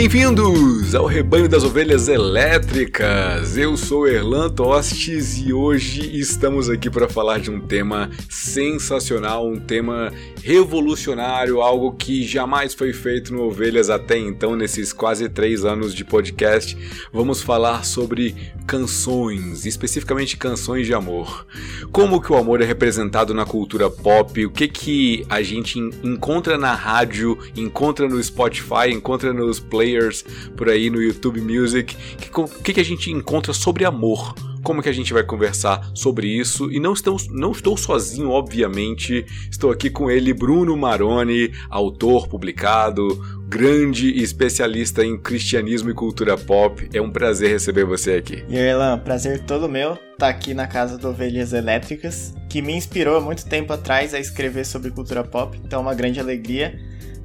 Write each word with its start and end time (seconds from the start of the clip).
Bem-vindos 0.00 0.94
ao 0.94 1.04
Rebanho 1.04 1.46
das 1.46 1.62
Ovelhas 1.62 2.08
Elétricas. 2.08 3.58
Eu 3.58 3.76
sou 3.76 4.08
Erlan 4.08 4.48
Tostes 4.48 5.36
e 5.36 5.52
hoje 5.52 6.18
estamos 6.18 6.70
aqui 6.70 6.88
para 6.88 7.06
falar 7.06 7.38
de 7.38 7.50
um 7.50 7.60
tema 7.60 8.10
sensacional, 8.30 9.46
um 9.46 9.60
tema 9.60 10.10
revolucionário, 10.42 11.60
algo 11.60 11.92
que 11.92 12.26
jamais 12.26 12.72
foi 12.72 12.94
feito 12.94 13.34
no 13.34 13.42
Ovelhas 13.42 13.90
até 13.90 14.16
então, 14.16 14.56
nesses 14.56 14.90
quase 14.90 15.28
três 15.28 15.66
anos 15.66 15.94
de 15.94 16.02
podcast. 16.02 16.78
Vamos 17.12 17.42
falar 17.42 17.84
sobre 17.84 18.34
canções, 18.70 19.66
especificamente 19.66 20.36
canções 20.36 20.86
de 20.86 20.94
amor. 20.94 21.44
Como 21.90 22.20
que 22.20 22.32
o 22.32 22.36
amor 22.36 22.62
é 22.62 22.64
representado 22.64 23.34
na 23.34 23.44
cultura 23.44 23.90
pop, 23.90 24.46
o 24.46 24.50
que 24.52 24.68
que 24.68 25.26
a 25.28 25.42
gente 25.42 25.80
encontra 26.04 26.56
na 26.56 26.72
rádio, 26.72 27.36
encontra 27.56 28.08
no 28.08 28.22
Spotify, 28.22 28.92
encontra 28.92 29.32
nos 29.32 29.58
players 29.58 30.24
por 30.56 30.68
aí 30.68 30.88
no 30.88 31.02
YouTube 31.02 31.40
Music, 31.40 31.96
o 32.32 32.46
que, 32.62 32.74
que 32.74 32.80
a 32.80 32.84
gente 32.84 33.10
encontra 33.10 33.52
sobre 33.52 33.84
amor 33.84 34.36
como 34.62 34.82
que 34.82 34.88
a 34.88 34.92
gente 34.92 35.12
vai 35.12 35.22
conversar 35.22 35.90
sobre 35.94 36.26
isso. 36.28 36.70
E 36.70 36.80
não, 36.80 36.92
estamos, 36.92 37.28
não 37.28 37.52
estou 37.52 37.76
sozinho, 37.76 38.30
obviamente. 38.30 39.24
Estou 39.50 39.70
aqui 39.70 39.90
com 39.90 40.10
ele, 40.10 40.32
Bruno 40.32 40.76
Maroni, 40.76 41.52
autor 41.68 42.28
publicado, 42.28 43.20
grande 43.48 44.22
especialista 44.22 45.04
em 45.04 45.18
cristianismo 45.18 45.90
e 45.90 45.94
cultura 45.94 46.36
pop. 46.36 46.88
É 46.92 47.00
um 47.00 47.10
prazer 47.10 47.50
receber 47.50 47.84
você 47.84 48.12
aqui. 48.14 48.44
E 48.48 48.56
Erlan, 48.56 48.98
prazer 48.98 49.40
todo 49.40 49.68
meu 49.68 49.98
tá 50.20 50.28
aqui 50.28 50.52
na 50.52 50.66
casa 50.66 50.98
do 50.98 51.08
Ovelhas 51.08 51.54
Elétricas, 51.54 52.34
que 52.46 52.60
me 52.60 52.74
inspirou 52.74 53.16
há 53.16 53.20
muito 53.22 53.46
tempo 53.46 53.72
atrás 53.72 54.12
a 54.12 54.20
escrever 54.20 54.66
sobre 54.66 54.90
cultura 54.90 55.24
pop. 55.24 55.58
Então 55.64 55.78
é 55.78 55.82
uma 55.82 55.94
grande 55.94 56.20
alegria 56.20 56.78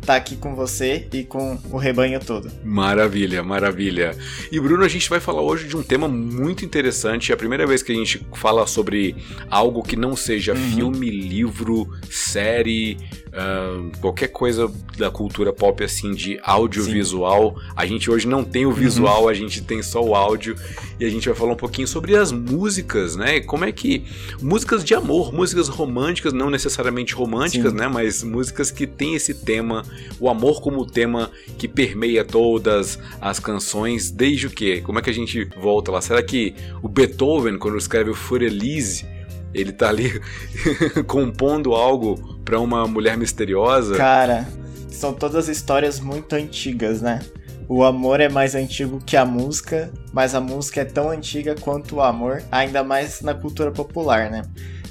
tá 0.06 0.16
aqui 0.16 0.36
com 0.36 0.56
você 0.56 1.08
e 1.12 1.24
com 1.24 1.58
o 1.72 1.78
rebanho 1.78 2.20
todo. 2.20 2.52
Maravilha, 2.64 3.44
maravilha. 3.44 4.16
E 4.52 4.60
Bruno, 4.60 4.84
a 4.84 4.88
gente 4.88 5.10
vai 5.10 5.20
falar 5.20 5.42
hoje 5.42 5.68
de 5.68 5.76
um 5.76 5.84
tema 5.84 6.08
muito 6.08 6.64
interessante. 6.64 7.32
É 7.32 7.36
a 7.36 7.38
primeira 7.38 7.66
vez 7.66 7.82
que 7.82 7.92
a 7.92 7.96
gente 7.96 8.26
fala 8.34 8.68
sobre 8.68 9.16
algo 9.50 9.82
que 9.82 9.96
não 9.96 10.16
seja 10.16 10.54
uhum. 10.54 10.72
filme, 10.72 11.10
livro, 11.10 11.90
série, 12.10 12.98
uh, 13.36 13.92
qualquer 14.00 14.30
coisa 14.30 14.72
da 14.98 15.12
cultura 15.12 15.52
pop 15.52 15.84
assim 15.84 16.12
de 16.14 16.40
audiovisual. 16.42 17.56
A 17.76 17.86
gente 17.86 18.10
hoje 18.10 18.28
não 18.28 18.44
tem 18.44 18.66
o 18.66 18.72
visual, 18.72 19.24
uhum. 19.24 19.30
a 19.30 19.34
gente 19.34 19.62
tem 19.62 19.84
só 19.84 20.04
o 20.04 20.16
áudio 20.16 20.56
e 21.00 21.06
a 21.06 21.10
gente 21.10 21.28
vai 21.28 21.38
falar 21.38 21.54
um 21.54 21.58
pouquinho 21.58 21.88
sobre 21.88 22.16
as 22.16 22.32
músicas, 22.32 23.16
né? 23.16 23.42
Como 23.42 23.66
é 23.66 23.72
que 23.72 24.06
músicas 24.42 24.84
de 24.84 24.96
amor, 24.96 25.34
músicas 25.34 25.68
românticas, 25.68 26.34
não 26.34 26.50
necessariamente 26.50 27.14
românticas, 27.14 27.72
Sim. 27.72 27.78
né? 27.78 27.88
Mas 27.88 28.24
músicas 28.24 28.72
que 28.72 28.88
tem 28.88 29.16
esse 29.16 29.34
tema, 29.34 29.84
o 30.20 30.30
amor 30.30 30.62
como 30.62 30.86
tema 30.86 31.32
que 31.58 31.68
permeia 31.68 32.24
todas 32.24 32.98
as 33.20 33.40
canções, 33.40 34.10
desde 34.10 34.48
o 34.48 34.50
que? 34.50 34.82
Como 34.82 35.00
é 35.00 35.02
que 35.02 35.10
a 35.10 35.14
gente 35.14 35.46
volta 35.62 35.92
lá? 35.92 36.02
Será 36.02 36.24
que 36.24 36.56
o 36.82 36.88
Beethoven 36.88 37.58
quando 37.58 37.78
escreve 37.78 38.10
o 38.10 38.16
Furelise 38.16 39.15
ele 39.56 39.72
tá 39.72 39.90
ali 39.90 40.22
compondo 41.08 41.74
algo 41.74 42.40
para 42.44 42.60
uma 42.60 42.86
mulher 42.88 43.18
misteriosa. 43.18 43.96
Cara, 43.96 44.48
são 44.90 45.14
todas 45.14 45.48
histórias 45.48 46.00
muito 46.00 46.34
antigas, 46.34 47.02
né? 47.02 47.22
O 47.68 47.84
amor 47.84 48.20
é 48.20 48.30
mais 48.30 48.54
antigo 48.54 49.02
que 49.04 49.18
a 49.18 49.26
música, 49.26 49.92
mas 50.14 50.36
a 50.36 50.42
música 50.42 50.82
é 50.82 50.86
tão 50.86 51.10
antiga 51.10 51.56
quanto 51.60 51.96
o 51.96 52.02
amor, 52.02 52.44
ainda 52.52 52.84
mais 52.84 53.22
na 53.22 53.34
cultura 53.34 53.72
popular, 53.72 54.30
né? 54.30 54.44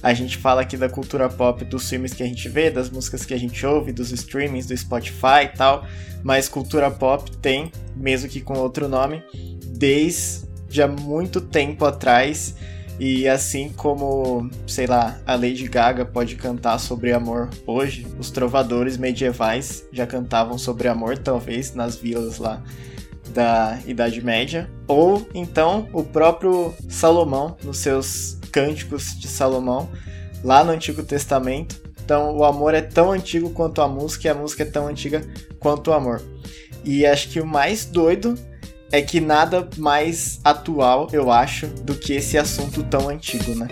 A 0.03 0.13
gente 0.13 0.37
fala 0.37 0.63
aqui 0.63 0.77
da 0.77 0.89
cultura 0.89 1.29
pop, 1.29 1.65
dos 1.65 1.89
filmes 1.89 2.13
que 2.13 2.23
a 2.23 2.27
gente 2.27 2.49
vê, 2.49 2.71
das 2.71 2.91
músicas 2.91 3.25
que 3.25 3.33
a 3.33 3.39
gente 3.39 3.65
ouve, 3.65 3.93
dos 3.93 4.11
streamings, 4.11 4.67
do 4.67 4.77
Spotify 4.77 5.45
e 5.45 5.57
tal, 5.57 5.87
mas 6.23 6.49
cultura 6.49 6.91
pop 6.91 7.31
tem, 7.37 7.71
mesmo 7.97 8.29
que 8.29 8.41
com 8.41 8.59
outro 8.59 8.89
nome, 8.89 9.23
desde 9.65 10.83
há 10.83 10.89
muito 10.89 11.41
tempo 11.41 11.85
atrás 11.85 12.55
e 12.99 13.28
assim 13.28 13.71
como, 13.71 14.49
sei 14.66 14.87
lá, 14.87 15.19
a 15.27 15.34
Lady 15.34 15.69
Gaga 15.69 16.05
pode 16.05 16.37
cantar 16.37 16.78
sobre 16.78 17.12
amor 17.12 17.50
hoje, 17.66 18.06
os 18.19 18.31
trovadores 18.31 18.97
medievais 18.97 19.84
já 19.93 20.06
cantavam 20.06 20.56
sobre 20.56 20.87
amor, 20.87 21.19
talvez, 21.19 21.75
nas 21.75 21.97
vilas 21.97 22.38
lá 22.38 22.62
da 23.31 23.81
Idade 23.84 24.22
Média. 24.25 24.71
Ou 24.87 25.28
então 25.34 25.88
o 25.93 26.05
próprio 26.05 26.72
Salomão, 26.88 27.56
nos 27.65 27.78
seus 27.78 28.38
cânticos 28.53 29.19
de 29.19 29.26
Salomão, 29.26 29.91
lá 30.44 30.62
no 30.62 30.71
Antigo 30.71 31.03
Testamento. 31.03 31.82
Então 32.05 32.37
o 32.37 32.44
amor 32.44 32.75
é 32.75 32.81
tão 32.82 33.11
antigo 33.11 33.50
quanto 33.50 33.82
a 33.82 33.88
música 33.88 34.28
e 34.28 34.31
a 34.31 34.34
música 34.34 34.62
é 34.62 34.66
tão 34.66 34.87
antiga 34.87 35.26
quanto 35.59 35.91
o 35.91 35.94
amor. 35.94 36.22
E 36.84 37.05
acho 37.05 37.31
que 37.31 37.41
o 37.41 37.47
mais 37.47 37.84
doido 37.84 38.38
é 38.97 39.03
que 39.03 39.21
nada 39.21 39.69
mais 39.77 40.41
atual, 40.44 41.09
eu 41.12 41.31
acho, 41.31 41.66
do 41.66 41.97
que 41.97 42.12
esse 42.12 42.38
assunto 42.38 42.82
tão 42.84 43.09
antigo, 43.09 43.55
né? 43.55 43.69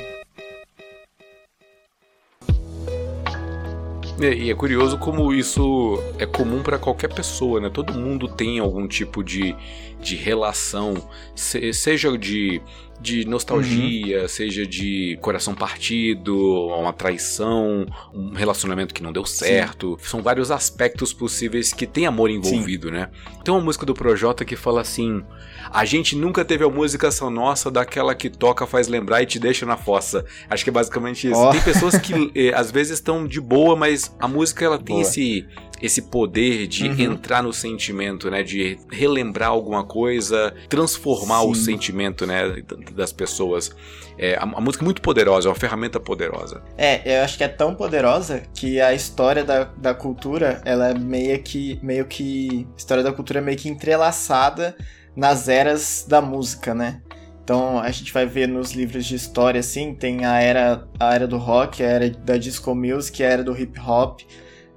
E 4.18 4.50
é 4.50 4.54
curioso 4.54 4.98
como 4.98 5.32
isso 5.32 5.98
é 6.18 6.26
comum 6.26 6.62
para 6.62 6.78
qualquer 6.78 7.12
pessoa, 7.12 7.60
né? 7.60 7.70
Todo 7.70 7.94
mundo 7.94 8.28
tem 8.28 8.58
algum 8.58 8.86
tipo 8.86 9.22
de, 9.22 9.56
de 10.00 10.16
relação, 10.16 10.94
seja 11.34 12.16
de 12.16 12.60
de 13.02 13.24
nostalgia, 13.24 14.22
uhum. 14.22 14.28
seja 14.28 14.64
de 14.64 15.18
coração 15.20 15.54
partido, 15.54 16.68
uma 16.68 16.92
traição, 16.92 17.84
um 18.14 18.32
relacionamento 18.32 18.94
que 18.94 19.02
não 19.02 19.12
deu 19.12 19.26
certo. 19.26 19.98
Sim. 20.00 20.08
São 20.08 20.22
vários 20.22 20.50
aspectos 20.52 21.12
possíveis 21.12 21.72
que 21.72 21.86
tem 21.86 22.06
amor 22.06 22.30
envolvido, 22.30 22.86
Sim. 22.86 22.94
né? 22.94 23.10
Tem 23.44 23.52
uma 23.52 23.60
música 23.60 23.84
do 23.84 23.92
Projota 23.92 24.44
que 24.44 24.54
fala 24.54 24.80
assim: 24.80 25.22
A 25.70 25.84
gente 25.84 26.14
nunca 26.14 26.44
teve 26.44 26.64
a 26.64 26.68
música 26.68 27.10
só 27.10 27.28
nossa 27.28 27.70
daquela 27.70 28.14
que 28.14 28.30
toca, 28.30 28.66
faz 28.66 28.86
lembrar 28.86 29.20
e 29.22 29.26
te 29.26 29.38
deixa 29.38 29.66
na 29.66 29.76
fossa. 29.76 30.24
Acho 30.48 30.62
que 30.62 30.70
é 30.70 30.72
basicamente 30.72 31.28
isso. 31.28 31.40
Oh. 31.40 31.50
Tem 31.50 31.60
pessoas 31.60 31.98
que 31.98 32.30
eh, 32.34 32.52
às 32.54 32.70
vezes 32.70 32.94
estão 32.94 33.26
de 33.26 33.40
boa, 33.40 33.74
mas 33.74 34.14
a 34.20 34.28
música 34.28 34.64
ela 34.64 34.78
tem 34.78 34.96
boa. 34.96 35.02
esse 35.02 35.46
esse 35.82 36.02
poder 36.02 36.66
de 36.68 36.88
uhum. 36.88 37.00
entrar 37.00 37.42
no 37.42 37.52
sentimento, 37.52 38.30
né? 38.30 38.42
De 38.42 38.78
relembrar 38.90 39.50
alguma 39.50 39.84
coisa, 39.84 40.54
transformar 40.68 41.40
Sim. 41.40 41.50
o 41.50 41.54
sentimento, 41.54 42.26
né? 42.26 42.62
Das 42.94 43.12
pessoas. 43.12 43.74
É, 44.16 44.36
a, 44.36 44.42
a, 44.42 44.60
música 44.60 44.84
é 44.84 44.86
muito 44.86 45.02
poderosa, 45.02 45.48
é 45.48 45.50
uma 45.50 45.58
ferramenta 45.58 45.98
poderosa. 45.98 46.62
É, 46.78 47.18
eu 47.18 47.24
acho 47.24 47.36
que 47.36 47.44
é 47.44 47.48
tão 47.48 47.74
poderosa 47.74 48.42
que 48.54 48.80
a 48.80 48.94
história 48.94 49.42
da, 49.42 49.64
da 49.64 49.92
cultura, 49.92 50.62
ela 50.64 50.90
é 50.90 50.94
meio 50.94 51.42
que, 51.42 51.78
meio 51.82 52.04
que... 52.06 52.66
A 52.74 52.76
história 52.76 53.02
da 53.02 53.12
cultura 53.12 53.40
é 53.40 53.42
meio 53.42 53.58
que 53.58 53.68
entrelaçada 53.68 54.76
nas 55.16 55.48
eras 55.48 56.06
da 56.08 56.20
música, 56.20 56.74
né? 56.74 57.02
Então 57.42 57.78
a 57.80 57.90
gente 57.90 58.12
vai 58.12 58.24
ver 58.24 58.46
nos 58.46 58.72
livros 58.72 59.04
de 59.04 59.16
história 59.16 59.58
assim, 59.58 59.94
tem 59.94 60.24
a 60.24 60.40
era 60.40 60.86
a 60.98 61.14
era 61.14 61.26
do 61.26 61.38
rock, 61.38 61.82
a 61.82 61.86
era 61.86 62.10
da 62.10 62.36
disco 62.36 62.74
music, 62.74 63.22
a 63.22 63.26
era 63.26 63.42
do 63.42 63.58
hip 63.58 63.78
hop, 63.80 64.20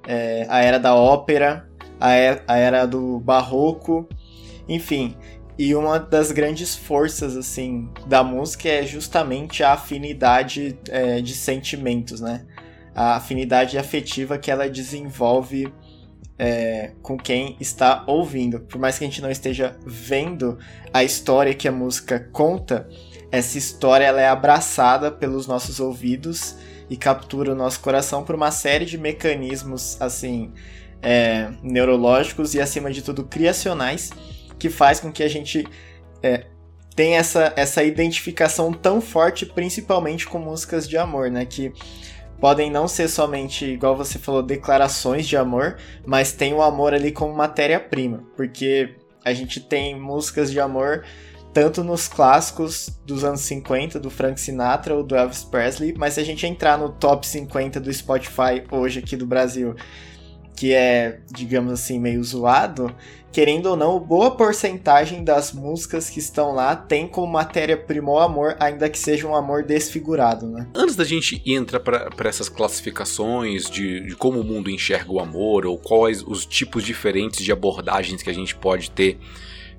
é, 0.06 0.46
a 0.48 0.60
era 0.60 0.78
da 0.78 0.94
ópera, 0.94 1.68
a 2.00 2.12
era, 2.12 2.44
a 2.46 2.56
era 2.56 2.86
do 2.86 3.20
barroco, 3.20 4.08
enfim. 4.68 5.16
E 5.58 5.74
uma 5.74 5.98
das 5.98 6.30
grandes 6.30 6.76
forças 6.76 7.36
assim 7.36 7.88
da 8.06 8.22
música 8.22 8.68
é 8.68 8.84
justamente 8.84 9.62
a 9.62 9.72
afinidade 9.72 10.78
é, 10.88 11.20
de 11.20 11.34
sentimentos, 11.34 12.20
né? 12.20 12.44
A 12.94 13.16
afinidade 13.16 13.78
afetiva 13.78 14.38
que 14.38 14.50
ela 14.50 14.68
desenvolve 14.68 15.72
é, 16.38 16.92
com 17.02 17.16
quem 17.16 17.56
está 17.58 18.04
ouvindo. 18.06 18.60
Por 18.60 18.78
mais 18.78 18.98
que 18.98 19.04
a 19.04 19.06
gente 19.06 19.22
não 19.22 19.30
esteja 19.30 19.76
vendo 19.86 20.58
a 20.92 21.02
história 21.02 21.54
que 21.54 21.66
a 21.66 21.72
música 21.72 22.28
conta, 22.32 22.88
essa 23.32 23.56
história 23.56 24.04
ela 24.04 24.20
é 24.20 24.28
abraçada 24.28 25.10
pelos 25.10 25.46
nossos 25.46 25.80
ouvidos 25.80 26.56
e 26.88 26.96
captura 26.96 27.52
o 27.52 27.54
nosso 27.54 27.80
coração 27.80 28.24
por 28.24 28.34
uma 28.34 28.50
série 28.50 28.84
de 28.84 28.96
mecanismos 28.96 29.96
assim 30.00 30.52
é, 31.02 31.50
neurológicos 31.62 32.54
e 32.54 32.60
acima 32.60 32.90
de 32.90 33.02
tudo 33.02 33.24
criacionais 33.24 34.10
que 34.58 34.70
faz 34.70 35.00
com 35.00 35.12
que 35.12 35.22
a 35.22 35.28
gente 35.28 35.66
é, 36.22 36.46
tenha 36.94 37.18
essa, 37.18 37.52
essa 37.56 37.84
identificação 37.84 38.72
tão 38.72 39.00
forte, 39.00 39.44
principalmente 39.44 40.26
com 40.26 40.38
músicas 40.38 40.88
de 40.88 40.96
amor, 40.96 41.30
né? 41.30 41.44
Que 41.44 41.72
podem 42.40 42.70
não 42.70 42.88
ser 42.88 43.08
somente, 43.08 43.66
igual 43.66 43.94
você 43.94 44.18
falou, 44.18 44.42
declarações 44.42 45.26
de 45.26 45.36
amor, 45.36 45.76
mas 46.06 46.32
tem 46.32 46.54
o 46.54 46.62
amor 46.62 46.94
ali 46.94 47.12
como 47.12 47.34
matéria-prima, 47.34 48.24
porque 48.34 48.96
a 49.24 49.32
gente 49.32 49.60
tem 49.60 49.98
músicas 49.98 50.50
de 50.50 50.58
amor 50.58 51.04
tanto 51.56 51.82
nos 51.82 52.06
clássicos 52.06 52.90
dos 53.06 53.24
anos 53.24 53.40
50, 53.40 53.98
do 53.98 54.10
Frank 54.10 54.38
Sinatra 54.38 54.94
ou 54.94 55.02
do 55.02 55.16
Elvis 55.16 55.42
Presley, 55.42 55.94
mas 55.96 56.12
se 56.12 56.20
a 56.20 56.22
gente 56.22 56.46
entrar 56.46 56.76
no 56.76 56.90
top 56.90 57.26
50 57.26 57.80
do 57.80 57.90
Spotify 57.90 58.62
hoje 58.70 58.98
aqui 58.98 59.16
do 59.16 59.26
Brasil 59.26 59.74
que 60.54 60.74
é, 60.74 61.20
digamos 61.34 61.72
assim, 61.72 61.98
meio 61.98 62.22
zoado, 62.22 62.94
querendo 63.32 63.66
ou 63.70 63.76
não, 63.76 63.98
boa 63.98 64.32
porcentagem 64.32 65.24
das 65.24 65.50
músicas 65.54 66.10
que 66.10 66.18
estão 66.18 66.52
lá 66.52 66.76
tem 66.76 67.08
como 67.08 67.32
matéria-prima 67.32 68.10
o 68.10 68.18
amor, 68.18 68.54
ainda 68.60 68.90
que 68.90 68.98
seja 68.98 69.26
um 69.26 69.34
amor 69.34 69.62
desfigurado, 69.62 70.46
né? 70.46 70.66
Antes 70.74 70.94
da 70.94 71.04
gente 71.04 71.42
entrar 71.46 71.80
para 71.80 72.28
essas 72.28 72.50
classificações 72.50 73.70
de, 73.70 74.08
de, 74.08 74.14
como 74.14 74.40
o 74.40 74.44
mundo 74.44 74.70
enxerga 74.70 75.10
o 75.10 75.20
amor, 75.20 75.64
ou 75.64 75.78
quais 75.78 76.22
os 76.22 76.44
tipos 76.44 76.84
diferentes 76.84 77.42
de 77.42 77.50
abordagens 77.50 78.22
que 78.22 78.28
a 78.28 78.34
gente 78.34 78.54
pode 78.54 78.90
ter 78.90 79.18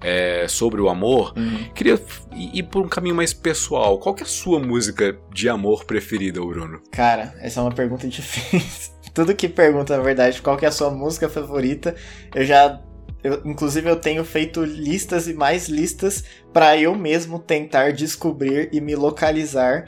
é, 0.02 0.48
sobre 0.48 0.82
o 0.82 0.90
amor, 0.90 1.34
uhum. 1.36 1.70
queria 1.74 2.00
ir 2.34 2.64
por 2.64 2.86
um 2.86 2.88
caminho 2.88 3.16
mais 3.16 3.34
pessoal. 3.34 4.00
Qual 4.00 4.14
que 4.14 4.24
é 4.24 4.26
a 4.26 4.30
sua 4.30 4.60
música 4.60 5.18
de 5.34 5.50
amor 5.50 5.86
preferida, 5.86 6.40
Bruno? 6.42 6.82
Cara, 6.92 7.36
essa 7.40 7.60
é 7.60 7.64
uma 7.64 7.74
pergunta 7.74 8.08
difícil. 8.10 8.94
Tudo 9.14 9.36
que 9.36 9.50
pergunta, 9.50 9.98
na 9.98 10.04
verdade, 10.04 10.42
qual 10.42 10.58
que 10.58 10.66
é 10.66 10.68
a 10.68 10.72
sua 10.72 10.92
música 10.92 11.28
favorita, 11.28 11.96
eu 12.36 12.46
já 12.46 12.80
eu, 13.24 13.42
inclusive, 13.46 13.90
eu 13.90 13.96
tenho 13.96 14.24
feito 14.24 14.64
listas 14.64 15.28
e 15.28 15.34
mais 15.34 15.68
listas 15.68 16.24
para 16.54 16.78
eu 16.78 16.96
mesmo 16.96 17.40
tentar 17.40 17.92
descobrir 17.92 18.70
e 18.72 18.80
me 18.80 18.96
localizar 18.96 19.86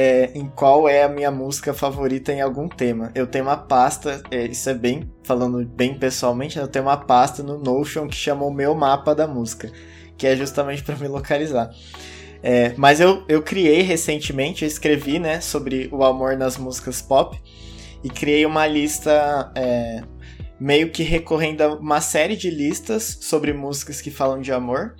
é, 0.00 0.30
em 0.32 0.46
qual 0.46 0.88
é 0.88 1.02
a 1.02 1.08
minha 1.08 1.28
música 1.28 1.74
favorita 1.74 2.32
em 2.32 2.40
algum 2.40 2.68
tema. 2.68 3.10
Eu 3.16 3.26
tenho 3.26 3.46
uma 3.46 3.56
pasta, 3.56 4.22
é, 4.30 4.46
isso 4.46 4.70
é 4.70 4.74
bem, 4.74 5.10
falando 5.24 5.66
bem 5.66 5.98
pessoalmente, 5.98 6.56
eu 6.56 6.68
tenho 6.68 6.84
uma 6.84 6.96
pasta 6.96 7.42
no 7.42 7.58
Notion 7.58 8.06
que 8.06 8.14
chama 8.14 8.44
o 8.44 8.54
meu 8.54 8.76
mapa 8.76 9.12
da 9.12 9.26
música, 9.26 9.72
que 10.16 10.24
é 10.24 10.36
justamente 10.36 10.84
para 10.86 10.94
me 10.94 11.08
localizar. 11.08 11.68
É, 12.40 12.74
mas 12.76 13.00
eu, 13.00 13.24
eu 13.28 13.42
criei 13.42 13.82
recentemente, 13.82 14.62
eu 14.62 14.68
escrevi 14.68 15.18
né, 15.18 15.40
sobre 15.40 15.88
o 15.90 16.04
amor 16.04 16.36
nas 16.36 16.56
músicas 16.56 17.02
pop 17.02 17.36
e 18.04 18.08
criei 18.08 18.46
uma 18.46 18.68
lista 18.68 19.50
é, 19.56 20.00
meio 20.60 20.92
que 20.92 21.02
recorrendo 21.02 21.62
a 21.62 21.74
uma 21.74 22.00
série 22.00 22.36
de 22.36 22.50
listas 22.50 23.18
sobre 23.22 23.52
músicas 23.52 24.00
que 24.00 24.12
falam 24.12 24.40
de 24.40 24.52
amor. 24.52 24.94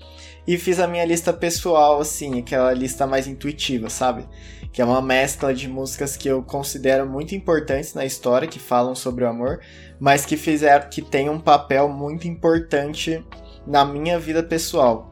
E 0.45 0.57
fiz 0.57 0.81
a 0.81 0.89
minha 0.89 1.05
lista 1.05 1.31
pessoal, 1.31 2.01
assim, 2.01 2.41
aquela 2.41 2.73
lista 2.73 3.07
mais 3.07 3.29
intuitiva, 3.29 3.91
sabe? 3.91 4.27
Que 4.73 4.83
é 4.83 4.85
uma 4.85 5.03
mescla 5.03 5.55
de 5.55 5.69
músicas 5.69 6.17
que 6.17 6.29
eu 6.29 6.43
considero 6.43 7.09
muito 7.09 7.35
importantes 7.35 7.95
na 7.95 8.05
história, 8.05 8.47
que 8.47 8.59
falam 8.59 8.95
sobre 8.95 9.25
o 9.25 9.29
amor, 9.29 9.61
mas 9.99 10.25
que 10.25 10.37
fizeram 10.37 10.89
que 10.89 11.03
tem 11.03 11.29
um 11.29 11.41
papel 11.41 11.89
muito 11.89 12.29
importante 12.29 13.25
na 13.67 13.85
minha 13.85 14.19
vida 14.19 14.43
pessoal. 14.43 15.11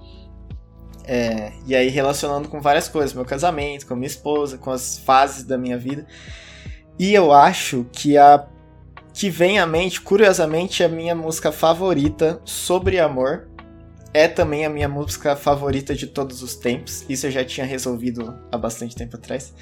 É, 1.04 1.52
e 1.66 1.74
aí 1.74 1.88
relacionando 1.88 2.48
com 2.48 2.60
várias 2.60 2.88
coisas, 2.88 3.14
meu 3.14 3.24
casamento, 3.24 3.86
com 3.86 3.94
minha 3.94 4.06
esposa, 4.06 4.58
com 4.58 4.70
as 4.70 4.98
fases 4.98 5.44
da 5.44 5.56
minha 5.56 5.78
vida. 5.78 6.06
E 6.98 7.14
eu 7.14 7.32
acho 7.32 7.86
que 7.92 8.16
a 8.16 8.46
que 9.16 9.30
vem 9.30 9.58
à 9.58 9.66
mente, 9.66 9.98
curiosamente, 9.98 10.84
a 10.84 10.88
minha 10.88 11.14
música 11.14 11.50
favorita 11.50 12.38
sobre 12.44 13.00
amor. 13.00 13.48
É 14.16 14.26
também 14.28 14.64
a 14.64 14.70
minha 14.70 14.88
música 14.88 15.36
favorita 15.36 15.94
de 15.94 16.06
todos 16.06 16.42
os 16.42 16.56
tempos. 16.56 17.04
Isso 17.06 17.26
eu 17.26 17.30
já 17.30 17.44
tinha 17.44 17.66
resolvido 17.66 18.34
há 18.50 18.56
bastante 18.56 18.96
tempo 18.96 19.14
atrás. 19.14 19.52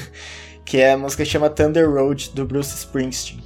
que 0.66 0.76
é 0.76 0.92
a 0.92 0.98
música 0.98 1.24
que 1.24 1.30
chama 1.30 1.48
Thunder 1.48 1.90
Road, 1.90 2.30
do 2.34 2.44
Bruce 2.44 2.76
Springsteen. 2.76 3.42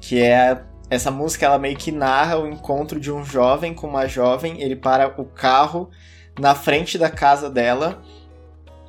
Que 0.00 0.20
é 0.20 0.60
essa 0.90 1.08
música, 1.08 1.46
ela 1.46 1.56
meio 1.56 1.76
que 1.76 1.92
narra 1.92 2.36
o 2.36 2.48
encontro 2.48 2.98
de 2.98 3.12
um 3.12 3.24
jovem 3.24 3.72
com 3.72 3.86
uma 3.86 4.08
jovem. 4.08 4.60
Ele 4.60 4.74
para 4.74 5.06
o 5.06 5.24
carro 5.24 5.88
na 6.36 6.52
frente 6.52 6.98
da 6.98 7.08
casa 7.08 7.48
dela 7.48 8.02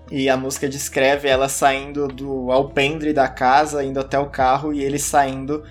e 0.09 0.27
a 0.27 0.35
música 0.35 0.67
descreve 0.67 1.27
ela 1.27 1.47
saindo 1.47 2.07
do 2.07 2.51
alpendre 2.51 3.13
da 3.13 3.27
casa, 3.27 3.83
indo 3.83 3.99
até 3.99 4.17
o 4.17 4.31
carro 4.31 4.73
e 4.73 4.83
ele 4.83 4.97
saindo 4.97 5.63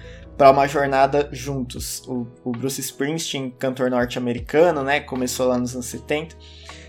para 0.43 0.51
uma 0.51 0.67
jornada 0.67 1.29
juntos. 1.31 2.03
O, 2.05 2.27
o, 2.43 2.51
Bruce 2.51 2.81
Springsteen, 2.81 3.49
cantor 3.49 3.89
norte-americano, 3.89 4.83
né, 4.83 4.99
começou 4.99 5.47
lá 5.47 5.57
nos 5.57 5.73
anos 5.73 5.87
70. 5.87 6.35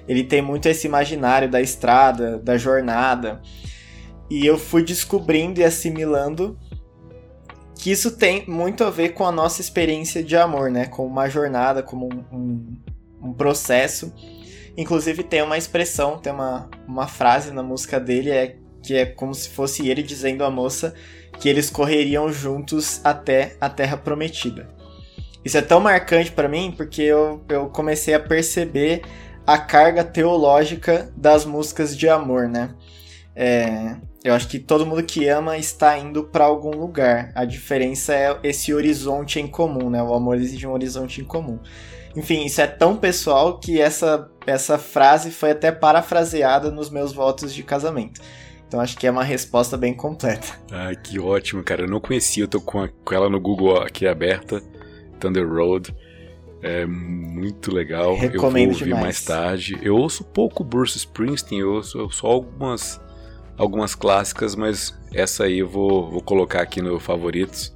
Ele 0.08 0.24
tem 0.24 0.42
muito 0.42 0.68
esse 0.68 0.88
imaginário 0.88 1.48
da 1.48 1.62
estrada, 1.62 2.40
da 2.40 2.58
jornada. 2.58 3.44
E 4.28 4.44
eu 4.44 4.58
fui 4.58 4.84
descobrindo 4.84 5.60
e 5.60 5.64
assimilando 5.64 6.58
que 7.78 7.92
isso 7.92 8.18
tem 8.18 8.44
muito 8.48 8.84
a 8.84 8.90
ver 8.90 9.10
com 9.10 9.24
a 9.24 9.32
nossa 9.32 9.62
experiência 9.62 10.24
de 10.24 10.36
amor, 10.36 10.72
né? 10.72 10.88
Com 10.88 11.06
uma 11.06 11.30
jornada, 11.30 11.84
como 11.84 12.10
um, 12.12 12.36
um, 12.36 12.74
um 13.22 13.34
processo. 13.34 14.12
Inclusive 14.76 15.22
tem 15.22 15.44
uma 15.44 15.60
expressão, 15.60 16.18
tem 16.18 16.34
uma, 16.34 16.72
uma 16.88 17.06
frase 17.06 17.52
na 17.52 17.62
música 17.62 18.00
dele 18.00 18.32
é, 18.32 18.58
que 18.82 18.96
é 18.96 19.06
como 19.06 19.32
se 19.36 19.50
fosse 19.50 19.88
ele 19.88 20.02
dizendo 20.02 20.44
à 20.44 20.50
moça 20.50 20.96
que 21.44 21.50
eles 21.50 21.70
correriam 21.70 22.32
juntos 22.32 23.02
até 23.04 23.58
a 23.60 23.70
Terra 23.70 23.98
Prometida. 23.98 24.70
Isso 25.44 25.58
é 25.58 25.62
tão 25.62 25.82
marcante 25.82 26.32
para 26.32 26.48
mim 26.48 26.74
porque 26.76 27.02
eu, 27.02 27.44
eu 27.50 27.68
comecei 27.68 28.14
a 28.14 28.20
perceber 28.22 29.02
a 29.46 29.58
carga 29.58 30.06
teológica 30.06 31.12
das 31.18 31.44
músicas 31.44 31.98
de 31.98 32.08
amor, 32.08 32.48
né? 32.48 32.74
É, 33.36 33.98
eu 34.24 34.34
acho 34.34 34.48
que 34.48 34.58
todo 34.58 34.86
mundo 34.86 35.04
que 35.04 35.28
ama 35.28 35.58
está 35.58 35.98
indo 35.98 36.24
para 36.24 36.46
algum 36.46 36.72
lugar. 36.72 37.34
A 37.36 37.44
diferença 37.44 38.14
é 38.14 38.40
esse 38.42 38.74
horizonte 38.74 39.38
em 39.38 39.48
comum, 39.48 39.90
né? 39.90 40.02
O 40.02 40.14
amor 40.14 40.38
exige 40.38 40.66
um 40.66 40.72
horizonte 40.72 41.20
em 41.20 41.26
comum. 41.26 41.60
Enfim, 42.16 42.46
isso 42.46 42.62
é 42.62 42.68
tão 42.68 42.96
pessoal 42.96 43.60
que 43.60 43.82
essa, 43.82 44.32
essa 44.48 44.78
frase 44.78 45.30
foi 45.30 45.52
até 45.52 45.74
parafraseada 45.74 46.72
nos 46.72 46.90
meus 46.90 47.12
votos 47.12 47.54
de 47.54 47.64
casamento. 47.64 48.22
Então 48.74 48.82
acho 48.82 48.98
que 48.98 49.06
é 49.06 49.12
uma 49.12 49.24
resposta 49.24 49.78
bem 49.78 49.94
completa. 49.94 50.48
Ah, 50.72 50.96
que 50.96 51.20
ótimo, 51.20 51.62
cara. 51.62 51.84
Eu 51.84 51.88
não 51.88 52.00
conhecia, 52.00 52.44
eu 52.44 52.48
tô 52.48 52.60
com, 52.60 52.82
a, 52.82 52.88
com 52.88 53.14
ela 53.14 53.30
no 53.30 53.40
Google 53.40 53.78
aqui 53.78 54.08
aberta. 54.08 54.64
Thunder 55.20 55.48
Road. 55.48 55.96
É 56.60 56.84
muito 56.84 57.72
legal. 57.72 58.16
Recomendo 58.16 58.72
eu 58.72 58.72
vou 58.72 58.74
ouvir 58.74 58.86
demais. 58.86 59.04
mais 59.04 59.24
tarde. 59.24 59.78
Eu 59.84 59.96
ouço 59.96 60.24
pouco 60.24 60.64
Bruce 60.64 60.98
Springsteen, 60.98 61.62
eu 61.62 61.74
ouço 61.74 62.10
só 62.10 62.26
algumas, 62.26 63.00
algumas 63.56 63.94
clássicas, 63.94 64.56
mas 64.56 65.00
essa 65.14 65.44
aí 65.44 65.60
eu 65.60 65.70
vou, 65.70 66.10
vou 66.10 66.24
colocar 66.24 66.64
aqui 66.64 66.82
no 66.82 67.00
favoritos 67.00 67.76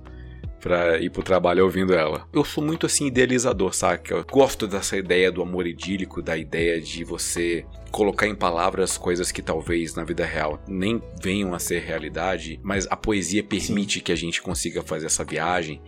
pra 0.59 0.98
ir 1.00 1.09
pro 1.09 1.24
trabalho 1.24 1.63
ouvindo 1.63 1.94
ela. 1.94 2.27
Eu 2.33 2.44
sou 2.44 2.63
muito 2.63 2.86
assim 2.86 3.07
idealizador, 3.07 3.74
saca? 3.74 4.13
Eu 4.13 4.25
gosto 4.25 4.68
dessa 4.68 4.98
ideia 4.98 5.31
do 5.31 5.42
amor 5.42 5.68
idílico, 5.68 6.21
da 6.21 6.38
ideia 6.38 6.81
de 6.81 7.04
você 7.04 7.65
colocar 7.92 8.27
em 8.27 8.36
palavras 8.36 8.98
coisas 8.98 9.31
que 9.31 9.42
talvez 9.42 9.95
na 9.95 10.04
vida 10.04 10.25
real 10.25 10.62
nem 10.68 11.01
venham 11.21 11.54
a 11.54 11.59
ser 11.59 11.81
realidade, 11.81 12.59
mas 12.63 12.86
a 12.89 12.95
poesia 12.95 13.44
permite 13.44 14.00
Sim. 14.00 14.06
que 14.06 14.12
a 14.12 14.15
gente 14.15 14.42
consiga 14.42 14.81
fazer 14.81 15.07
essa 15.07 15.24
viagem. 15.24 15.81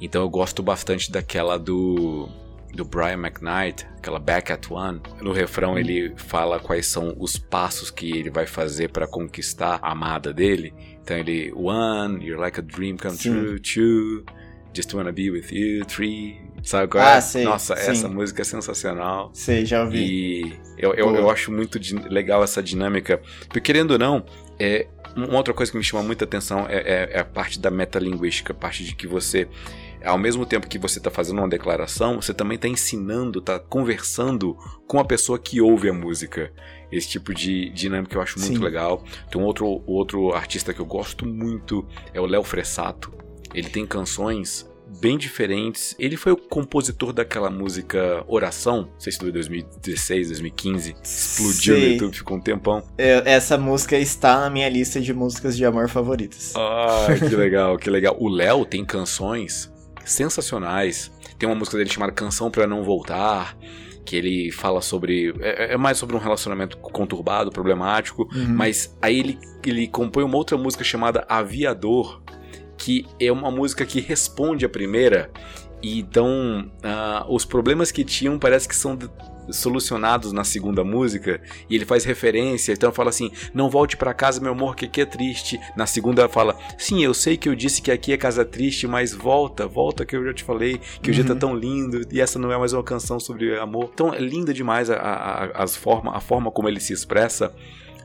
Então 0.00 0.22
eu 0.22 0.28
gosto 0.28 0.62
bastante 0.62 1.10
daquela 1.10 1.58
do 1.58 2.28
do 2.72 2.84
Brian 2.84 3.14
McKnight, 3.14 3.86
aquela 3.96 4.18
Back 4.18 4.52
at 4.52 4.70
One. 4.70 5.00
No 5.20 5.32
refrão 5.32 5.78
ele 5.78 6.12
fala 6.16 6.60
quais 6.60 6.86
são 6.86 7.14
os 7.18 7.38
passos 7.38 7.90
que 7.90 8.10
ele 8.10 8.30
vai 8.30 8.46
fazer 8.46 8.90
para 8.90 9.06
conquistar 9.06 9.78
a 9.82 9.92
amada 9.92 10.32
dele. 10.32 10.72
Então 11.08 11.16
ele, 11.16 11.50
one, 11.54 12.22
you're 12.22 12.38
like 12.38 12.60
a 12.60 12.62
dream 12.62 12.98
come 12.98 13.16
sim. 13.16 13.30
true, 13.30 13.58
two, 13.58 14.24
just 14.74 14.92
wanna 14.92 15.10
be 15.10 15.30
with 15.30 15.50
you, 15.50 15.82
three. 15.86 16.38
Sabe 16.62 16.86
qual 16.88 17.02
é? 17.02 17.14
Ah, 17.14 17.20
sei, 17.22 17.44
Nossa, 17.44 17.74
sim. 17.74 17.90
essa 17.92 18.08
música 18.08 18.42
é 18.42 18.44
sensacional. 18.44 19.30
Sei, 19.32 19.64
já 19.64 19.84
ouvi. 19.84 19.98
E 19.98 20.52
eu, 20.76 20.92
eu, 20.92 21.16
eu 21.16 21.30
acho 21.30 21.50
muito 21.50 21.80
legal 22.10 22.44
essa 22.44 22.62
dinâmica. 22.62 23.22
Porque 23.46 23.62
querendo 23.62 23.92
ou 23.92 23.98
não, 23.98 24.22
é, 24.60 24.86
uma 25.16 25.34
outra 25.38 25.54
coisa 25.54 25.72
que 25.72 25.78
me 25.78 25.84
chama 25.84 26.02
muita 26.02 26.26
atenção 26.26 26.66
é, 26.68 26.76
é, 26.76 27.10
é 27.14 27.20
a 27.20 27.24
parte 27.24 27.58
da 27.58 27.70
metalinguística, 27.70 28.52
a 28.52 28.56
parte 28.56 28.84
de 28.84 28.94
que 28.94 29.06
você 29.06 29.48
ao 30.04 30.18
mesmo 30.18 30.46
tempo 30.46 30.68
que 30.68 30.78
você 30.78 30.98
está 30.98 31.10
fazendo 31.10 31.38
uma 31.38 31.48
declaração, 31.48 32.20
você 32.20 32.32
também 32.32 32.54
está 32.54 32.68
ensinando, 32.68 33.40
está 33.40 33.58
conversando 33.58 34.56
com 34.86 34.98
a 35.00 35.04
pessoa 35.04 35.38
que 35.38 35.60
ouve 35.60 35.88
a 35.88 35.92
música. 35.92 36.52
Esse 36.90 37.08
tipo 37.08 37.34
de 37.34 37.70
dinâmica 37.70 38.16
eu 38.16 38.22
acho 38.22 38.38
muito 38.38 38.58
Sim. 38.58 38.64
legal. 38.64 39.04
Tem 39.30 39.40
um 39.40 39.44
outro, 39.44 39.82
outro 39.86 40.32
artista 40.32 40.72
que 40.72 40.80
eu 40.80 40.86
gosto 40.86 41.26
muito, 41.26 41.86
é 42.12 42.20
o 42.20 42.26
Léo 42.26 42.42
Fressato. 42.42 43.12
Ele 43.54 43.68
tem 43.68 43.86
canções 43.86 44.68
bem 45.00 45.18
diferentes. 45.18 45.94
Ele 45.98 46.16
foi 46.16 46.32
o 46.32 46.36
compositor 46.36 47.12
daquela 47.12 47.50
música 47.50 48.24
Oração, 48.26 48.88
não 48.92 49.00
sei 49.00 49.12
se 49.12 49.18
foi 49.18 49.30
2016, 49.30 50.28
2015, 50.28 50.96
explodiu 51.02 51.74
sei. 51.74 51.84
no 51.84 51.92
YouTube, 51.92 52.16
ficou 52.16 52.36
um 52.36 52.40
tempão. 52.40 52.82
Eu, 52.96 53.22
essa 53.24 53.58
música 53.58 53.98
está 53.98 54.40
na 54.40 54.50
minha 54.50 54.68
lista 54.68 55.00
de 55.00 55.12
músicas 55.12 55.56
de 55.56 55.64
amor 55.64 55.88
favoritas. 55.88 56.54
Ah, 56.56 57.06
que 57.18 57.34
legal, 57.36 57.76
que 57.76 57.90
legal. 57.90 58.16
O 58.18 58.28
Léo 58.28 58.64
tem 58.64 58.84
canções 58.84 59.72
sensacionais. 60.04 61.12
Tem 61.38 61.48
uma 61.48 61.54
música 61.54 61.76
dele 61.76 61.90
chamada 61.90 62.12
Canção 62.12 62.50
para 62.50 62.66
Não 62.66 62.82
Voltar, 62.82 63.56
que 64.08 64.16
ele 64.16 64.50
fala 64.50 64.80
sobre. 64.80 65.34
É, 65.40 65.74
é, 65.74 65.76
mais 65.76 65.98
sobre 65.98 66.16
um 66.16 66.18
relacionamento 66.18 66.78
conturbado, 66.78 67.50
problemático, 67.50 68.22
uhum. 68.34 68.46
mas 68.48 68.96
aí 69.02 69.18
ele, 69.18 69.38
ele 69.66 69.86
compõe 69.86 70.24
uma 70.24 70.36
outra 70.36 70.56
música 70.56 70.82
chamada 70.82 71.26
Aviador, 71.28 72.22
que 72.78 73.04
é 73.20 73.30
uma 73.30 73.50
música 73.50 73.84
que 73.84 74.00
responde 74.00 74.64
a 74.64 74.68
primeira 74.68 75.30
E 75.82 76.00
então, 76.00 76.70
uh, 76.78 77.32
os 77.32 77.44
problemas 77.44 77.92
que 77.92 78.04
tinham 78.04 78.38
parece 78.38 78.68
que 78.68 78.74
são 78.74 78.98
solucionados 79.50 80.32
na 80.32 80.44
segunda 80.44 80.84
música 80.84 81.40
e 81.70 81.74
ele 81.74 81.84
faz 81.84 82.04
referência, 82.04 82.72
então 82.72 82.92
fala 82.92 83.10
assim: 83.10 83.30
"Não 83.54 83.70
volte 83.70 83.96
para 83.96 84.12
casa, 84.12 84.40
meu 84.40 84.52
amor, 84.52 84.76
que 84.76 84.84
aqui 84.84 85.00
é 85.00 85.06
triste". 85.06 85.58
Na 85.76 85.86
segunda 85.86 86.28
fala: 86.28 86.58
"Sim, 86.76 87.02
eu 87.02 87.14
sei 87.14 87.36
que 87.36 87.48
eu 87.48 87.54
disse 87.54 87.80
que 87.80 87.90
aqui 87.90 88.12
é 88.12 88.16
casa 88.16 88.44
triste, 88.44 88.86
mas 88.86 89.14
volta, 89.14 89.66
volta 89.66 90.04
que 90.04 90.16
eu 90.16 90.24
já 90.24 90.34
te 90.34 90.44
falei 90.44 90.78
que 91.02 91.10
uhum. 91.10 91.12
o 91.12 91.14
dia 91.14 91.24
tá 91.24 91.32
uhum. 91.34 91.38
tão 91.38 91.56
lindo 91.56 92.00
e 92.10 92.20
essa 92.20 92.38
não 92.38 92.52
é 92.52 92.58
mais 92.58 92.72
uma 92.72 92.82
canção 92.82 93.18
sobre 93.20 93.58
amor". 93.58 93.90
Então 93.94 94.12
é 94.12 94.18
linda 94.18 94.52
demais 94.52 94.90
a, 94.90 94.96
a, 94.96 95.62
as 95.62 95.76
forma, 95.76 96.16
a 96.16 96.20
forma 96.20 96.50
como 96.50 96.68
ele 96.68 96.80
se 96.80 96.92
expressa. 96.92 97.54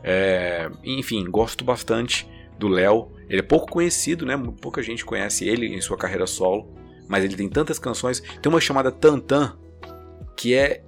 É, 0.03 0.70
enfim, 0.84 1.24
gosto 1.30 1.63
bastante 1.63 2.27
do 2.60 2.68
Léo. 2.68 3.12
Ele 3.30 3.39
é 3.39 3.44
pouco 3.44 3.68
conhecido, 3.72 4.25
né? 4.25 4.38
Pouca 4.62 4.82
gente 4.82 5.06
conhece 5.06 5.48
ele 5.48 5.68
em 5.68 5.82
sua 5.82 5.98
carreira 5.98 6.27
solo, 6.27 6.68
mas 7.07 7.24
ele 7.24 7.36
tem 7.36 7.50
tantas 7.50 7.79
canções. 7.79 8.22
Tem 8.41 8.50
uma 8.50 8.62
chamada 8.62 8.91
Tantan, 8.91 9.57
que 10.36 10.53
é 10.53 10.83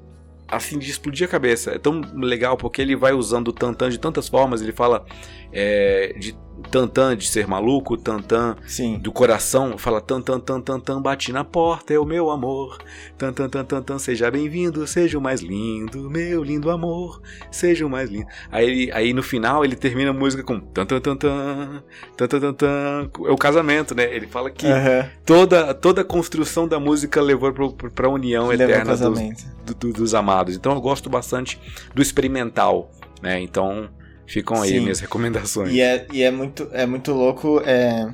assim 0.47 0.77
de 0.77 0.89
explodir 0.89 1.27
a 1.27 1.29
cabeça. 1.29 1.71
É 1.71 1.79
tão 1.79 2.01
legal 2.15 2.57
porque 2.57 2.81
ele 2.81 2.95
vai 2.95 3.13
usando 3.13 3.49
o 3.49 3.53
tantan 3.53 3.89
de 3.89 3.99
tantas 3.99 4.27
formas. 4.27 4.61
Ele 4.61 4.71
fala 4.71 5.05
é, 5.51 6.13
de 6.17 6.37
Tantan 6.71 7.15
de 7.15 7.27
ser 7.27 7.47
maluco, 7.47 7.97
Tantan 7.97 8.55
Sim. 8.65 8.97
do 8.97 9.11
coração, 9.11 9.77
fala 9.77 9.99
Tantan, 10.01 10.39
Tantan, 10.39 10.79
Tantan, 10.79 11.01
bate 11.01 11.31
na 11.31 11.43
porta, 11.43 11.93
é 11.93 11.99
o 11.99 12.05
meu 12.05 12.29
amor. 12.29 12.77
Tantan, 13.17 13.49
Tantan, 13.49 13.65
Tantan, 13.65 13.99
seja 13.99 14.31
bem-vindo, 14.31 14.85
seja 14.87 15.17
o 15.17 15.21
mais 15.21 15.41
lindo, 15.41 16.09
meu 16.09 16.43
lindo 16.43 16.69
amor, 16.69 17.21
seja 17.51 17.85
o 17.85 17.89
mais 17.89 18.09
lindo. 18.09 18.27
Aí, 18.51 18.89
aí 18.93 19.13
no 19.13 19.21
final 19.21 19.63
ele 19.65 19.75
termina 19.75 20.11
a 20.11 20.13
música 20.13 20.43
com 20.43 20.59
Tantan, 20.59 20.99
Tantan, 20.99 21.83
Tantan, 22.15 22.39
Tantan, 22.39 23.09
é 23.25 23.31
o 23.31 23.37
casamento, 23.37 23.93
né? 23.93 24.13
Ele 24.15 24.27
fala 24.27 24.49
que 24.49 24.65
uhum. 24.65 25.09
toda, 25.25 25.73
toda 25.73 26.01
a 26.01 26.05
construção 26.05 26.67
da 26.67 26.79
música 26.79 27.21
levou 27.21 27.51
para 27.51 28.07
a 28.07 28.09
união 28.09 28.47
Leva 28.47 28.63
eterna 28.63 28.95
dos, 28.95 29.45
do, 29.77 29.93
dos 29.93 30.13
amados. 30.13 30.55
Então 30.55 30.73
eu 30.73 30.81
gosto 30.81 31.09
bastante 31.09 31.59
do 31.93 32.01
experimental, 32.01 32.89
né? 33.21 33.39
Então 33.41 33.89
Ficam 34.27 34.61
aí 34.61 34.71
Sim. 34.71 34.79
minhas 34.81 34.99
recomendações. 34.99 35.71
E 35.73 35.81
é, 35.81 36.07
e 36.11 36.23
é, 36.23 36.31
muito, 36.31 36.67
é 36.71 36.85
muito 36.85 37.11
louco 37.13 37.61
é, 37.65 38.11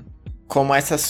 como 0.52 0.76
essas, 0.76 1.10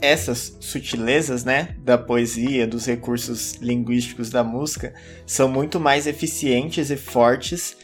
essas 0.00 0.56
sutilezas 0.60 1.44
né, 1.44 1.74
da 1.80 1.98
poesia, 1.98 2.68
dos 2.68 2.86
recursos 2.86 3.54
linguísticos 3.54 4.30
da 4.30 4.44
música, 4.44 4.94
são 5.26 5.48
muito 5.48 5.80
mais 5.80 6.06
eficientes 6.06 6.88
e 6.90 6.96
fortes 6.96 7.76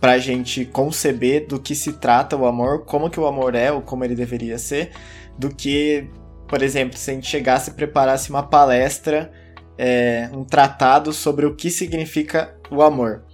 para 0.00 0.12
a 0.12 0.18
gente 0.18 0.64
conceber 0.64 1.46
do 1.46 1.60
que 1.60 1.76
se 1.76 1.92
trata 1.92 2.36
o 2.36 2.44
amor, 2.44 2.84
como 2.84 3.08
que 3.08 3.20
o 3.20 3.26
amor 3.26 3.54
é 3.54 3.70
ou 3.70 3.82
como 3.82 4.04
ele 4.04 4.16
deveria 4.16 4.58
ser, 4.58 4.90
do 5.38 5.48
que, 5.48 6.08
por 6.48 6.60
exemplo, 6.60 6.98
se 6.98 7.12
a 7.12 7.14
gente 7.14 7.28
chegasse 7.28 7.70
e 7.70 7.74
preparasse 7.74 8.30
uma 8.30 8.42
palestra, 8.42 9.30
é, 9.78 10.28
um 10.32 10.42
tratado 10.42 11.12
sobre 11.12 11.46
o 11.46 11.54
que 11.54 11.70
significa 11.70 12.56
o 12.68 12.82
amor. 12.82 13.24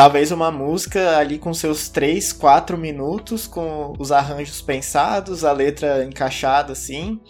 Talvez 0.00 0.32
uma 0.32 0.50
música 0.50 1.18
ali 1.18 1.36
com 1.36 1.52
seus 1.52 1.90
3, 1.90 2.32
4 2.32 2.78
minutos, 2.78 3.46
com 3.46 3.92
os 3.98 4.10
arranjos 4.10 4.62
pensados, 4.62 5.44
a 5.44 5.52
letra 5.52 6.06
encaixada 6.06 6.72
assim, 6.72 7.20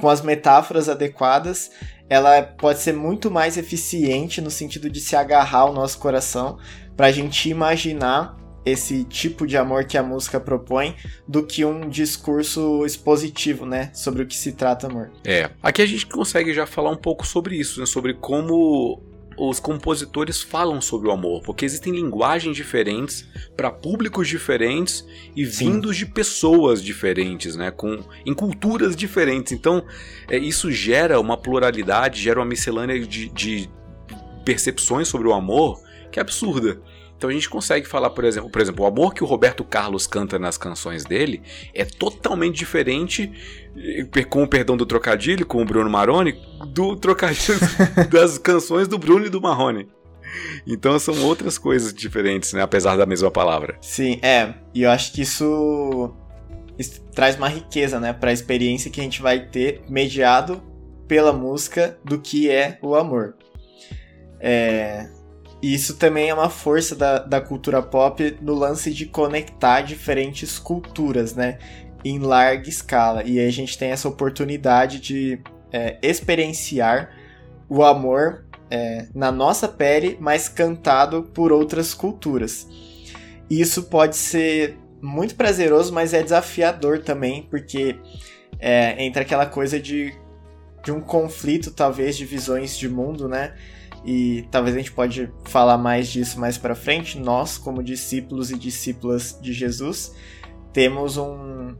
com 0.00 0.08
as 0.08 0.20
metáforas 0.20 0.88
adequadas, 0.88 1.70
ela 2.08 2.42
pode 2.42 2.80
ser 2.80 2.92
muito 2.92 3.30
mais 3.30 3.56
eficiente 3.56 4.40
no 4.40 4.50
sentido 4.50 4.90
de 4.90 4.98
se 4.98 5.14
agarrar 5.14 5.60
ao 5.60 5.72
nosso 5.72 6.00
coração, 6.00 6.58
para 6.96 7.06
a 7.06 7.12
gente 7.12 7.48
imaginar 7.48 8.36
esse 8.66 9.04
tipo 9.04 9.46
de 9.46 9.56
amor 9.56 9.84
que 9.84 9.96
a 9.96 10.02
música 10.02 10.40
propõe 10.40 10.96
do 11.26 11.46
que 11.46 11.64
um 11.64 11.88
discurso 11.88 12.84
expositivo, 12.84 13.64
né, 13.64 13.92
sobre 13.94 14.24
o 14.24 14.26
que 14.26 14.34
se 14.34 14.54
trata 14.54 14.88
amor. 14.88 15.12
É, 15.24 15.50
aqui 15.62 15.82
a 15.82 15.86
gente 15.86 16.04
consegue 16.04 16.52
já 16.52 16.66
falar 16.66 16.90
um 16.90 16.96
pouco 16.96 17.24
sobre 17.24 17.54
isso, 17.54 17.78
né, 17.78 17.86
sobre 17.86 18.14
como 18.14 19.00
os 19.38 19.60
compositores 19.60 20.42
falam 20.42 20.80
sobre 20.80 21.08
o 21.08 21.12
amor, 21.12 21.42
porque 21.42 21.64
existem 21.64 21.92
linguagens 21.92 22.56
diferentes 22.56 23.26
para 23.56 23.70
públicos 23.70 24.26
diferentes 24.26 25.06
e 25.36 25.46
Sim. 25.46 25.72
vindos 25.72 25.96
de 25.96 26.06
pessoas 26.06 26.82
diferentes, 26.82 27.54
né, 27.56 27.70
com 27.70 28.02
em 28.26 28.34
culturas 28.34 28.96
diferentes. 28.96 29.52
Então, 29.52 29.84
é, 30.28 30.36
isso 30.36 30.70
gera 30.70 31.20
uma 31.20 31.36
pluralidade, 31.36 32.20
gera 32.20 32.40
uma 32.40 32.46
miscelânea 32.46 32.98
de, 33.06 33.28
de 33.28 33.70
percepções 34.44 35.08
sobre 35.08 35.28
o 35.28 35.32
amor 35.32 35.80
que 36.10 36.18
é 36.18 36.22
absurda. 36.22 36.80
Então 37.18 37.28
a 37.28 37.32
gente 37.32 37.50
consegue 37.50 37.86
falar, 37.86 38.10
por 38.10 38.24
exemplo, 38.24 38.48
por 38.48 38.62
exemplo, 38.62 38.84
o 38.84 38.86
amor 38.86 39.12
que 39.12 39.24
o 39.24 39.26
Roberto 39.26 39.64
Carlos 39.64 40.06
canta 40.06 40.38
nas 40.38 40.56
canções 40.56 41.04
dele 41.04 41.42
é 41.74 41.84
totalmente 41.84 42.56
diferente, 42.56 43.32
eh, 43.76 44.22
com 44.22 44.44
o 44.44 44.48
perdão 44.48 44.76
do 44.76 44.86
trocadilho, 44.86 45.44
com 45.44 45.60
o 45.60 45.64
Bruno 45.64 45.90
Maroni, 45.90 46.40
do 46.68 46.94
trocadilho 46.94 47.58
das 48.08 48.38
canções 48.38 48.86
do 48.86 48.96
Bruno 48.96 49.26
e 49.26 49.28
do 49.28 49.40
Marrone. 49.40 49.88
Então 50.64 50.96
são 51.00 51.24
outras 51.24 51.58
coisas 51.58 51.92
diferentes, 51.92 52.52
né? 52.52 52.62
Apesar 52.62 52.96
da 52.96 53.04
mesma 53.04 53.32
palavra. 53.32 53.76
Sim, 53.80 54.20
é. 54.22 54.54
E 54.72 54.82
eu 54.82 54.90
acho 54.90 55.12
que 55.12 55.22
isso, 55.22 56.14
isso 56.78 57.02
traz 57.12 57.34
uma 57.34 57.48
riqueza, 57.48 57.98
né? 57.98 58.12
Para 58.12 58.30
a 58.30 58.32
experiência 58.32 58.92
que 58.92 59.00
a 59.00 59.02
gente 59.02 59.20
vai 59.20 59.40
ter 59.40 59.82
mediado 59.88 60.62
pela 61.08 61.32
música 61.32 61.98
do 62.04 62.20
que 62.20 62.48
é 62.48 62.78
o 62.80 62.94
amor. 62.94 63.34
É, 64.38 65.08
e 65.60 65.74
isso 65.74 65.96
também 65.96 66.28
é 66.28 66.34
uma 66.34 66.50
força 66.50 66.94
da, 66.94 67.18
da 67.18 67.40
cultura 67.40 67.82
pop 67.82 68.36
no 68.40 68.54
lance 68.54 68.92
de 68.92 69.06
conectar 69.06 69.80
diferentes 69.82 70.58
culturas, 70.58 71.34
né? 71.34 71.58
Em 72.04 72.20
larga 72.20 72.68
escala. 72.68 73.24
E 73.24 73.40
a 73.40 73.50
gente 73.50 73.76
tem 73.76 73.90
essa 73.90 74.08
oportunidade 74.08 75.00
de 75.00 75.40
é, 75.72 75.98
experienciar 76.00 77.10
o 77.68 77.84
amor 77.84 78.44
é, 78.70 79.06
na 79.14 79.32
nossa 79.32 79.66
pele, 79.66 80.16
mas 80.20 80.48
cantado 80.48 81.24
por 81.34 81.50
outras 81.50 81.92
culturas. 81.92 82.68
E 83.50 83.60
isso 83.60 83.84
pode 83.84 84.16
ser 84.16 84.78
muito 85.00 85.34
prazeroso, 85.34 85.92
mas 85.92 86.14
é 86.14 86.22
desafiador 86.22 87.00
também, 87.00 87.42
porque 87.50 87.98
é, 88.60 89.02
entra 89.02 89.22
aquela 89.22 89.46
coisa 89.46 89.80
de, 89.80 90.14
de 90.84 90.92
um 90.92 91.00
conflito, 91.00 91.72
talvez, 91.72 92.16
de 92.16 92.24
visões 92.24 92.76
de 92.76 92.88
mundo, 92.88 93.28
né? 93.28 93.54
E 94.04 94.46
talvez 94.50 94.74
a 94.74 94.78
gente 94.78 94.92
pode 94.92 95.32
falar 95.44 95.76
mais 95.76 96.08
disso 96.08 96.38
mais 96.38 96.56
para 96.56 96.74
frente. 96.74 97.18
Nós, 97.18 97.58
como 97.58 97.82
discípulos 97.82 98.50
e 98.50 98.58
discípulas 98.58 99.38
de 99.40 99.52
Jesus, 99.52 100.14
temos 100.72 101.16
um, 101.16 101.74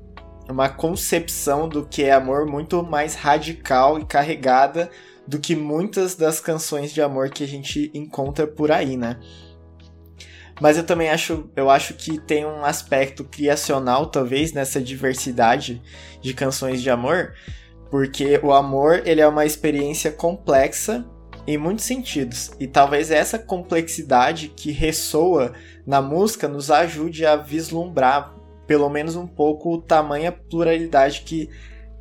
uma 0.48 0.68
concepção 0.68 1.68
do 1.68 1.86
que 1.86 2.02
é 2.02 2.12
amor 2.12 2.46
muito 2.46 2.82
mais 2.82 3.14
radical 3.14 3.98
e 3.98 4.04
carregada 4.04 4.90
do 5.26 5.38
que 5.38 5.54
muitas 5.54 6.14
das 6.14 6.40
canções 6.40 6.92
de 6.92 7.02
amor 7.02 7.28
que 7.30 7.44
a 7.44 7.46
gente 7.46 7.90
encontra 7.94 8.46
por 8.46 8.72
aí, 8.72 8.96
né? 8.96 9.18
Mas 10.60 10.76
eu 10.76 10.84
também 10.84 11.08
acho, 11.10 11.48
eu 11.54 11.70
acho 11.70 11.94
que 11.94 12.18
tem 12.18 12.44
um 12.44 12.64
aspecto 12.64 13.22
criacional 13.24 14.06
talvez 14.06 14.52
nessa 14.52 14.80
diversidade 14.80 15.80
de 16.20 16.34
canções 16.34 16.82
de 16.82 16.90
amor, 16.90 17.34
porque 17.90 18.40
o 18.42 18.52
amor, 18.52 19.02
ele 19.06 19.20
é 19.20 19.28
uma 19.28 19.44
experiência 19.44 20.10
complexa 20.10 21.06
em 21.48 21.56
muitos 21.56 21.86
sentidos. 21.86 22.50
E 22.60 22.66
talvez 22.66 23.10
essa 23.10 23.38
complexidade 23.38 24.48
que 24.48 24.70
ressoa 24.70 25.54
na 25.86 26.02
música 26.02 26.46
nos 26.46 26.70
ajude 26.70 27.24
a 27.24 27.36
vislumbrar, 27.36 28.34
pelo 28.66 28.90
menos 28.90 29.16
um 29.16 29.26
pouco, 29.26 29.72
o 29.72 29.80
tamanha 29.80 30.30
pluralidade 30.30 31.22
que, 31.22 31.48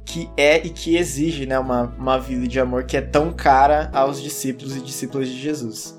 que 0.03 0.29
é 0.35 0.57
e 0.57 0.69
que 0.69 0.97
exige 0.97 1.45
né, 1.45 1.57
uma, 1.57 1.83
uma 1.97 2.19
vida 2.19 2.45
de 2.45 2.59
amor 2.59 2.83
que 2.83 2.97
é 2.97 3.01
tão 3.01 3.31
cara 3.31 3.89
aos 3.93 4.21
discípulos 4.21 4.75
e 4.75 4.81
discípulas 4.81 5.29
de 5.29 5.39
Jesus. 5.39 5.96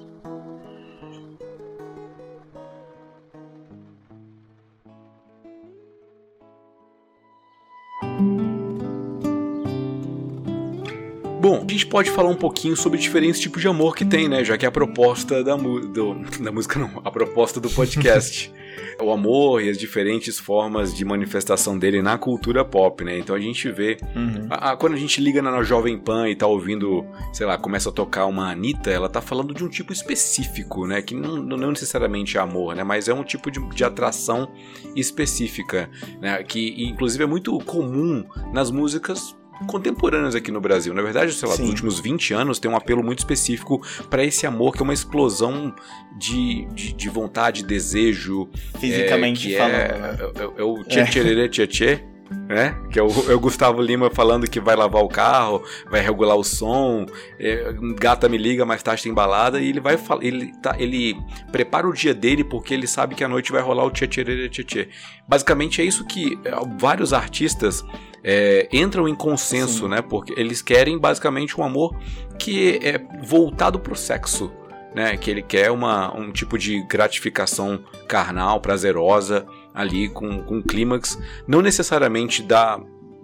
Bom, 11.48 11.64
a 11.66 11.72
gente 11.72 11.86
pode 11.86 12.10
falar 12.10 12.28
um 12.28 12.36
pouquinho 12.36 12.76
sobre 12.76 12.98
diferentes 12.98 13.40
tipos 13.40 13.62
de 13.62 13.68
amor 13.68 13.96
que 13.96 14.04
tem, 14.04 14.28
né? 14.28 14.44
Já 14.44 14.58
que 14.58 14.66
é 14.66 14.68
a 14.68 14.70
proposta 14.70 15.42
da, 15.42 15.56
do, 15.56 16.16
da 16.40 16.52
música, 16.52 16.78
não, 16.78 17.00
a 17.02 17.10
proposta 17.10 17.58
do 17.58 17.70
podcast. 17.70 18.52
o 19.00 19.10
amor 19.10 19.62
e 19.62 19.70
as 19.70 19.78
diferentes 19.78 20.38
formas 20.38 20.94
de 20.94 21.06
manifestação 21.06 21.78
dele 21.78 22.02
na 22.02 22.18
cultura 22.18 22.66
pop, 22.66 23.02
né? 23.02 23.18
Então 23.18 23.34
a 23.34 23.40
gente 23.40 23.70
vê. 23.70 23.96
Uhum. 24.14 24.46
A, 24.50 24.72
a, 24.72 24.76
quando 24.76 24.92
a 24.92 24.98
gente 24.98 25.22
liga 25.22 25.40
na, 25.40 25.50
na 25.50 25.62
Jovem 25.62 25.98
Pan 25.98 26.28
e 26.28 26.36
tá 26.36 26.46
ouvindo, 26.46 27.06
sei 27.32 27.46
lá, 27.46 27.56
começa 27.56 27.88
a 27.88 27.92
tocar 27.92 28.26
uma 28.26 28.50
Anitta, 28.50 28.90
ela 28.90 29.08
tá 29.08 29.22
falando 29.22 29.54
de 29.54 29.64
um 29.64 29.68
tipo 29.70 29.90
específico, 29.90 30.86
né? 30.86 31.00
Que 31.00 31.14
não, 31.14 31.36
não 31.38 31.70
necessariamente 31.70 32.36
é 32.36 32.40
amor, 32.40 32.76
né? 32.76 32.84
Mas 32.84 33.08
é 33.08 33.14
um 33.14 33.24
tipo 33.24 33.50
de, 33.50 33.58
de 33.70 33.84
atração 33.84 34.52
específica, 34.94 35.88
né? 36.20 36.42
Que 36.42 36.74
inclusive 36.76 37.24
é 37.24 37.26
muito 37.26 37.58
comum 37.60 38.22
nas 38.52 38.70
músicas 38.70 39.34
contemporâneas 39.66 40.34
aqui 40.34 40.50
no 40.50 40.60
Brasil. 40.60 40.94
Na 40.94 41.02
verdade, 41.02 41.32
sei 41.32 41.48
lá, 41.48 41.54
Sim. 41.54 41.62
nos 41.62 41.70
últimos 41.70 42.00
20 42.00 42.34
anos 42.34 42.58
tem 42.58 42.70
um 42.70 42.76
apelo 42.76 43.02
muito 43.02 43.18
específico 43.18 43.80
para 44.08 44.24
esse 44.24 44.46
amor 44.46 44.74
que 44.74 44.80
é 44.80 44.84
uma 44.84 44.94
explosão 44.94 45.74
de, 46.16 46.66
de, 46.66 46.92
de 46.92 47.08
vontade, 47.08 47.64
desejo. 47.64 48.48
Fisicamente 48.78 49.54
é, 49.54 49.58
falando. 49.58 49.74
É, 49.74 49.98
né? 49.98 50.18
é, 50.20 50.42
é, 50.42 50.60
é, 50.60 50.62
o 50.62 50.84
tchê 50.84 51.04
tchê 51.04 51.48
tchê 51.48 51.66
tchê. 51.66 52.04
Né? 52.30 52.76
Que 52.90 52.98
é 52.98 53.02
o, 53.02 53.08
é 53.30 53.34
o, 53.34 53.40
Gustavo 53.40 53.80
Lima 53.80 54.10
falando 54.10 54.48
que 54.48 54.60
vai 54.60 54.76
lavar 54.76 55.02
o 55.02 55.08
carro, 55.08 55.62
vai 55.90 56.00
regular 56.00 56.36
o 56.36 56.44
som, 56.44 57.06
é, 57.38 57.74
gata 57.96 58.28
me 58.28 58.38
liga, 58.38 58.64
mais 58.64 58.82
tarde 58.82 59.02
tem 59.02 59.14
balada, 59.14 59.60
e 59.60 59.68
ele 59.68 59.80
vai 59.80 59.98
ele, 60.20 60.52
tá, 60.62 60.74
ele 60.78 61.16
prepara 61.50 61.88
o 61.88 61.92
dia 61.92 62.14
dele 62.14 62.44
porque 62.44 62.74
ele 62.74 62.86
sabe 62.86 63.14
que 63.14 63.24
à 63.24 63.28
noite 63.28 63.52
vai 63.52 63.62
rolar 63.62 63.84
o 63.84 63.90
tchê 63.90 64.06
tchê 64.06 64.48
tchê 64.48 64.64
tchê. 64.64 64.88
Basicamente 65.26 65.80
é 65.80 65.84
isso 65.84 66.04
que 66.04 66.38
é, 66.44 66.52
vários 66.78 67.12
artistas 67.12 67.84
é, 68.22 68.68
entram 68.72 69.08
em 69.08 69.14
consenso, 69.14 69.84
Sim. 69.84 69.88
né? 69.88 70.02
Porque 70.02 70.34
eles 70.36 70.62
querem 70.62 70.98
basicamente 70.98 71.58
um 71.58 71.64
amor 71.64 71.96
que 72.38 72.78
é 72.82 73.00
voltado 73.22 73.78
pro 73.78 73.96
sexo. 73.96 74.52
Né, 74.94 75.18
que 75.18 75.30
ele 75.30 75.42
quer 75.42 75.70
uma, 75.70 76.12
um 76.16 76.32
tipo 76.32 76.56
de 76.58 76.82
gratificação 76.82 77.84
carnal, 78.08 78.58
prazerosa, 78.58 79.46
ali 79.78 80.08
com, 80.08 80.42
com 80.42 80.56
um 80.56 80.62
clímax, 80.62 81.16
não 81.46 81.62
necessariamente 81.62 82.42
da, 82.42 82.80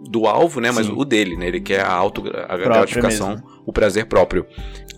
do 0.09 0.25
alvo, 0.27 0.61
né, 0.61 0.71
mas 0.71 0.87
Sim. 0.87 0.95
o 0.97 1.05
dele, 1.05 1.37
né? 1.37 1.49
Ele 1.49 1.61
quer 1.61 1.81
a 1.81 1.93
auto 1.93 2.23
a 2.49 2.57
gratificação, 2.57 3.43
o 3.67 3.73
prazer 3.73 4.07
próprio. 4.07 4.47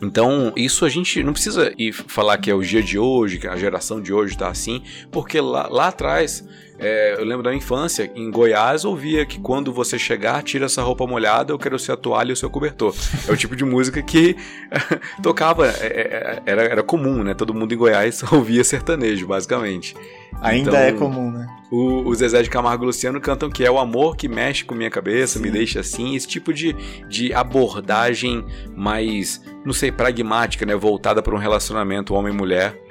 Então, 0.02 0.52
isso 0.54 0.84
a 0.84 0.88
gente 0.90 1.22
não 1.22 1.32
precisa 1.32 1.72
ir 1.78 1.94
falar 1.94 2.36
que 2.36 2.50
é 2.50 2.54
o 2.54 2.60
dia 2.60 2.82
de 2.82 2.98
hoje, 2.98 3.38
que 3.38 3.48
a 3.48 3.56
geração 3.56 4.02
de 4.02 4.12
hoje 4.12 4.36
tá 4.36 4.48
assim, 4.48 4.82
porque 5.10 5.40
lá, 5.40 5.66
lá 5.68 5.88
atrás 5.88 6.46
é, 6.78 7.14
eu 7.18 7.24
lembro 7.24 7.42
da 7.42 7.50
minha 7.50 7.58
infância, 7.58 8.10
em 8.14 8.30
Goiás, 8.30 8.84
ouvia 8.84 9.24
que 9.24 9.38
quando 9.40 9.72
você 9.72 9.98
chegar, 9.98 10.42
tira 10.42 10.66
essa 10.66 10.82
roupa 10.82 11.06
molhada, 11.06 11.52
eu 11.52 11.58
quero 11.58 11.78
ser 11.78 11.92
a 11.92 11.96
toalha 11.96 12.30
e 12.30 12.32
o 12.32 12.36
seu 12.36 12.50
cobertor. 12.50 12.94
É 13.26 13.32
o 13.32 13.36
tipo 13.36 13.56
de 13.56 13.64
música 13.64 14.02
que 14.02 14.36
tocava, 15.22 15.68
é, 15.68 15.72
é, 15.80 16.42
era, 16.44 16.62
era 16.62 16.82
comum, 16.82 17.22
né? 17.22 17.34
Todo 17.34 17.54
mundo 17.54 17.72
em 17.72 17.76
Goiás 17.76 18.22
ouvia 18.30 18.62
sertanejo, 18.62 19.26
basicamente. 19.26 19.96
Ainda 20.40 20.70
então, 20.70 20.80
é 20.80 20.92
comum, 20.92 21.30
né? 21.30 21.46
O, 21.70 22.08
o, 22.08 22.14
Zezé 22.14 22.42
de 22.42 22.50
Camargo 22.50 22.84
e 22.84 22.86
Luciano 22.86 23.20
cantam 23.20 23.50
que 23.50 23.64
é 23.64 23.70
o 23.70 23.78
amor 23.78 24.16
que 24.16 24.28
mexe 24.28 24.64
com 24.64 24.74
minha 24.74 24.90
cabeça, 24.90 25.38
Sim. 25.38 25.44
me 25.44 25.50
deixa 25.50 25.80
assim. 25.80 26.14
Esse 26.14 26.28
tipo 26.28 26.52
de, 26.52 26.74
de 27.08 27.32
abordagem 27.32 28.44
mais, 28.76 29.42
não 29.64 29.72
sei, 29.72 29.90
pragmática, 29.90 30.66
né? 30.66 30.76
Voltada 30.76 31.22
para 31.22 31.34
um 31.34 31.38
relacionamento 31.38 32.12
homem-mulher 32.12 32.85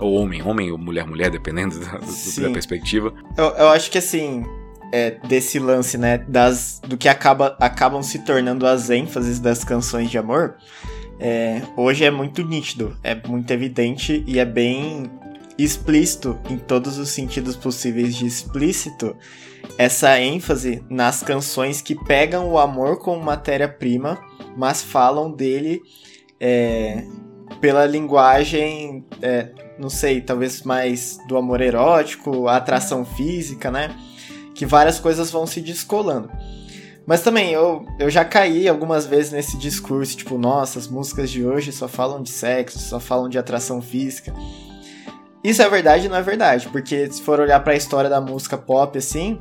ou 0.00 0.14
homem, 0.14 0.42
homem 0.42 0.70
ou 0.70 0.78
mulher, 0.78 1.06
mulher, 1.06 1.30
dependendo 1.30 1.78
da, 1.78 1.92
da 1.92 2.50
perspectiva. 2.50 3.12
Eu, 3.36 3.46
eu 3.46 3.68
acho 3.68 3.90
que 3.90 3.98
assim, 3.98 4.44
é, 4.92 5.12
desse 5.26 5.58
lance, 5.58 5.96
né, 5.96 6.18
das, 6.18 6.80
do 6.86 6.96
que 6.96 7.08
acaba, 7.08 7.56
acabam 7.60 8.02
se 8.02 8.20
tornando 8.20 8.66
as 8.66 8.90
ênfases 8.90 9.38
das 9.38 9.64
canções 9.64 10.10
de 10.10 10.18
amor, 10.18 10.56
é, 11.18 11.62
hoje 11.76 12.04
é 12.04 12.10
muito 12.10 12.42
nítido, 12.42 12.96
é 13.02 13.14
muito 13.14 13.50
evidente 13.50 14.24
e 14.26 14.38
é 14.38 14.44
bem 14.44 15.10
explícito 15.58 16.38
em 16.48 16.56
todos 16.56 16.96
os 16.98 17.10
sentidos 17.10 17.54
possíveis 17.54 18.16
de 18.16 18.26
explícito 18.26 19.14
essa 19.76 20.18
ênfase 20.18 20.82
nas 20.88 21.22
canções 21.22 21.82
que 21.82 21.94
pegam 21.94 22.48
o 22.50 22.58
amor 22.58 22.98
como 22.98 23.22
matéria-prima, 23.22 24.18
mas 24.56 24.82
falam 24.82 25.30
dele 25.30 25.82
é, 26.38 27.04
pela 27.60 27.86
linguagem 27.86 29.04
é, 29.22 29.48
não 29.80 29.88
sei, 29.88 30.20
talvez 30.20 30.62
mais 30.62 31.18
do 31.26 31.38
amor 31.38 31.62
erótico, 31.62 32.46
a 32.46 32.56
atração 32.56 33.02
física, 33.02 33.70
né? 33.70 33.96
Que 34.54 34.66
várias 34.66 35.00
coisas 35.00 35.30
vão 35.30 35.46
se 35.46 35.62
descolando. 35.62 36.30
Mas 37.06 37.22
também 37.22 37.50
eu, 37.50 37.86
eu 37.98 38.10
já 38.10 38.22
caí 38.22 38.68
algumas 38.68 39.06
vezes 39.06 39.32
nesse 39.32 39.56
discurso, 39.56 40.18
tipo, 40.18 40.36
nossa, 40.36 40.78
as 40.78 40.86
músicas 40.86 41.30
de 41.30 41.44
hoje 41.44 41.72
só 41.72 41.88
falam 41.88 42.22
de 42.22 42.30
sexo, 42.30 42.78
só 42.78 43.00
falam 43.00 43.26
de 43.26 43.38
atração 43.38 43.80
física. 43.80 44.34
Isso 45.42 45.62
é 45.62 45.68
verdade 45.70 46.10
não 46.10 46.16
é 46.16 46.22
verdade, 46.22 46.68
porque 46.68 47.10
se 47.10 47.22
for 47.22 47.40
olhar 47.40 47.60
para 47.60 47.72
a 47.72 47.76
história 47.76 48.10
da 48.10 48.20
música 48.20 48.58
pop 48.58 48.98
assim, 48.98 49.40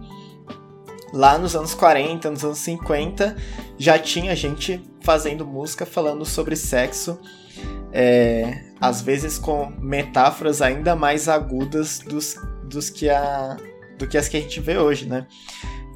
lá 1.12 1.38
nos 1.38 1.54
anos 1.54 1.74
40, 1.74 2.32
nos 2.32 2.46
anos 2.46 2.60
50, 2.60 3.36
já 3.78 4.00
tinha 4.00 4.34
gente 4.38 4.82
fazendo 5.01 5.46
música 5.46 5.86
falando 5.86 6.25
sobre 6.25 6.56
sexo 6.56 7.20
é, 7.91 8.63
às 8.79 9.01
vezes 9.01 9.38
com 9.38 9.72
metáforas 9.79 10.62
ainda 10.62 10.96
mais 10.96 11.27
agudas 11.27 12.00
dos, 12.00 12.36
dos 12.63 12.89
que 12.89 13.10
a, 13.10 13.58
do 13.98 14.08
que 14.08 14.17
as 14.17 14.27
que 14.27 14.38
a 14.38 14.41
gente 14.41 14.60
vê 14.60 14.77
hoje, 14.77 15.05
né? 15.05 15.25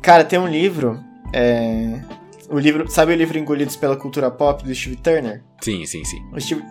Cara, 0.02 0.24
tem 0.24 0.38
um 0.38 0.48
livro, 0.48 1.02
é, 1.34 2.02
o 2.50 2.60
livro, 2.60 2.90
sabe 2.90 3.14
o 3.14 3.16
livro 3.16 3.38
Engolidos 3.38 3.76
pela 3.76 3.96
Cultura 3.96 4.30
Pop 4.30 4.64
do 4.64 4.76
Steve 4.76 4.98
Turner? 4.98 5.42
Sim, 5.62 5.86
sim, 5.86 6.04
sim. 6.04 6.22
O 6.34 6.40
Steve, 6.40 6.62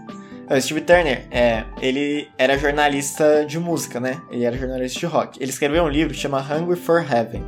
o 0.50 0.60
Steve 0.60 0.82
Turner, 0.82 1.26
é, 1.30 1.64
ele 1.80 2.28
era 2.36 2.58
jornalista 2.58 3.44
de 3.46 3.58
música, 3.58 3.98
né? 3.98 4.20
Ele 4.30 4.44
era 4.44 4.56
jornalista 4.56 5.00
de 5.00 5.06
rock. 5.06 5.42
Ele 5.42 5.50
escreveu 5.50 5.84
um 5.84 5.88
livro 5.88 6.12
que 6.12 6.20
chama 6.20 6.40
Hungry 6.40 6.76
for 6.78 7.00
Heaven, 7.00 7.44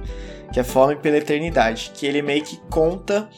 que 0.53 0.59
é 0.59 0.65
Fome 0.65 0.97
pela 0.97 1.19
Eternidade, 1.19 1.93
que 1.95 2.07
ele 2.07 2.23
meio 2.23 2.43
que 2.43 2.57
conta, 2.71 3.29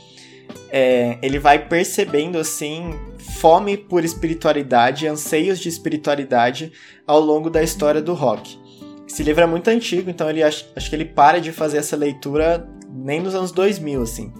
é, 0.70 1.18
ele 1.22 1.38
vai 1.38 1.58
percebendo 1.58 2.38
assim 2.38 2.94
fome 3.18 3.76
por 3.76 4.04
espiritualidade, 4.04 5.06
anseios 5.06 5.58
de 5.58 5.68
espiritualidade 5.68 6.72
ao 7.06 7.20
longo 7.20 7.50
da 7.50 7.62
história 7.62 8.00
do 8.00 8.14
rock. 8.14 8.58
Esse 9.06 9.22
livro 9.22 9.42
é 9.42 9.46
muito 9.46 9.68
antigo, 9.68 10.10
então 10.10 10.28
ele 10.28 10.42
acho, 10.42 10.66
acho 10.74 10.90
que 10.90 10.96
ele 10.96 11.04
para 11.04 11.40
de 11.40 11.52
fazer 11.52 11.78
essa 11.78 11.96
leitura 11.96 12.68
nem 12.90 13.20
nos 13.20 13.34
anos 13.34 13.52
2000, 13.52 14.02
assim. 14.02 14.32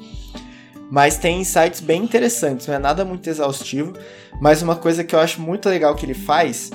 Mas 0.91 1.17
tem 1.17 1.41
insights 1.41 1.81
bem 1.81 2.03
interessantes, 2.03 2.67
não 2.67 2.75
é 2.75 2.79
nada 2.79 3.05
muito 3.05 3.29
exaustivo, 3.29 3.93
mas 4.41 4.63
uma 4.63 4.77
coisa 4.77 5.05
que 5.05 5.15
eu 5.15 5.21
acho 5.21 5.41
muito 5.41 5.69
legal 5.69 5.95
que 5.95 6.07
ele 6.07 6.15
faz 6.15 6.71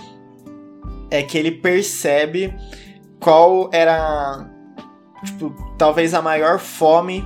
é 1.09 1.21
que 1.21 1.37
ele 1.37 1.51
percebe 1.51 2.53
qual 3.19 3.69
era, 3.71 4.49
tipo, 5.23 5.53
talvez 5.77 6.13
a 6.13 6.21
maior 6.21 6.59
fome 6.59 7.23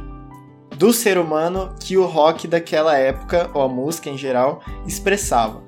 do 0.77 0.93
ser 0.93 1.17
humano 1.17 1.73
que 1.79 1.97
o 1.97 2.05
rock 2.05 2.47
daquela 2.47 2.97
época, 2.97 3.49
ou 3.53 3.61
a 3.61 3.69
música 3.69 4.09
em 4.09 4.17
geral, 4.17 4.61
expressava. 4.85 5.63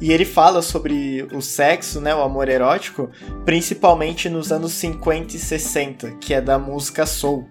E 0.00 0.12
ele 0.12 0.24
fala 0.24 0.60
sobre 0.60 1.22
o 1.32 1.40
sexo, 1.40 2.00
né, 2.00 2.14
o 2.14 2.22
amor 2.22 2.48
erótico, 2.48 3.10
principalmente 3.44 4.28
nos 4.28 4.50
anos 4.52 4.72
50 4.72 5.36
e 5.36 5.38
60, 5.38 6.10
que 6.12 6.34
é 6.34 6.40
da 6.40 6.58
música 6.58 7.06
soul. 7.06 7.48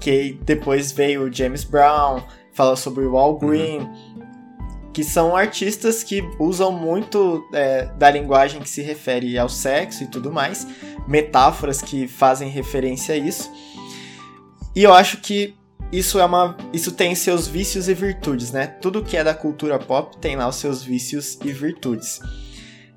Que 0.00 0.38
depois 0.42 0.92
veio 0.92 1.24
o 1.24 1.32
James 1.32 1.64
Brown, 1.64 2.22
fala 2.52 2.74
sobre 2.76 3.04
o 3.04 3.16
Al 3.16 3.36
Green, 3.38 3.80
uhum. 3.80 4.22
que 4.92 5.04
são 5.04 5.36
artistas 5.36 6.02
que 6.02 6.22
usam 6.38 6.72
muito 6.72 7.46
é, 7.52 7.86
da 7.96 8.10
linguagem 8.10 8.60
que 8.60 8.70
se 8.70 8.82
refere 8.82 9.38
ao 9.38 9.48
sexo 9.48 10.04
e 10.04 10.06
tudo 10.06 10.32
mais, 10.32 10.66
metáforas 11.06 11.82
que 11.82 12.08
fazem 12.08 12.48
referência 12.48 13.14
a 13.14 13.18
isso. 13.18 13.50
E 14.74 14.82
eu 14.82 14.92
acho 14.92 15.18
que 15.18 15.57
isso 15.90 16.18
é 16.18 16.24
uma 16.24 16.56
isso 16.72 16.92
tem 16.92 17.14
seus 17.14 17.46
vícios 17.46 17.88
e 17.88 17.94
virtudes, 17.94 18.52
né? 18.52 18.66
Tudo 18.66 19.02
que 19.02 19.16
é 19.16 19.24
da 19.24 19.34
cultura 19.34 19.78
pop 19.78 20.16
tem 20.18 20.36
lá 20.36 20.48
os 20.48 20.56
seus 20.56 20.82
vícios 20.82 21.38
e 21.44 21.52
virtudes. 21.52 22.20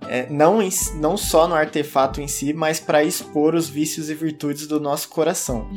É, 0.08 0.28
não, 0.30 0.62
em, 0.62 0.70
não 0.96 1.16
só 1.16 1.48
no 1.48 1.56
artefato 1.56 2.20
em 2.20 2.28
si, 2.28 2.54
mas 2.54 2.80
para 2.80 3.04
expor 3.04 3.56
os 3.56 3.70
vícios 3.70 4.10
e 4.10 4.16
virtudes 4.16 4.68
do 4.68 4.80
nosso 4.80 5.10
coração. 5.10 5.70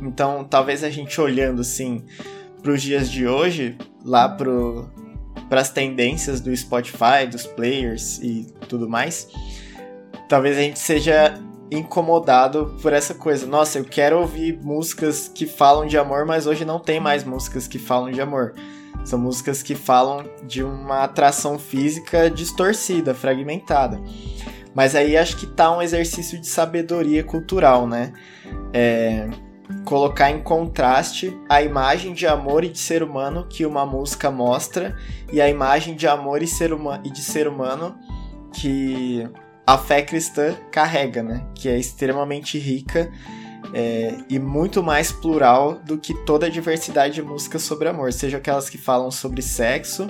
Então, 0.00 0.44
talvez 0.44 0.84
a 0.84 0.90
gente 0.90 1.20
olhando 1.20 1.62
assim 1.62 2.04
para 2.62 2.72
os 2.72 2.82
dias 2.82 3.10
de 3.10 3.26
hoje, 3.26 3.76
lá 4.04 4.28
para 4.28 5.60
as 5.60 5.70
tendências 5.70 6.40
do 6.40 6.54
Spotify, 6.56 7.26
dos 7.30 7.46
players 7.46 8.18
e 8.18 8.46
tudo 8.68 8.88
mais, 8.88 9.28
talvez 10.28 10.56
a 10.56 10.60
gente 10.60 10.78
seja 10.78 11.34
incomodado 11.70 12.76
por 12.80 12.92
essa 12.92 13.14
coisa. 13.14 13.46
Nossa, 13.46 13.78
eu 13.78 13.84
quero 13.84 14.18
ouvir 14.18 14.58
músicas 14.62 15.28
que 15.28 15.46
falam 15.46 15.86
de 15.86 15.98
amor, 15.98 16.24
mas 16.24 16.46
hoje 16.46 16.64
não 16.64 16.78
tem 16.78 17.00
mais 17.00 17.24
músicas 17.24 17.66
que 17.68 17.78
falam 17.78 18.10
de 18.10 18.20
amor. 18.20 18.54
São 19.04 19.18
músicas 19.18 19.62
que 19.62 19.74
falam 19.74 20.24
de 20.46 20.62
uma 20.62 21.04
atração 21.04 21.58
física 21.58 22.30
distorcida, 22.30 23.14
fragmentada. 23.14 24.00
Mas 24.74 24.94
aí 24.94 25.16
acho 25.16 25.36
que 25.36 25.46
tá 25.46 25.76
um 25.76 25.80
exercício 25.80 26.38
de 26.38 26.46
sabedoria 26.46 27.24
cultural, 27.24 27.86
né? 27.86 28.12
É, 28.72 29.28
colocar 29.84 30.30
em 30.30 30.42
contraste 30.42 31.36
a 31.48 31.62
imagem 31.62 32.12
de 32.12 32.26
amor 32.26 32.64
e 32.64 32.68
de 32.68 32.78
ser 32.78 33.02
humano 33.02 33.46
que 33.48 33.66
uma 33.66 33.84
música 33.84 34.30
mostra 34.30 34.96
e 35.32 35.40
a 35.40 35.48
imagem 35.48 35.94
de 35.94 36.06
amor 36.06 36.42
e, 36.42 36.46
ser 36.46 36.70
e 37.04 37.10
de 37.10 37.22
ser 37.22 37.48
humano 37.48 37.98
que 38.52 39.28
a 39.68 39.76
fé 39.76 40.00
cristã 40.00 40.56
carrega, 40.72 41.22
né? 41.22 41.44
Que 41.54 41.68
é 41.68 41.78
extremamente 41.78 42.58
rica 42.58 43.12
é, 43.74 44.16
e 44.26 44.38
muito 44.38 44.82
mais 44.82 45.12
plural 45.12 45.74
do 45.74 45.98
que 45.98 46.14
toda 46.24 46.46
a 46.46 46.48
diversidade 46.48 47.16
de 47.16 47.22
músicas 47.22 47.60
sobre 47.60 47.86
amor, 47.86 48.10
seja 48.14 48.38
aquelas 48.38 48.70
que 48.70 48.78
falam 48.78 49.10
sobre 49.10 49.42
sexo, 49.42 50.08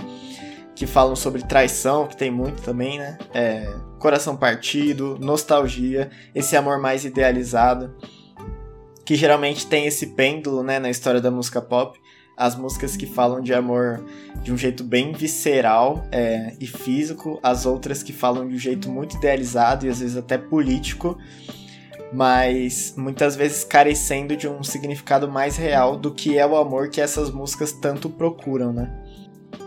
que 0.77 0.87
falam 0.87 1.16
sobre 1.16 1.42
traição, 1.42 2.07
que 2.07 2.16
tem 2.16 2.31
muito 2.31 2.62
também, 2.62 3.01
né? 3.01 3.18
É, 3.35 3.75
coração 3.99 4.37
partido, 4.37 5.18
nostalgia, 5.21 6.09
esse 6.33 6.57
amor 6.57 6.79
mais 6.79 7.05
idealizado, 7.05 7.97
que 9.05 9.16
geralmente 9.16 9.66
tem 9.66 9.87
esse 9.87 10.14
pêndulo, 10.14 10.62
né, 10.62 10.79
na 10.79 10.88
história 10.88 11.21
da 11.21 11.33
música 11.33 11.61
pop, 11.61 11.99
as 12.38 12.55
músicas 12.55 12.96
que 12.96 13.05
falam 13.05 13.40
de 13.40 13.53
amor 13.53 14.05
de 14.42 14.53
um 14.53 14.57
jeito 14.57 14.85
bem 14.85 15.12
visceral 15.12 16.07
é, 16.12 16.55
e 16.61 16.66
físico, 16.66 17.40
as 17.42 17.66
outras 17.66 18.03
que 18.03 18.12
falam 18.12 18.48
de 18.48 18.55
um 18.55 18.59
jeito 18.59 18.88
muito 18.88 19.16
idealizado 19.16 19.85
e 19.85 19.88
às 19.88 19.98
vezes 19.98 20.16
até 20.16 20.38
político. 20.38 21.18
mas 22.12 22.94
muitas 22.96 23.37
vezes 23.37 23.64
carecendo 23.64 24.37
de 24.37 24.48
um 24.48 24.62
significado 24.62 25.29
mais 25.29 25.57
real 25.57 25.96
do 25.96 26.14
que 26.14 26.38
é 26.38 26.46
o 26.46 26.57
amor 26.57 26.88
que 26.88 27.01
essas 27.01 27.31
músicas 27.31 27.72
tanto 27.72 28.09
procuram, 28.09 28.72
né? 28.72 28.90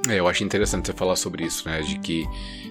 É, 0.10 0.19
eu 0.19 0.27
acho 0.27 0.43
interessante 0.43 0.88
você 0.88 0.93
falar 0.93 1.15
sobre 1.15 1.45
isso, 1.45 1.67
né? 1.69 1.81
De 1.81 1.99
que 1.99 2.25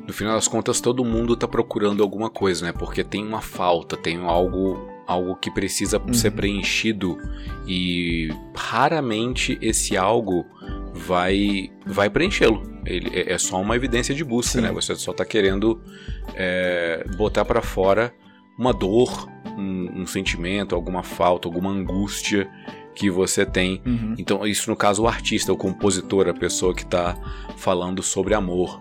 no 0.07 0.13
final 0.13 0.35
das 0.35 0.49
contas 0.49 0.81
todo 0.81 1.05
mundo 1.05 1.37
tá 1.37 1.47
procurando 1.47 2.03
alguma 2.03 2.29
coisa, 2.29 2.67
né? 2.67 2.73
Porque 2.73 3.05
tem 3.05 3.25
uma 3.25 3.41
falta, 3.41 3.97
tem 3.97 4.17
algo 4.25 4.90
algo 5.11 5.35
que 5.35 5.51
precisa 5.51 5.99
uhum. 5.99 6.15
ser 6.15 6.31
preenchido 6.31 7.19
e 7.67 8.29
raramente 8.55 9.59
esse 9.61 9.97
algo 9.97 10.47
vai 10.95 11.73
vai 11.85 12.09
preenchê-lo. 12.09 12.63
Ele 12.87 13.11
é, 13.13 13.33
é 13.33 13.39
só 13.39 13.61
uma 13.61 13.75
evidência 13.75 14.15
de 14.15 14.23
busca, 14.23 14.59
Sim. 14.59 14.61
né? 14.61 14.73
Você 14.73 14.95
só 14.95 15.13
tá 15.13 15.25
querendo 15.25 15.83
é, 16.35 17.05
botar 17.17 17.45
para 17.45 17.61
fora 17.61 18.15
uma 18.57 18.73
dor, 18.73 19.29
um, 19.59 20.03
um, 20.03 20.07
sentimento, 20.07 20.75
alguma 20.75 21.03
falta, 21.03 21.49
alguma 21.49 21.71
angústia 21.71 22.49
que 22.95 23.11
você 23.11 23.45
tem. 23.45 23.83
Uhum. 23.85 24.15
Então, 24.17 24.47
isso 24.47 24.71
no 24.71 24.77
caso 24.77 25.03
o 25.03 25.09
artista, 25.09 25.53
o 25.53 25.57
compositor, 25.57 26.29
a 26.29 26.35
pessoa 26.35 26.75
que 26.75 26.83
está 26.83 27.17
falando 27.57 28.03
sobre 28.03 28.35
amor. 28.35 28.81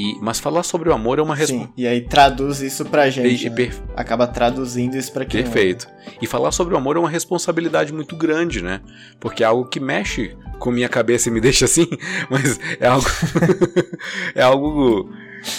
E, 0.00 0.16
mas 0.18 0.40
falar 0.40 0.62
sobre 0.62 0.88
o 0.88 0.94
amor 0.94 1.18
é 1.18 1.22
uma 1.22 1.34
resposta. 1.34 1.66
Sim, 1.66 1.72
e 1.76 1.86
aí 1.86 2.00
traduz 2.00 2.62
isso 2.62 2.86
pra 2.86 3.10
gente. 3.10 3.46
E, 3.46 3.50
né? 3.50 3.54
per... 3.54 3.74
Acaba 3.94 4.26
traduzindo 4.26 4.96
isso 4.96 5.12
pra 5.12 5.26
quem. 5.26 5.42
Perfeito. 5.42 5.86
E 6.22 6.26
falar 6.26 6.52
sobre 6.52 6.72
o 6.72 6.78
amor 6.78 6.96
é 6.96 6.98
uma 6.98 7.10
responsabilidade 7.10 7.92
muito 7.92 8.16
grande, 8.16 8.62
né? 8.62 8.80
Porque 9.20 9.42
é 9.42 9.46
algo 9.46 9.66
que 9.66 9.78
mexe 9.78 10.34
com 10.58 10.70
minha 10.70 10.88
cabeça 10.88 11.28
e 11.28 11.32
me 11.32 11.38
deixa 11.42 11.66
assim, 11.66 11.86
mas 12.30 12.58
é 12.80 12.86
algo. 12.86 13.06
é 14.34 14.42
algo. 14.42 15.10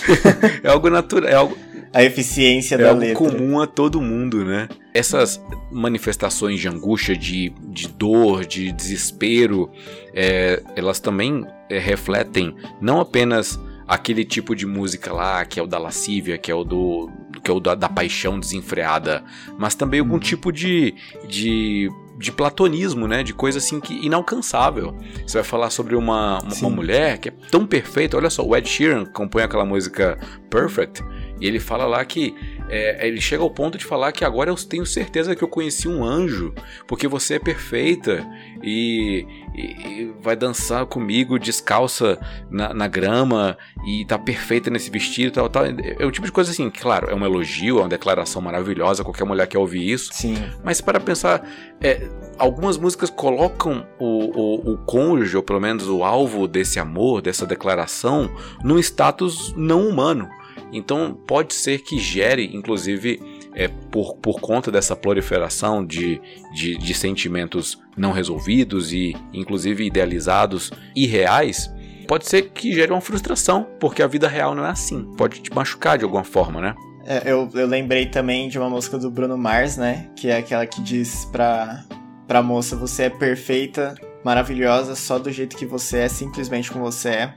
é 0.64 0.70
algo 0.70 0.90
natural. 0.90 1.30
É 1.30 1.36
algo 1.36 1.56
a 1.94 2.04
eficiência 2.04 2.76
é 2.76 2.78
da 2.80 2.90
algo 2.90 3.02
letra. 3.02 3.16
comum 3.16 3.60
a 3.60 3.68
todo 3.68 4.02
mundo, 4.02 4.44
né? 4.44 4.70
Essas 4.92 5.40
manifestações 5.70 6.60
de 6.60 6.68
angústia, 6.68 7.16
de, 7.16 7.54
de 7.68 7.88
dor, 7.90 8.46
de 8.46 8.72
desespero, 8.72 9.70
é, 10.16 10.64
elas 10.76 11.00
também 11.00 11.46
é, 11.70 11.78
refletem 11.78 12.56
não 12.80 13.00
apenas 13.00 13.60
aquele 13.92 14.24
tipo 14.24 14.56
de 14.56 14.66
música 14.66 15.12
lá, 15.12 15.44
que 15.44 15.60
é 15.60 15.64
o 15.64 15.68
da 15.68 15.78
lascívia, 15.78 16.38
que 16.38 16.50
é 16.50 16.56
o 16.56 16.64
do 16.64 17.12
que 17.44 17.52
é 17.52 17.54
o 17.54 17.60
da, 17.60 17.76
da 17.76 17.90
paixão 17.90 18.40
desenfreada, 18.40 19.22
mas 19.58 19.76
também 19.76 20.00
algum 20.00 20.14
uhum. 20.14 20.20
tipo 20.20 20.52
de, 20.52 20.96
de 21.28 21.90
de 22.18 22.32
platonismo, 22.32 23.08
né? 23.08 23.24
De 23.24 23.34
coisa 23.34 23.58
assim 23.58 23.80
que 23.80 23.94
inalcançável. 24.06 24.96
Você 25.26 25.40
vai 25.40 25.44
falar 25.44 25.72
sobre 25.72 25.96
uma, 25.96 26.40
uma, 26.40 26.54
uma, 26.54 26.70
mulher 26.70 27.18
que 27.18 27.30
é 27.30 27.34
tão 27.50 27.66
perfeita. 27.66 28.16
Olha 28.16 28.30
só, 28.30 28.46
o 28.46 28.56
Ed 28.56 28.70
Sheeran 28.70 29.06
compõe 29.06 29.42
aquela 29.42 29.66
música 29.66 30.20
Perfect. 30.48 31.04
E 31.40 31.48
ele 31.48 31.60
fala 31.60 31.86
lá 31.86 32.06
que 32.06 32.36
é, 32.72 33.06
ele 33.06 33.20
chega 33.20 33.44
ao 33.44 33.50
ponto 33.50 33.78
de 33.78 33.84
falar 33.84 34.14
que 34.14 34.24
agora 34.24 34.50
eu 34.50 34.56
tenho 34.56 34.86
certeza 34.86 35.36
que 35.36 35.44
eu 35.44 35.48
conheci 35.48 35.90
um 35.90 36.06
anjo, 36.06 36.54
porque 36.88 37.06
você 37.06 37.34
é 37.36 37.40
perfeita 37.40 38.26
e, 38.64 39.28
e, 39.54 39.62
e 39.62 40.14
vai 40.22 40.38
dançar 40.38 40.86
comigo 40.86 41.38
descalça 41.38 42.18
na, 42.50 42.74
na, 42.74 42.88
grama 42.88 43.58
e 43.86 44.06
tá 44.06 44.18
perfeita 44.18 44.70
nesse 44.70 44.90
vestido 44.90 45.34
tal, 45.34 45.50
tal. 45.50 45.66
É 45.66 46.06
o 46.06 46.12
tipo 46.12 46.26
de 46.26 46.32
coisa 46.32 46.50
assim, 46.50 46.70
claro, 46.70 47.10
é 47.10 47.14
um 47.14 47.26
elogio, 47.26 47.80
é 47.80 47.82
uma 47.82 47.90
declaração 47.90 48.42
maravilhosa, 48.42 49.04
qualquer 49.04 49.26
mulher 49.26 49.48
quer 49.48 49.58
ouvir 49.58 49.92
isso. 49.92 50.10
Sim. 50.14 50.38
Mas 50.64 50.80
para 50.80 51.00
pensar, 51.00 51.46
é, 51.82 52.08
algumas 52.38 52.78
músicas 52.78 53.10
colocam 53.10 53.86
o, 54.00 54.06
o, 54.06 54.74
o 54.74 54.78
cônjuge, 54.86 55.36
ou 55.36 55.44
pelo 55.44 55.60
menos 55.60 55.90
o 55.90 56.06
alvo 56.06 56.48
desse 56.48 56.80
amor, 56.80 57.22
dessa 57.22 57.46
declaração, 57.46 58.34
num 58.64 58.80
status 58.80 59.54
não 59.58 59.90
humano. 59.90 60.30
Então 60.72 61.14
pode 61.28 61.54
ser 61.54 61.80
que 61.80 62.00
gere, 62.00 62.50
inclusive, 62.54 63.20
é, 63.54 63.68
por, 63.68 64.16
por 64.16 64.40
conta 64.40 64.72
dessa 64.72 64.96
proliferação 64.96 65.86
de, 65.86 66.22
de, 66.54 66.78
de 66.78 66.94
sentimentos 66.94 67.80
não 67.98 68.12
resolvidos 68.12 68.94
e, 68.94 69.16
inclusive, 69.34 69.86
idealizados 69.86 70.72
e 70.96 71.06
reais, 71.06 71.70
pode 72.08 72.28
ser 72.28 72.50
que 72.50 72.74
gere 72.74 72.92
uma 72.92 73.02
frustração, 73.02 73.68
porque 73.80 74.02
a 74.02 74.08
vida 74.08 74.28
real 74.28 74.56
não 74.56 74.66
é 74.66 74.70
assim. 74.70 75.04
Pode 75.18 75.42
te 75.42 75.54
machucar 75.54 75.98
de 75.98 76.04
alguma 76.04 76.24
forma, 76.24 76.62
né? 76.62 76.76
É, 77.06 77.32
eu, 77.32 77.50
eu 77.54 77.68
lembrei 77.68 78.06
também 78.06 78.48
de 78.48 78.58
uma 78.58 78.70
música 78.70 78.98
do 78.98 79.10
Bruno 79.10 79.38
Mars, 79.38 79.76
né? 79.76 80.10
Que 80.16 80.30
é 80.30 80.38
aquela 80.38 80.66
que 80.66 80.82
diz 80.82 81.26
pra, 81.26 81.84
pra 82.28 82.42
moça: 82.42 82.76
Você 82.76 83.04
é 83.04 83.10
perfeita, 83.10 83.96
maravilhosa, 84.24 84.96
só 84.96 85.18
do 85.18 85.32
jeito 85.32 85.58
que 85.58 85.66
você 85.66 86.00
é, 86.00 86.08
simplesmente 86.08 86.72
como 86.72 86.86
você 86.86 87.10
é 87.10 87.34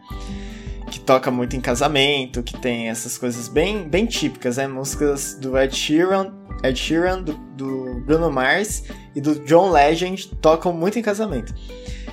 que 0.94 1.00
toca 1.00 1.28
muito 1.28 1.56
em 1.56 1.60
casamento, 1.60 2.40
que 2.40 2.56
tem 2.56 2.88
essas 2.88 3.18
coisas 3.18 3.48
bem, 3.48 3.88
bem 3.88 4.06
típicas, 4.06 4.58
né? 4.58 4.68
Músicas 4.68 5.34
do 5.34 5.58
Ed 5.58 5.74
Sheeran, 5.74 6.32
Ed 6.62 6.78
Sheeran 6.78 7.20
do, 7.20 7.32
do 7.32 8.00
Bruno 8.06 8.30
Mars 8.30 8.84
e 9.12 9.20
do 9.20 9.40
John 9.40 9.70
Legend 9.70 10.28
tocam 10.36 10.72
muito 10.72 10.96
em 10.96 11.02
casamento. 11.02 11.52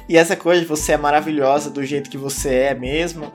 E 0.10 0.18
essa 0.18 0.36
coisa 0.36 0.62
de 0.62 0.68
você 0.68 0.94
é 0.94 0.98
maravilhosa 0.98 1.70
do 1.70 1.86
jeito 1.86 2.10
que 2.10 2.18
você 2.18 2.56
é 2.56 2.74
mesmo, 2.74 3.32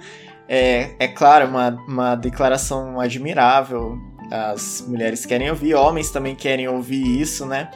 é, 0.48 0.90
é 0.98 1.06
claro, 1.06 1.46
uma, 1.46 1.68
uma 1.87 2.16
declaração 2.16 2.98
admirável. 2.98 3.96
As 4.28 4.85
mulheres 4.85 5.24
querem 5.24 5.48
ouvir, 5.48 5.74
homens 5.74 6.11
também 6.11 6.35
querem 6.35 6.66
ouvir 6.66 7.20
isso, 7.20 7.46
né? 7.46 7.70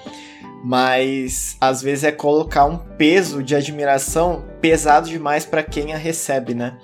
Mas 0.64 1.56
às 1.60 1.80
vezes 1.80 2.02
é 2.02 2.10
colocar 2.10 2.64
um 2.64 2.76
peso 2.76 3.44
de 3.44 3.54
admiração 3.54 4.44
pesado 4.60 5.08
demais 5.08 5.46
para 5.46 5.62
quem 5.62 5.94
a 5.94 5.96
recebe, 5.96 6.52
né? 6.52 6.76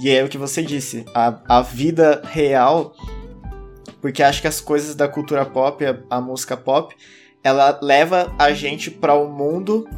E 0.00 0.10
é 0.10 0.22
o 0.22 0.28
que 0.28 0.38
você 0.38 0.62
disse, 0.62 1.04
a, 1.14 1.40
a 1.58 1.62
vida 1.62 2.22
real, 2.24 2.94
porque 4.00 4.22
acho 4.22 4.40
que 4.40 4.46
as 4.46 4.60
coisas 4.60 4.94
da 4.94 5.08
cultura 5.08 5.44
pop, 5.44 5.84
a, 5.84 5.98
a 6.08 6.20
música 6.20 6.56
pop, 6.56 6.94
ela 7.42 7.78
leva 7.82 8.32
a 8.38 8.52
gente 8.52 8.90
para 8.90 9.14
o 9.14 9.26
um 9.26 9.32
mundo 9.32 9.88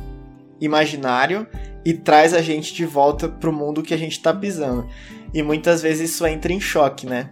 imaginário 0.60 1.46
e 1.84 1.94
traz 1.94 2.34
a 2.34 2.42
gente 2.42 2.74
de 2.74 2.84
volta 2.84 3.28
para 3.28 3.48
o 3.48 3.52
mundo 3.52 3.82
que 3.82 3.94
a 3.94 3.96
gente 3.96 4.12
está 4.12 4.32
pisando. 4.32 4.86
E 5.32 5.42
muitas 5.42 5.82
vezes 5.82 6.10
isso 6.10 6.26
entra 6.26 6.52
em 6.52 6.60
choque, 6.60 7.06
né? 7.06 7.30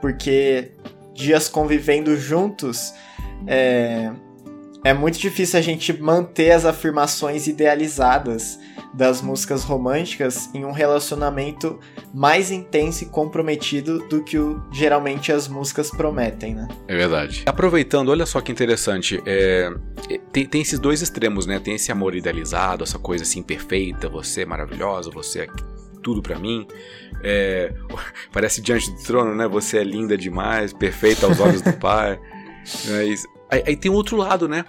Porque 0.00 0.72
dias 1.14 1.48
convivendo 1.48 2.16
juntos, 2.16 2.94
é, 3.46 4.10
é 4.84 4.94
muito 4.94 5.18
difícil 5.18 5.58
a 5.58 5.62
gente 5.62 5.92
manter 6.00 6.52
as 6.52 6.64
afirmações 6.64 7.46
idealizadas 7.46 8.58
das 8.92 9.22
músicas 9.22 9.62
românticas 9.62 10.50
em 10.52 10.64
um 10.64 10.72
relacionamento 10.72 11.78
mais 12.12 12.50
intenso 12.50 13.04
e 13.04 13.06
comprometido 13.06 14.00
do 14.08 14.22
que 14.22 14.36
o, 14.36 14.62
geralmente 14.72 15.32
as 15.32 15.46
músicas 15.46 15.90
prometem, 15.90 16.54
né? 16.54 16.68
É 16.88 16.96
verdade. 16.96 17.42
Aproveitando, 17.46 18.08
olha 18.08 18.26
só 18.26 18.40
que 18.40 18.50
interessante, 18.50 19.22
é, 19.24 19.72
é, 20.10 20.18
tem, 20.32 20.44
tem 20.44 20.60
esses 20.60 20.78
dois 20.78 21.02
extremos, 21.02 21.46
né? 21.46 21.60
Tem 21.60 21.74
esse 21.74 21.92
amor 21.92 22.14
idealizado, 22.14 22.82
essa 22.82 22.98
coisa 22.98 23.22
assim 23.22 23.42
perfeita, 23.42 24.08
você 24.08 24.42
é 24.42 24.46
maravilhosa, 24.46 25.10
você 25.10 25.40
é 25.40 25.46
tudo 26.02 26.20
para 26.20 26.38
mim. 26.38 26.66
É, 27.22 27.72
parece 28.32 28.60
diante 28.60 28.90
do 28.90 29.02
trono, 29.02 29.34
né? 29.34 29.46
Você 29.46 29.78
é 29.78 29.84
linda 29.84 30.16
demais, 30.16 30.72
perfeita 30.72 31.26
aos 31.26 31.38
olhos 31.38 31.62
do 31.62 31.72
pai. 31.78 32.18
Mas 32.88 33.24
aí, 33.48 33.62
aí 33.66 33.76
tem 33.76 33.90
outro 33.90 34.16
lado, 34.16 34.48
né? 34.48 34.64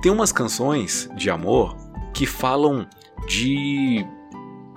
Tem 0.00 0.12
umas 0.12 0.30
canções 0.30 1.08
de 1.16 1.28
amor 1.28 1.76
que 2.12 2.26
falam 2.26 2.86
de 3.26 4.06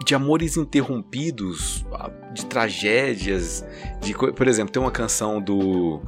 de 0.06 0.16
amores 0.16 0.56
interrompidos, 0.56 1.86
de 2.34 2.46
tragédias, 2.46 3.66
de 4.00 4.14
por 4.14 4.48
exemplo, 4.48 4.72
tem 4.72 4.82
uma 4.82 4.92
canção 4.92 5.42
do 5.42 6.00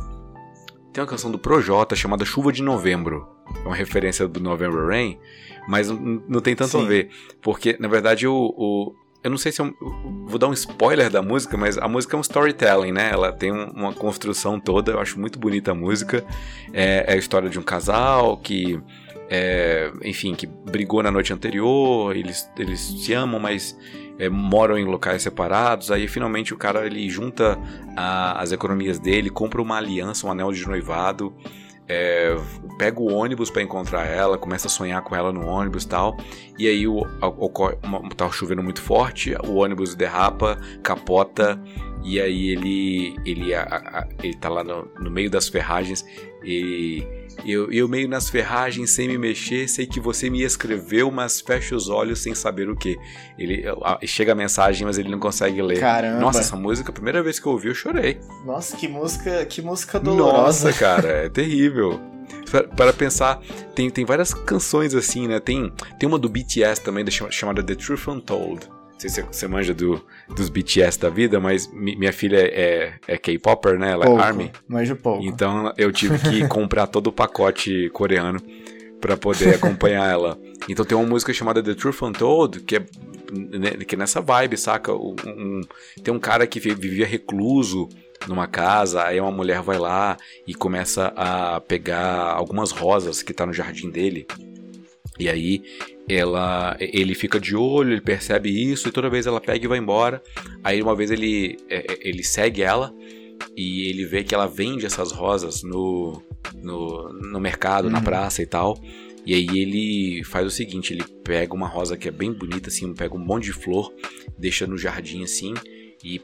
tem 0.94 1.04
uma 1.04 1.10
canção 1.10 1.30
do 1.30 1.38
Projota 1.38 1.96
chamada 1.98 2.24
Chuva 2.24 2.52
de 2.52 2.64
Novembro. 2.64 3.28
É 3.64 3.68
uma 3.68 3.76
referência 3.76 4.26
do 4.26 4.40
November 4.40 4.88
Rain, 4.88 5.20
mas 5.68 5.90
não, 5.90 6.24
não 6.30 6.40
tem 6.40 6.56
tanto 6.56 6.72
Sim. 6.72 6.86
a 6.86 6.88
ver, 6.88 7.10
porque 7.42 7.76
na 7.78 7.90
verdade 7.90 8.26
o, 8.26 8.54
o 8.58 8.96
eu 9.22 9.30
não 9.30 9.38
sei 9.38 9.52
se 9.52 9.62
eu, 9.62 9.66
eu, 9.66 10.26
vou 10.28 10.40
dar 10.40 10.48
um 10.48 10.54
spoiler 10.54 11.10
da 11.10 11.22
música, 11.22 11.58
mas 11.58 11.78
a 11.78 11.88
música 11.88 12.16
é 12.16 12.18
um 12.18 12.22
storytelling, 12.22 12.94
né? 12.94 13.10
Ela 13.12 13.34
tem 13.34 13.52
um, 13.52 13.66
uma 13.72 13.94
construção 13.94 14.60
toda, 14.60 14.94
eu 14.94 15.00
acho 15.00 15.20
muito 15.20 15.38
bonita 15.38 15.72
a 15.72 15.76
música. 15.76 16.24
É, 16.72 17.04
é 17.06 17.14
a 17.14 17.18
história 17.18 17.50
de 17.50 17.60
um 17.60 17.64
casal 17.64 18.38
que 18.38 18.82
é, 19.30 19.92
enfim, 20.04 20.34
que 20.34 20.48
brigou 20.48 21.04
na 21.04 21.12
noite 21.12 21.32
anterior, 21.32 22.16
eles, 22.16 22.50
eles 22.58 22.80
se 22.80 23.14
amam, 23.14 23.40
mas 23.40 23.78
é, 24.18 24.28
moram 24.28 24.78
em 24.78 24.86
locais 24.86 25.22
separados. 25.22 25.92
Aí 25.92 26.08
finalmente 26.08 26.52
o 26.52 26.58
cara 26.58 26.86
ele 26.86 27.08
junta 27.10 27.58
a, 27.96 28.42
as 28.42 28.52
economias 28.52 28.98
dele, 28.98 29.30
compra 29.30 29.62
uma 29.62 29.78
aliança, 29.78 30.26
um 30.26 30.32
anel 30.32 30.52
de 30.52 30.66
noivado. 30.66 31.34
É, 31.88 32.36
pega 32.78 33.00
o 33.00 33.12
ônibus 33.12 33.50
para 33.50 33.64
encontrar 33.64 34.06
ela, 34.06 34.38
começa 34.38 34.68
a 34.68 34.70
sonhar 34.70 35.02
com 35.04 35.16
ela 35.16 35.32
no 35.32 35.46
ônibus 35.46 35.86
tal. 35.86 36.18
E 36.58 36.68
aí 36.68 36.88
o, 36.88 37.06
ocorre, 37.22 37.78
tá 38.18 38.30
chovendo 38.32 38.64
muito 38.64 38.82
forte, 38.82 39.36
o 39.46 39.56
ônibus 39.56 39.94
derrapa, 39.94 40.60
capota. 40.82 41.62
E 42.04 42.20
aí 42.20 42.50
ele 42.50 43.16
ele, 43.26 43.54
a, 43.54 43.62
a, 43.64 44.08
ele 44.24 44.36
tá 44.38 44.50
lá 44.50 44.64
no, 44.64 44.88
no 45.00 45.12
meio 45.12 45.30
das 45.30 45.50
ferragens 45.50 46.04
e 46.44 47.06
eu, 47.46 47.72
eu 47.72 47.88
meio 47.88 48.08
nas 48.08 48.30
ferragens, 48.30 48.92
sem 48.92 49.08
me 49.08 49.18
mexer, 49.18 49.68
sei 49.68 49.86
que 49.86 50.00
você 50.00 50.30
me 50.30 50.42
escreveu, 50.44 51.10
mas 51.12 51.42
fecha 51.42 51.76
os 51.76 51.90
olhos 51.90 52.20
sem 52.20 52.34
saber 52.36 52.70
o 52.70 52.76
que. 52.76 52.98
Ele 53.38 53.64
chega 54.06 54.32
a 54.32 54.36
mensagem, 54.36 54.86
mas 54.86 54.98
ele 54.98 55.10
não 55.10 55.20
consegue 55.20 55.62
ler. 55.62 55.80
Caramba. 55.80 56.20
Nossa, 56.20 56.40
essa 56.40 56.56
música, 56.56 56.90
a 56.90 56.94
primeira 56.94 57.22
vez 57.22 57.40
que 57.40 57.46
eu 57.46 57.52
ouvi, 57.52 57.68
eu 57.68 57.76
chorei. 57.76 58.20
Nossa, 58.46 58.76
que 58.76 58.88
música, 58.88 59.46
que 59.46 59.62
música 59.62 60.00
dolorosa. 60.00 60.68
Nossa, 60.68 60.74
cara, 60.80 61.08
é 61.08 61.30
terrível. 61.30 62.00
para 62.76 62.94
pensar, 62.94 63.42
tem, 63.76 63.90
tem 63.90 64.06
várias 64.06 64.34
canções 64.34 64.94
assim, 64.94 65.28
né? 65.28 65.40
Tem, 65.40 65.72
tem 66.00 66.08
uma 66.08 66.20
do 66.20 66.30
BTS 66.30 66.82
também, 66.82 67.06
chamada 67.10 67.64
The 67.64 67.76
Truth 67.76 68.08
Untold. 68.08 68.79
Não 69.00 69.10
sei 69.10 69.10
se 69.10 69.22
você 69.22 69.48
manja 69.48 69.74
do, 69.74 70.06
dos 70.36 70.50
BTS 70.50 71.00
da 71.00 71.10
vida, 71.10 71.40
mas 71.40 71.72
minha 71.72 72.12
filha 72.12 72.38
é, 72.38 72.96
é 73.08 73.18
K-Popper, 73.18 73.80
né? 73.80 73.92
Ela 73.92 74.06
pouco, 74.06 74.20
é 74.22 74.26
ARMY. 74.26 74.52
Manjo 74.68 74.96
pouco. 74.98 75.24
Então 75.24 75.72
eu 75.78 75.90
tive 75.90 76.20
que 76.20 76.46
comprar 76.50 76.86
todo 76.86 77.08
o 77.08 77.12
pacote 77.14 77.90
coreano 77.94 78.42
para 79.00 79.16
poder 79.16 79.56
acompanhar 79.56 80.12
ela. 80.12 80.38
Então 80.68 80.84
tem 80.84 80.98
uma 80.98 81.08
música 81.08 81.32
chamada 81.32 81.64
The 81.64 81.76
Truth 81.76 82.02
Untold, 82.02 82.60
que 82.60 82.76
é 82.76 82.86
né, 83.32 83.72
que 83.88 83.96
é 83.96 83.98
nessa 83.98 84.20
vibe, 84.20 84.58
saca? 84.58 84.94
Um, 84.94 85.16
um, 85.26 85.62
tem 86.04 86.14
um 86.14 86.20
cara 86.20 86.46
que 86.46 86.60
vivia 86.60 87.06
recluso 87.06 87.88
numa 88.28 88.48
casa, 88.48 89.06
aí 89.06 89.18
uma 89.22 89.32
mulher 89.32 89.62
vai 89.62 89.78
lá 89.78 90.18
e 90.46 90.54
começa 90.54 91.14
a 91.16 91.62
pegar 91.62 92.34
algumas 92.34 92.72
rosas 92.72 93.24
que 93.24 93.34
tá 93.34 93.46
no 93.46 93.54
jardim 93.54 93.90
dele. 93.90 94.28
E 95.20 95.28
aí 95.30 95.62
ela, 96.08 96.76
ele 96.80 97.14
fica 97.14 97.40
de 97.40 97.56
olho, 97.56 97.92
ele 97.92 98.02
percebe 98.02 98.50
isso 98.50 98.88
e 98.88 98.92
toda 98.92 99.10
vez 99.10 99.28
ela 99.28 99.42
pega 99.42 99.66
e 99.66 99.68
vai 99.68 99.78
embora. 99.78 100.24
Aí 100.64 100.82
uma 100.82 100.96
vez 100.96 101.12
ele, 101.12 101.58
é, 101.70 101.92
é, 101.92 101.98
ele 102.02 102.24
segue 102.24 102.62
ela 102.62 102.94
e 103.56 103.90
ele 103.90 104.06
vê 104.06 104.24
que 104.24 104.34
ela 104.34 104.48
vende 104.48 104.86
essas 104.86 105.12
rosas 105.12 105.62
no, 105.62 106.24
no, 106.56 107.14
no 107.14 107.40
mercado, 107.40 107.86
uhum. 107.86 107.92
na 107.92 108.02
praça 108.02 108.42
e 108.42 108.46
tal. 108.46 108.80
E 109.26 109.34
aí 109.36 109.48
ele 109.60 110.24
faz 110.24 110.48
o 110.48 110.50
seguinte, 110.50 110.94
ele 110.94 111.04
pega 111.24 111.54
uma 111.54 111.68
rosa 111.68 111.98
que 111.98 112.08
é 112.08 112.12
bem 112.12 112.32
bonita 112.32 112.70
assim, 112.70 112.94
pega 112.94 113.16
um 113.16 113.24
monte 113.24 113.46
de 113.46 113.54
flor, 113.54 113.94
deixa 114.38 114.66
no 114.66 114.78
jardim 114.78 115.24
assim 115.24 115.54
e 116.04 116.22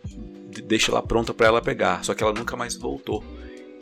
deixa 0.63 0.91
lá 0.91 1.01
pronta 1.01 1.33
para 1.33 1.47
ela 1.47 1.61
pegar. 1.61 2.03
Só 2.03 2.13
que 2.13 2.23
ela 2.23 2.33
nunca 2.33 2.55
mais 2.55 2.75
voltou. 2.75 3.23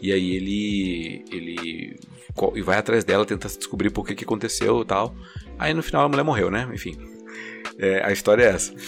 E 0.03 0.11
aí 0.11 0.35
ele 0.35 1.23
ele 1.31 1.97
e 2.55 2.61
vai 2.61 2.77
atrás 2.77 3.05
dela, 3.05 3.25
tenta 3.25 3.47
descobrir 3.47 3.89
por 3.89 4.05
que 4.05 4.13
que 4.13 4.25
aconteceu 4.25 4.81
e 4.81 4.85
tal. 4.85 5.15
Aí 5.57 5.73
no 5.73 5.81
final 5.81 6.03
a 6.03 6.09
mulher 6.09 6.23
morreu, 6.23 6.51
né? 6.51 6.69
Enfim. 6.73 6.97
É, 7.79 8.03
a 8.03 8.11
história 8.11 8.43
é 8.43 8.47
essa. 8.47 8.73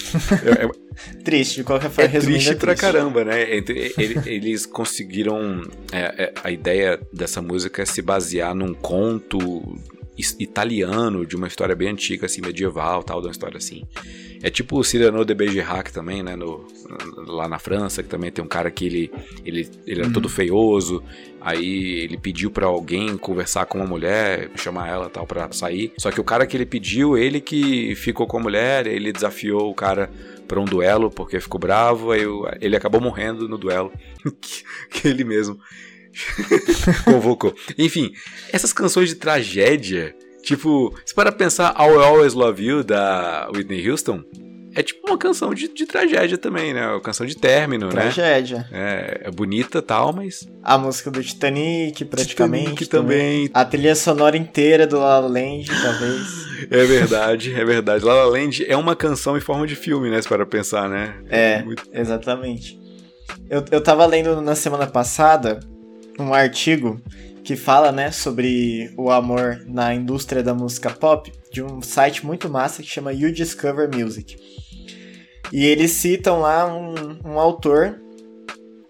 É, 0.46 0.66
é, 0.66 1.24
triste, 1.24 1.58
de 1.58 1.64
qualquer 1.64 1.90
forma. 1.90 2.18
É 2.18 2.20
triste, 2.20 2.52
é 2.52 2.56
pra 2.56 2.76
caramba, 2.76 3.24
né? 3.24 3.56
Entre, 3.56 3.94
eles 4.26 4.66
conseguiram. 4.66 5.62
É, 5.92 6.26
é, 6.26 6.34
a 6.44 6.52
ideia 6.52 7.00
dessa 7.14 7.42
música 7.42 7.82
é 7.82 7.86
se 7.86 8.02
basear 8.02 8.54
num 8.54 8.74
conto 8.74 9.40
italiano 10.40 11.26
de 11.26 11.36
uma 11.36 11.48
história 11.48 11.76
bem 11.76 11.90
antiga, 11.90 12.26
assim, 12.26 12.42
medieval, 12.42 13.04
tal, 13.04 13.22
de 13.22 13.28
uma 13.28 13.32
história 13.32 13.58
assim. 13.58 13.84
É 14.42 14.50
tipo 14.50 14.78
o 14.78 14.84
Cyrano 14.84 15.26
de 15.26 15.34
Bergerac 15.34 15.92
também, 15.92 16.22
né, 16.22 16.36
no, 16.36 16.66
lá 17.28 17.48
na 17.48 17.60
França, 17.60 18.04
que 18.04 18.10
também 18.10 18.32
tem 18.32 18.44
um 18.44 18.48
cara 18.48 18.70
que 18.70 18.86
ele, 18.86 19.12
ele, 19.44 19.70
ele 19.86 20.02
é 20.02 20.06
uhum. 20.06 20.14
todo 20.14 20.30
feioso, 20.30 21.04
aí 21.42 22.02
ele 22.02 22.18
pediu 22.18 22.52
para 22.52 22.66
alguém 22.66 23.18
conversar 23.18 23.66
com 23.66 23.80
uma 23.80 23.88
mulher, 23.88 24.52
chamar 24.56 24.90
ela 24.90 25.10
tal 25.10 25.26
para 25.26 25.52
sair, 25.52 25.94
só 25.98 26.12
que 26.12 26.22
o 26.22 26.24
cara 26.24 26.46
que 26.46 26.56
ele 26.56 26.66
pediu, 26.66 27.18
ele 27.18 27.42
que 27.42 27.96
ficou 27.96 28.28
com 28.28 28.38
a 28.38 28.42
mulher, 28.42 28.88
ele 28.88 29.12
desafiou 29.12 29.70
o 29.70 29.74
cara 29.74 30.10
para 30.48 30.60
um 30.60 30.66
duelo 30.66 31.10
porque 31.10 31.40
ficou 31.40 31.60
bravo, 31.60 32.12
aí 32.12 32.24
ele 32.62 32.76
acabou 32.76 33.02
morrendo 33.02 33.48
no 33.50 33.58
duelo 33.58 33.92
que 34.92 35.08
ele 35.08 35.24
mesmo 35.24 35.60
convocou. 37.06 37.54
Enfim, 37.78 38.12
essas 38.52 38.74
canções 38.74 39.10
de 39.10 39.16
tragédia, 39.16 40.16
tipo, 40.44 40.94
se 41.06 41.14
para 41.14 41.32
pensar 41.32 41.76
I 41.80 41.90
Will 41.90 42.02
Always 42.02 42.34
Love 42.34 42.64
You 42.64 42.84
da 42.84 43.50
Whitney 43.54 43.90
Houston, 43.90 44.24
é 44.76 44.84
tipo 44.84 45.08
uma 45.08 45.18
canção 45.18 45.54
de, 45.54 45.70
de 45.70 45.86
tragédia 45.86 46.38
também, 46.38 46.74
né? 46.74 46.86
Uma 46.86 47.00
canção 47.00 47.26
de 47.26 47.36
término, 47.38 47.88
tragédia. 47.88 48.58
né? 48.58 48.66
Tragédia. 48.66 48.70
É, 48.74 49.22
é 49.24 49.32
bonita 49.32 49.82
tal, 49.82 50.12
mas. 50.12 50.46
A 50.62 50.78
música 50.78 51.10
do 51.10 51.24
Titanic, 51.24 52.04
praticamente. 52.04 52.66
Titanic 52.66 52.88
também. 52.88 53.48
também. 53.48 53.50
A 53.54 53.64
trilha 53.64 53.96
sonora 53.96 54.36
inteira 54.36 54.86
do 54.86 55.00
La 55.00 55.20
La 55.20 55.28
Land, 55.28 55.66
talvez. 55.82 56.46
É 56.72 56.86
verdade, 56.86 57.54
é 57.54 57.66
verdade. 57.66 58.06
La 58.06 58.14
La 58.14 58.26
Land 58.26 58.66
é 58.66 58.78
uma 58.78 58.96
canção 58.96 59.38
em 59.38 59.42
forma 59.42 59.68
de 59.68 59.76
filme, 59.76 60.10
né? 60.10 60.22
Se 60.22 60.28
para 60.28 60.46
pensar, 60.46 60.90
né? 60.90 61.14
É, 61.30 61.62
Muito... 61.62 61.84
exatamente. 61.92 62.80
Eu, 63.50 63.64
eu 63.72 63.82
tava 63.82 64.06
lendo 64.06 64.42
na 64.42 64.56
semana 64.56 64.88
passada 64.88 65.60
um 66.20 66.34
artigo 66.34 67.02
que 67.44 67.56
fala, 67.56 67.92
né, 67.92 68.12
sobre 68.12 68.92
o 68.98 69.12
amor 69.12 69.62
na 69.68 69.94
indústria 69.94 70.42
da 70.42 70.54
música 70.54 70.90
pop, 70.90 71.32
de 71.52 71.62
um 71.62 71.82
site 71.82 72.26
muito 72.26 72.50
massa 72.50 72.82
que 72.82 72.90
chama 72.90 73.14
You 73.14 73.32
Discover 73.32 73.88
Music. 73.96 74.36
E 75.54 75.64
eles 75.64 75.92
citam 75.92 76.40
lá 76.40 76.66
um, 76.66 77.20
um 77.24 77.40
autor, 77.40 78.02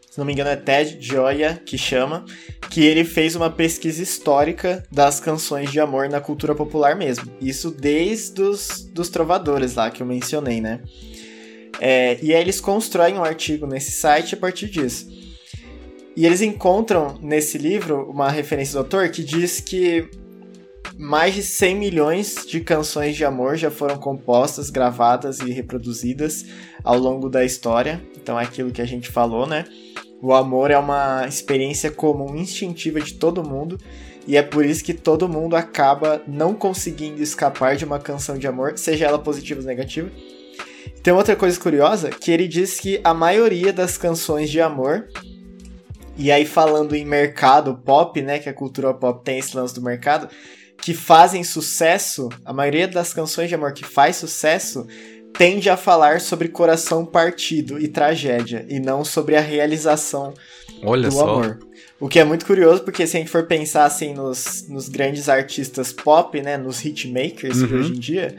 se 0.09 0.17
não 0.17 0.25
me 0.25 0.31
engano 0.31 0.49
é 0.49 0.55
Ted 0.55 0.97
Gioia, 1.01 1.61
que 1.65 1.77
chama, 1.77 2.23
que 2.69 2.81
ele 2.81 3.03
fez 3.03 3.35
uma 3.35 3.49
pesquisa 3.49 4.01
histórica 4.01 4.83
das 4.89 5.19
canções 5.19 5.69
de 5.69 5.79
amor 5.81 6.07
na 6.07 6.21
cultura 6.21 6.55
popular 6.55 6.95
mesmo. 6.95 7.29
Isso 7.41 7.69
desde 7.69 8.41
os 8.41 8.87
dos 8.93 9.09
trovadores 9.09 9.75
lá 9.75 9.91
que 9.91 10.01
eu 10.01 10.07
mencionei, 10.07 10.61
né? 10.61 10.79
É, 11.79 12.17
e 12.21 12.33
aí 12.33 12.39
eles 12.39 12.61
constroem 12.61 13.15
um 13.15 13.23
artigo 13.23 13.67
nesse 13.67 13.91
site 13.91 14.33
a 14.33 14.37
partir 14.37 14.69
disso. 14.69 15.24
E 16.15 16.25
eles 16.25 16.41
encontram 16.41 17.19
nesse 17.21 17.57
livro 17.57 18.09
uma 18.09 18.29
referência 18.29 18.73
do 18.73 18.79
autor 18.79 19.09
que 19.09 19.23
diz 19.23 19.59
que 19.59 20.09
mais 20.97 21.33
de 21.33 21.43
100 21.43 21.75
milhões 21.75 22.45
de 22.47 22.61
canções 22.61 23.17
de 23.17 23.25
amor 23.25 23.57
já 23.57 23.69
foram 23.69 23.97
compostas, 23.97 24.69
gravadas 24.69 25.39
e 25.39 25.51
reproduzidas 25.51 26.45
ao 26.83 26.97
longo 26.97 27.29
da 27.29 27.43
história. 27.43 28.01
Então 28.15 28.39
é 28.39 28.43
aquilo 28.43 28.71
que 28.71 28.81
a 28.81 28.85
gente 28.85 29.09
falou, 29.09 29.45
né? 29.45 29.65
O 30.21 30.33
amor 30.33 30.71
é 30.71 30.77
uma 30.77 31.27
experiência 31.27 31.91
comum, 31.91 32.35
instintiva 32.35 33.01
de 33.01 33.15
todo 33.15 33.47
mundo, 33.47 33.77
e 34.25 34.37
é 34.37 34.41
por 34.41 34.65
isso 34.65 34.83
que 34.83 34.93
todo 34.93 35.27
mundo 35.27 35.55
acaba 35.55 36.23
não 36.25 36.53
conseguindo 36.53 37.21
escapar 37.21 37.75
de 37.75 37.83
uma 37.85 37.99
canção 37.99 38.37
de 38.37 38.47
amor, 38.47 38.77
seja 38.77 39.05
ela 39.05 39.19
positiva 39.19 39.59
ou 39.59 39.67
negativa. 39.67 40.09
Tem 41.03 41.13
outra 41.13 41.35
coisa 41.35 41.59
curiosa, 41.59 42.09
que 42.09 42.31
ele 42.31 42.47
diz 42.47 42.79
que 42.79 42.99
a 43.03 43.13
maioria 43.13 43.71
das 43.71 43.97
canções 43.97 44.49
de 44.49 44.59
amor 44.59 45.07
e 46.17 46.31
aí, 46.31 46.45
falando 46.45 46.95
em 46.95 47.05
mercado 47.05 47.75
pop, 47.75 48.21
né? 48.21 48.39
Que 48.39 48.49
a 48.49 48.53
cultura 48.53 48.93
pop 48.93 49.23
tem 49.23 49.39
esse 49.39 49.55
lance 49.55 49.73
do 49.73 49.81
mercado, 49.81 50.29
que 50.81 50.93
fazem 50.93 51.43
sucesso, 51.43 52.29
a 52.43 52.53
maioria 52.53 52.87
das 52.87 53.13
canções 53.13 53.49
de 53.49 53.55
amor 53.55 53.73
que 53.73 53.83
faz 53.83 54.15
sucesso 54.17 54.87
tende 55.37 55.69
a 55.69 55.75
falar 55.75 56.21
sobre 56.21 56.47
coração 56.47 57.05
partido 57.05 57.77
e 57.77 57.87
tragédia, 57.87 58.65
e 58.69 58.79
não 58.79 59.03
sobre 59.03 59.35
a 59.35 59.41
realização 59.41 60.33
Olha 60.81 61.09
do 61.09 61.15
só. 61.15 61.29
amor. 61.29 61.59
O 61.99 62.07
que 62.07 62.19
é 62.19 62.23
muito 62.23 62.45
curioso, 62.45 62.83
porque 62.83 63.07
se 63.07 63.15
a 63.17 63.19
gente 63.19 63.31
for 63.31 63.43
pensar 63.43 63.85
assim 63.85 64.13
nos, 64.13 64.67
nos 64.67 64.89
grandes 64.89 65.29
artistas 65.29 65.93
pop, 65.93 66.41
né? 66.41 66.57
Nos 66.57 66.83
hitmakers 66.83 67.61
uhum. 67.61 67.79
hoje 67.79 67.93
em 67.93 67.99
dia, 67.99 68.35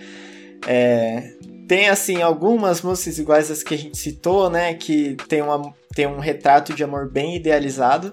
é, 0.66 1.32
tem 1.66 1.88
assim 1.88 2.22
algumas 2.22 2.82
músicas 2.82 3.18
iguais 3.18 3.50
às 3.50 3.62
que 3.62 3.74
a 3.74 3.78
gente 3.78 3.96
citou, 3.96 4.50
né? 4.50 4.74
Que 4.74 5.16
tem 5.28 5.42
uma 5.42 5.74
tem 5.96 6.06
um 6.06 6.20
retrato 6.20 6.74
de 6.74 6.84
amor 6.84 7.10
bem 7.10 7.34
idealizado, 7.34 8.12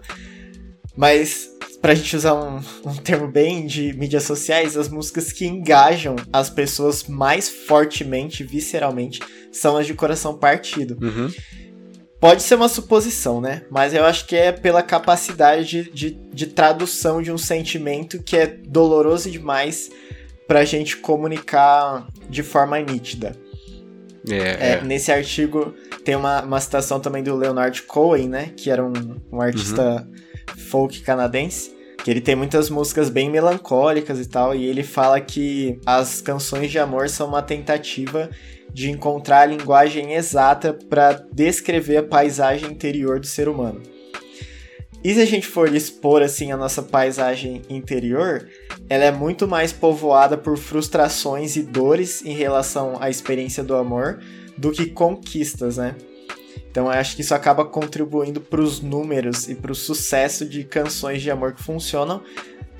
mas 0.95 1.49
pra 1.81 1.93
gente 1.93 2.15
usar 2.15 2.33
um, 2.33 2.61
um 2.85 2.95
termo 2.95 3.27
bem 3.27 3.67
de 3.67 3.91
mídias 3.91 4.23
sociais, 4.23 4.77
as 4.77 4.87
músicas 4.87 5.33
que 5.33 5.45
engajam 5.45 6.15
as 6.31 6.49
pessoas 6.49 7.03
mais 7.03 7.49
fortemente, 7.49 8.41
visceralmente, 8.41 9.19
são 9.51 9.75
as 9.75 9.85
de 9.85 9.93
coração 9.93 10.37
partido. 10.37 10.97
Uhum. 11.01 11.29
Pode 12.21 12.41
ser 12.41 12.55
uma 12.55 12.69
suposição, 12.69 13.41
né? 13.41 13.63
Mas 13.69 13.93
eu 13.93 14.05
acho 14.05 14.25
que 14.25 14.35
é 14.35 14.53
pela 14.53 14.81
capacidade 14.81 15.65
de, 15.65 15.91
de, 15.91 16.11
de 16.33 16.47
tradução 16.47 17.21
de 17.21 17.33
um 17.33 17.37
sentimento 17.37 18.23
que 18.23 18.37
é 18.37 18.47
doloroso 18.47 19.29
demais 19.29 19.91
pra 20.47 20.63
gente 20.63 20.95
comunicar 20.95 22.07
de 22.29 22.41
forma 22.41 22.79
nítida. 22.79 23.35
É, 24.29 24.35
é, 24.35 24.71
é. 24.71 24.83
Nesse 24.83 25.11
artigo 25.11 25.73
tem 26.03 26.15
uma, 26.15 26.41
uma 26.41 26.59
citação 26.59 26.99
também 26.99 27.23
do 27.23 27.35
Leonard 27.35 27.81
Cohen, 27.83 28.29
né? 28.29 28.51
Que 28.55 28.69
era 28.69 28.83
um, 28.83 28.93
um 29.31 29.41
artista 29.41 30.07
uhum. 30.07 30.57
folk 30.57 31.01
canadense. 31.01 31.73
Que 32.03 32.11
ele 32.11 32.21
tem 32.21 32.35
muitas 32.35 32.69
músicas 32.69 33.09
bem 33.09 33.29
melancólicas 33.29 34.19
e 34.19 34.27
tal. 34.27 34.55
E 34.55 34.65
ele 34.65 34.83
fala 34.83 35.19
que 35.21 35.79
as 35.85 36.21
canções 36.21 36.69
de 36.69 36.79
amor 36.79 37.09
são 37.09 37.27
uma 37.27 37.41
tentativa 37.41 38.29
de 38.73 38.89
encontrar 38.89 39.41
a 39.41 39.45
linguagem 39.45 40.13
exata 40.13 40.73
para 40.73 41.23
descrever 41.31 41.97
a 41.97 42.03
paisagem 42.03 42.71
interior 42.71 43.19
do 43.19 43.27
ser 43.27 43.47
humano. 43.47 43.81
E 45.03 45.13
se 45.13 45.21
a 45.21 45.25
gente 45.25 45.45
for 45.45 45.73
expor 45.75 46.21
assim 46.21 46.51
a 46.51 46.57
nossa 46.57 46.81
paisagem 46.81 47.61
interior, 47.69 48.47
ela 48.89 49.03
é 49.03 49.11
muito 49.11 49.45
mais 49.45 49.73
povoada 49.73 50.37
por 50.37 50.57
frustrações 50.57 51.57
e 51.57 51.61
dores 51.61 52.23
em 52.25 52.33
relação 52.33 52.97
à 53.01 53.09
experiência 53.09 53.63
do 53.63 53.75
amor 53.75 54.21
do 54.57 54.71
que 54.71 54.85
conquistas, 54.85 55.77
né? 55.77 55.95
Então 56.71 56.85
eu 56.85 56.91
acho 56.91 57.15
que 57.15 57.21
isso 57.21 57.35
acaba 57.35 57.65
contribuindo 57.65 58.39
para 58.39 58.61
os 58.61 58.79
números 58.79 59.49
e 59.49 59.55
para 59.55 59.71
o 59.71 59.75
sucesso 59.75 60.45
de 60.45 60.63
canções 60.63 61.21
de 61.21 61.29
amor 61.29 61.53
que 61.53 61.61
funcionam, 61.61 62.23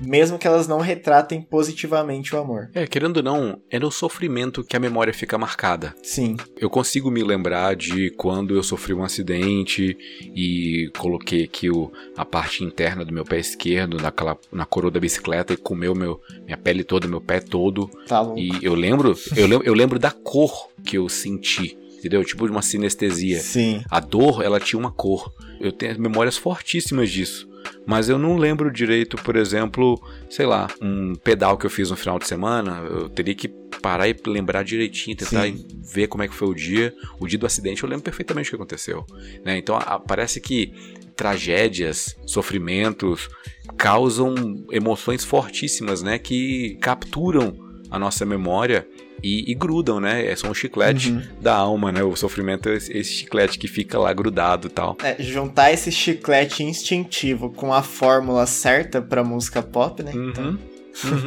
mesmo 0.00 0.38
que 0.38 0.46
elas 0.46 0.66
não 0.66 0.80
retratem 0.80 1.40
positivamente 1.40 2.34
o 2.34 2.38
amor. 2.38 2.70
É, 2.74 2.86
querendo 2.86 3.18
ou 3.18 3.22
não, 3.22 3.60
é 3.70 3.78
no 3.78 3.90
sofrimento 3.90 4.64
que 4.64 4.76
a 4.76 4.80
memória 4.80 5.12
fica 5.12 5.38
marcada. 5.38 5.94
Sim. 6.02 6.36
Eu 6.56 6.68
consigo 6.68 7.10
me 7.10 7.22
lembrar 7.22 7.76
de 7.76 8.10
quando 8.10 8.54
eu 8.54 8.62
sofri 8.62 8.92
um 8.92 9.04
acidente 9.04 9.96
e 10.20 10.90
coloquei 10.98 11.44
aqui 11.44 11.70
o, 11.70 11.92
a 12.16 12.24
parte 12.24 12.64
interna 12.64 13.04
do 13.04 13.12
meu 13.12 13.24
pé 13.24 13.38
esquerdo 13.38 13.96
naquela, 13.98 14.36
na 14.52 14.66
coroa 14.66 14.90
da 14.90 15.00
bicicleta 15.00 15.52
e 15.52 15.56
comeu 15.56 15.94
meu, 15.94 16.20
minha 16.44 16.56
pele 16.56 16.84
toda, 16.84 17.08
meu 17.08 17.20
pé 17.20 17.40
todo. 17.40 17.88
Tá 18.06 18.20
louco. 18.20 18.38
E 18.38 18.50
eu 18.62 18.74
lembro, 18.74 19.14
eu 19.36 19.46
lembro, 19.46 19.66
eu 19.66 19.74
lembro 19.74 19.98
da 19.98 20.10
cor 20.10 20.68
que 20.84 20.98
eu 20.98 21.08
senti 21.08 21.78
entendeu? 22.04 22.22
Tipo 22.22 22.44
de 22.44 22.52
uma 22.52 22.60
sinestesia. 22.60 23.40
Sim. 23.40 23.82
A 23.90 23.98
dor, 23.98 24.42
ela 24.42 24.60
tinha 24.60 24.78
uma 24.78 24.90
cor. 24.90 25.32
Eu 25.58 25.72
tenho 25.72 25.98
memórias 25.98 26.36
fortíssimas 26.36 27.10
disso. 27.10 27.48
Mas 27.86 28.08
eu 28.08 28.18
não 28.18 28.36
lembro 28.36 28.70
direito, 28.70 29.16
por 29.18 29.36
exemplo, 29.36 30.00
sei 30.30 30.46
lá, 30.46 30.68
um 30.80 31.14
pedal 31.14 31.56
que 31.56 31.66
eu 31.66 31.70
fiz 31.70 31.90
no 31.90 31.96
final 31.96 32.18
de 32.18 32.26
semana. 32.26 32.78
Eu 32.88 33.08
teria 33.08 33.34
que 33.34 33.48
parar 33.82 34.08
e 34.08 34.16
lembrar 34.26 34.62
direitinho, 34.64 35.16
tentar 35.16 35.46
Sim. 35.46 35.66
ver 35.82 36.06
como 36.06 36.22
é 36.22 36.28
que 36.28 36.34
foi 36.34 36.48
o 36.48 36.54
dia. 36.54 36.94
O 37.20 37.26
dia 37.26 37.38
do 37.38 37.46
acidente 37.46 37.82
eu 37.82 37.88
lembro 37.88 38.04
perfeitamente 38.04 38.48
o 38.48 38.50
que 38.50 38.56
aconteceu. 38.56 39.04
Né? 39.44 39.58
Então 39.58 39.76
a, 39.76 39.98
parece 39.98 40.40
que 40.40 40.72
tragédias, 41.14 42.16
sofrimentos 42.26 43.28
causam 43.76 44.34
emoções 44.70 45.24
fortíssimas, 45.24 46.02
né? 46.02 46.18
Que 46.18 46.76
capturam 46.80 47.56
a 47.90 47.98
nossa 47.98 48.26
memória 48.26 48.86
e, 49.22 49.50
e, 49.50 49.54
grudam, 49.54 50.00
né? 50.00 50.26
É 50.26 50.36
só 50.36 50.48
um 50.48 50.54
chiclete 50.54 51.10
Uhum. 51.10 51.22
da 51.40 51.54
alma, 51.54 51.90
né? 51.90 52.02
O 52.02 52.14
sofrimento 52.16 52.68
é 52.68 52.76
esse 52.76 52.92
esse 52.96 53.10
chiclete 53.12 53.58
que 53.58 53.66
fica 53.68 53.98
lá 53.98 54.12
grudado 54.12 54.66
e 54.66 54.70
tal. 54.70 54.96
É, 55.02 55.16
juntar 55.22 55.72
esse 55.72 55.90
chiclete 55.90 56.62
instintivo 56.62 57.50
com 57.50 57.72
a 57.72 57.82
fórmula 57.82 58.44
certa 58.46 59.00
pra 59.00 59.24
música 59.24 59.62
pop, 59.62 60.02
né? 60.02 60.12
Então, 60.14 60.44
Uhum. 60.44 60.58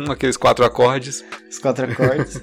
Uhum, 0.05 0.11
aqueles 0.11 0.37
quatro 0.37 0.63
acordes. 0.63 1.25
os 1.49 1.59
quatro 1.59 1.91
acordes. 1.91 2.41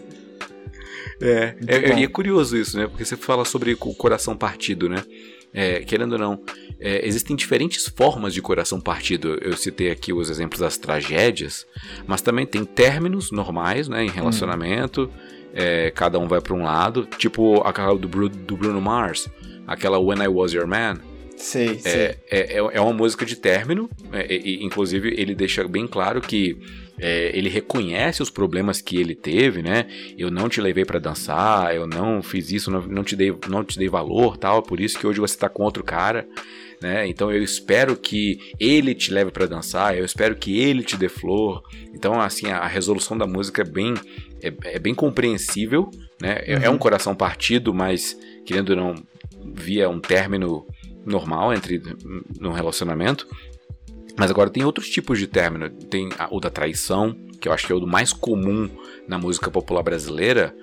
É, 1.21 1.55
é, 1.67 1.89
bom. 1.93 1.99
e 1.99 2.05
é 2.05 2.09
curioso 2.09 2.57
isso, 2.57 2.77
né? 2.77 2.87
Porque 2.87 3.05
você 3.05 3.17
fala 3.17 3.45
sobre 3.45 3.73
o 3.73 3.77
coração 3.95 4.37
partido, 4.37 4.89
né? 4.89 5.03
É, 5.57 5.81
querendo 5.81 6.15
ou 6.15 6.19
não, 6.19 6.43
é, 6.81 7.07
existem 7.07 7.37
diferentes 7.37 7.87
formas 7.87 8.35
de 8.35 8.43
coração 8.43 8.81
partido. 8.81 9.39
Eu 9.41 9.57
citei 9.57 9.91
aqui 9.91 10.13
os 10.13 10.29
exemplos 10.29 10.61
das 10.61 10.77
tragédias, 10.77 11.65
mas 12.09 12.21
também 12.21 12.45
tem 12.45 12.65
términos 12.65 13.31
normais, 13.31 13.87
né? 13.89 14.05
Em 14.05 14.11
relacionamento, 14.11 15.09
é, 15.55 15.91
cada 15.91 16.19
um 16.19 16.27
vai 16.29 16.41
para 16.41 16.53
um 16.55 16.63
lado. 16.65 17.07
Tipo 17.17 17.63
aquela 17.67 17.97
do, 17.97 18.09
Bru- 18.09 18.29
do 18.29 18.57
Bruno 18.57 18.81
Mars, 18.81 19.29
aquela 19.67 19.99
When 19.99 20.23
I 20.23 20.29
Was 20.29 20.53
Your 20.53 20.67
Man. 20.67 20.99
sei, 21.37 21.79
sei. 21.79 21.93
É, 21.93 22.17
é, 22.31 22.57
é 22.59 22.81
uma 22.81 22.93
música 22.93 23.25
de 23.25 23.37
término, 23.37 23.89
é, 24.13 24.35
e, 24.35 24.65
inclusive 24.65 25.15
ele 25.17 25.35
deixa 25.35 25.67
bem 25.67 25.87
claro 25.87 26.21
que 26.21 26.57
é, 26.99 27.37
ele 27.37 27.49
reconhece 27.49 28.23
os 28.23 28.31
problemas 28.31 28.81
que 28.81 28.97
ele 28.97 29.17
teve, 29.17 29.63
né? 29.63 29.87
Eu 30.17 30.31
não 30.31 30.49
te 30.49 30.61
levei 30.61 30.85
pra 30.85 31.01
dançar, 31.01 31.75
eu 31.75 31.87
não 31.89 32.23
fiz 32.23 32.53
isso, 32.53 32.71
não, 32.71 32.81
não 32.83 33.03
te 33.03 33.17
dei, 33.17 33.35
não 33.49 33.65
te 33.65 33.77
dei 33.79 33.89
valor, 33.89 34.37
tal. 34.37 34.63
Por 34.63 34.79
isso 34.79 34.97
que 34.99 35.07
hoje 35.07 35.19
você 35.19 35.37
tá 35.37 35.49
com 35.49 35.65
outro 35.65 35.83
cara, 35.83 36.25
né? 36.81 37.05
Então 37.09 37.33
eu 37.33 37.43
espero 37.43 37.97
que 37.97 38.39
ele 38.61 38.95
te 38.95 39.13
leve 39.13 39.33
pra 39.33 39.47
dançar, 39.47 39.99
eu 39.99 40.05
espero 40.05 40.37
que 40.37 40.57
ele 40.61 40.85
te 40.85 40.97
dê 40.97 41.09
flor. 41.09 41.63
Então 41.93 42.21
assim 42.21 42.47
a, 42.47 42.59
a 42.59 42.67
resolução 42.69 43.19
da 43.19 43.27
música 43.27 43.63
é 43.63 43.65
bem 43.65 43.95
é, 44.49 44.75
é 44.75 44.79
bem 44.79 44.95
compreensível, 44.95 45.91
né? 46.21 46.39
É, 46.43 46.53
é 46.65 46.69
um 46.71 46.73
Uhum. 46.75 46.79
coração 46.79 47.15
partido, 47.15 47.73
mas 47.75 48.17
querendo 48.45 48.71
ou 48.71 48.77
não 48.77 48.95
via 49.55 49.89
um 49.89 50.01
término 50.01 50.67
normal 51.05 51.53
entre 51.53 51.81
no 52.41 52.53
relacionamento. 52.53 53.27
Mas 54.17 54.31
agora 54.31 54.49
tem 54.51 54.65
outros 54.65 54.89
tipos 54.89 55.19
de 55.19 55.27
término. 55.27 55.69
Tem 55.69 56.09
a- 56.19 56.29
o 56.31 56.39
da 56.41 56.49
traição, 56.51 57.15
que 57.41 57.49
eu 57.49 57.53
acho 57.53 57.67
que 57.67 57.73
é 57.73 57.77
o 57.77 57.87
mais 57.87 58.13
comum 58.13 58.71
na 59.09 59.19
música 59.19 59.51
popular 59.51 59.83
brasileira. 59.83 60.55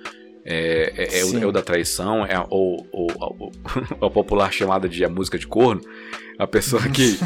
É, 0.44 0.92
é- 0.96 1.20
é 1.20 1.24
o, 1.24 1.38
é 1.38 1.46
o 1.46 1.52
da 1.52 1.62
traição, 1.62 2.26
é 2.26 2.38
o, 2.50 2.84
o, 2.92 3.06
o, 3.12 3.52
o 4.06 4.10
popular 4.10 4.52
chamada 4.52 4.88
de 4.88 5.04
a 5.04 5.08
música 5.08 5.38
de 5.38 5.46
corno. 5.46 5.80
A 6.38 6.46
pessoa 6.46 6.82
que. 6.88 7.18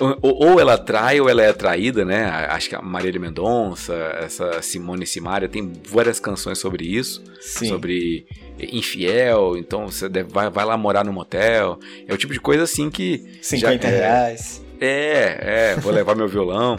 ou, 0.00 0.18
ou 0.50 0.60
ela 0.60 0.76
trai 0.76 1.20
ou 1.20 1.28
ela 1.28 1.42
é 1.42 1.52
traída, 1.52 2.04
né? 2.04 2.24
Acho 2.48 2.70
que 2.70 2.74
a 2.74 2.82
Marília 2.82 3.20
Mendonça, 3.20 3.94
essa 4.20 4.60
Simone 4.62 5.06
Simaria, 5.06 5.48
tem 5.48 5.70
várias 5.88 6.18
canções 6.18 6.58
sobre 6.58 6.84
isso 6.84 7.22
Sim. 7.40 7.68
sobre 7.68 8.26
infiel, 8.58 9.56
então 9.56 9.86
você 9.86 10.08
deve- 10.08 10.30
vai, 10.32 10.50
vai 10.50 10.64
lá 10.64 10.76
morar 10.76 11.04
no 11.04 11.12
motel. 11.12 11.78
É 12.08 12.12
o 12.14 12.16
tipo 12.16 12.32
de 12.32 12.40
coisa 12.40 12.64
assim 12.64 12.90
que. 12.90 13.38
50 13.42 13.82
já- 13.88 13.94
é, 13.94 13.98
reais. 14.00 14.64
É, 14.80 15.72
é, 15.74 15.76
vou 15.80 15.92
levar 15.92 16.16
meu 16.16 16.26
violão. 16.26 16.78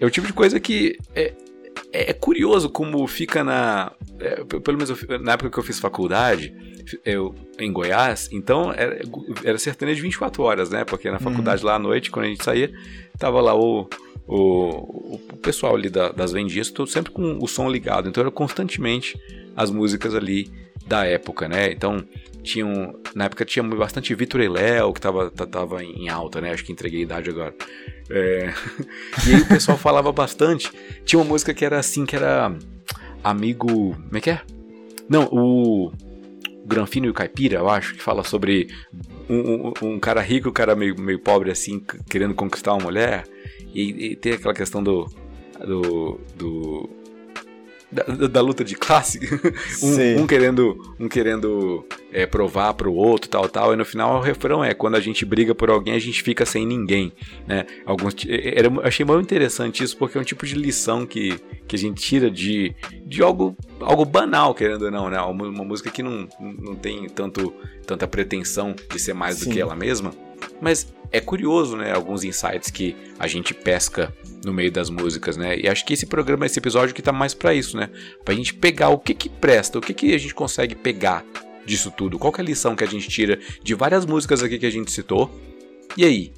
É 0.00 0.06
o 0.06 0.10
tipo 0.10 0.26
de 0.26 0.32
coisa 0.32 0.58
que 0.58 0.96
é, 1.92 2.02
é, 2.04 2.10
é 2.10 2.12
curioso 2.12 2.68
como 2.70 3.06
fica 3.06 3.42
na. 3.44 3.92
é, 4.20 4.44
pelo 4.44 4.76
menos 4.78 4.90
eu 4.90 5.18
na 5.20 5.32
época 5.32 5.50
que 5.50 5.58
eu 5.58 5.62
fiz 5.62 5.78
faculdade, 5.78 6.54
eu, 7.04 7.34
em 7.58 7.72
Goiás, 7.72 8.28
então 8.32 8.72
era, 8.72 9.00
era 9.44 9.58
sertanejo 9.58 10.02
24 10.02 10.42
horas, 10.42 10.70
né? 10.70 10.84
Porque 10.84 11.10
na 11.10 11.18
faculdade 11.18 11.64
lá 11.64 11.74
à 11.74 11.78
noite, 11.78 12.10
quando 12.10 12.26
a 12.26 12.28
gente 12.28 12.44
saía, 12.44 12.70
tava 13.18 13.40
lá 13.40 13.54
o. 13.54 13.88
O, 14.30 15.14
o 15.32 15.36
pessoal 15.40 15.74
ali 15.74 15.88
da- 15.88 16.12
das 16.12 16.32
vendias, 16.32 16.70
tô 16.70 16.86
sempre 16.86 17.10
com 17.10 17.38
o 17.42 17.48
som 17.48 17.66
ligado, 17.70 18.10
então 18.10 18.20
era 18.20 18.30
constantemente 18.30 19.18
as 19.56 19.70
músicas 19.70 20.14
ali 20.14 20.52
da 20.88 21.04
época, 21.04 21.48
né? 21.48 21.70
Então, 21.70 22.02
tinham. 22.42 22.94
Na 23.14 23.26
época 23.26 23.44
tinha 23.44 23.62
bastante 23.62 24.14
Vitor 24.14 24.40
e 24.40 24.48
Léo, 24.48 24.92
que 24.92 25.00
tava, 25.00 25.30
ta- 25.30 25.46
tava 25.46 25.84
em 25.84 26.08
alta, 26.08 26.40
né? 26.40 26.50
Acho 26.52 26.64
que 26.64 26.72
entreguei 26.72 27.00
a 27.00 27.02
idade 27.04 27.30
agora. 27.30 27.54
É, 28.10 28.52
E 29.28 29.34
aí 29.34 29.40
o 29.42 29.46
pessoal 29.48 29.76
falava 29.76 30.10
bastante. 30.12 30.72
Tinha 31.04 31.20
uma 31.20 31.28
música 31.28 31.52
que 31.52 31.64
era 31.64 31.78
assim, 31.78 32.06
que 32.06 32.16
era. 32.16 32.54
Amigo. 33.22 33.94
Como 33.94 34.16
é 34.16 34.20
que 34.20 34.30
é? 34.30 34.40
Não, 35.08 35.24
o. 35.30 35.92
Granfino 36.64 37.06
e 37.06 37.10
o 37.10 37.14
Caipira, 37.14 37.56
eu 37.60 37.68
acho, 37.70 37.94
que 37.94 38.02
fala 38.02 38.22
sobre 38.22 38.68
um, 39.28 39.68
um- 39.68 39.72
um 39.94 39.98
cara 39.98 40.20
rico, 40.20 40.50
um 40.50 40.52
cara 40.52 40.76
meio, 40.76 41.00
meio 41.00 41.18
pobre 41.18 41.50
assim, 41.50 41.82
querendo 42.10 42.34
conquistar 42.34 42.74
uma 42.74 42.82
mulher. 42.84 43.24
E, 43.74 44.10
e 44.12 44.16
tem 44.16 44.32
aquela 44.32 44.52
questão 44.54 44.82
do. 44.82 45.06
do. 45.66 46.20
do- 46.36 46.90
da, 47.90 48.02
da- 48.04 48.40
luta 48.40 48.64
de 48.64 48.74
classe. 48.74 49.18
um, 49.82 50.22
um 50.22 50.26
querendo, 50.26 50.76
um 51.00 51.08
querendo 51.08 51.84
é, 52.12 52.26
provar 52.26 52.74
pro 52.74 52.92
outro, 52.92 53.28
tal, 53.30 53.48
tal. 53.48 53.72
E 53.72 53.76
no 53.76 53.84
final 53.84 54.18
o 54.18 54.20
refrão 54.20 54.62
é: 54.64 54.74
quando 54.74 54.96
a 54.96 55.00
gente 55.00 55.24
briga 55.24 55.54
por 55.54 55.70
alguém, 55.70 55.94
a 55.94 55.98
gente 55.98 56.22
fica 56.22 56.44
sem 56.44 56.66
ninguém. 56.66 57.12
Né? 57.46 57.66
Alguns, 57.86 58.14
ti- 58.14 58.28
era, 58.30 58.68
achei 58.82 59.04
muito 59.06 59.22
interessante 59.24 59.82
isso, 59.82 59.96
porque 59.96 60.18
é 60.18 60.20
um 60.20 60.24
tipo 60.24 60.44
de 60.46 60.54
lição 60.54 61.06
que, 61.06 61.38
que 61.66 61.76
a 61.76 61.78
gente 61.78 62.00
tira 62.02 62.30
de, 62.30 62.74
de 63.06 63.22
algo, 63.22 63.56
algo 63.80 64.04
banal, 64.04 64.54
querendo 64.54 64.82
ou 64.86 64.90
não, 64.90 65.08
né? 65.08 65.20
Uma, 65.20 65.48
uma 65.48 65.64
música 65.64 65.90
que 65.90 66.02
não, 66.02 66.28
não 66.38 66.74
tem 66.74 67.08
tanto, 67.08 67.52
tanta 67.86 68.06
pretensão 68.06 68.74
de 68.92 68.98
ser 68.98 69.14
mais 69.14 69.38
do 69.38 69.44
Sim. 69.46 69.50
que 69.52 69.60
ela 69.60 69.74
mesma. 69.74 70.12
Mas 70.60 70.92
é 71.10 71.20
curioso, 71.20 71.76
né? 71.76 71.92
Alguns 71.92 72.24
insights 72.24 72.70
que 72.70 72.96
a 73.18 73.26
gente 73.26 73.54
pesca 73.54 74.14
no 74.44 74.52
meio 74.52 74.70
das 74.70 74.90
músicas, 74.90 75.36
né? 75.36 75.58
E 75.58 75.68
acho 75.68 75.84
que 75.84 75.94
esse 75.94 76.06
programa, 76.06 76.46
esse 76.46 76.58
episódio 76.58 76.94
que 76.94 77.02
tá 77.02 77.12
mais 77.12 77.34
pra 77.34 77.54
isso, 77.54 77.76
né? 77.76 77.90
Pra 78.24 78.34
gente 78.34 78.54
pegar 78.54 78.90
o 78.90 78.98
que 78.98 79.14
que 79.14 79.28
presta, 79.28 79.78
o 79.78 79.80
que 79.80 79.94
que 79.94 80.14
a 80.14 80.18
gente 80.18 80.34
consegue 80.34 80.74
pegar 80.74 81.24
disso 81.64 81.90
tudo, 81.90 82.18
qual 82.18 82.32
é 82.36 82.40
a 82.40 82.44
lição 82.44 82.74
que 82.74 82.82
a 82.82 82.86
gente 82.86 83.08
tira 83.08 83.38
de 83.62 83.74
várias 83.74 84.06
músicas 84.06 84.42
aqui 84.42 84.58
que 84.58 84.66
a 84.66 84.70
gente 84.70 84.90
citou. 84.90 85.30
E 85.96 86.04
aí, 86.04 86.32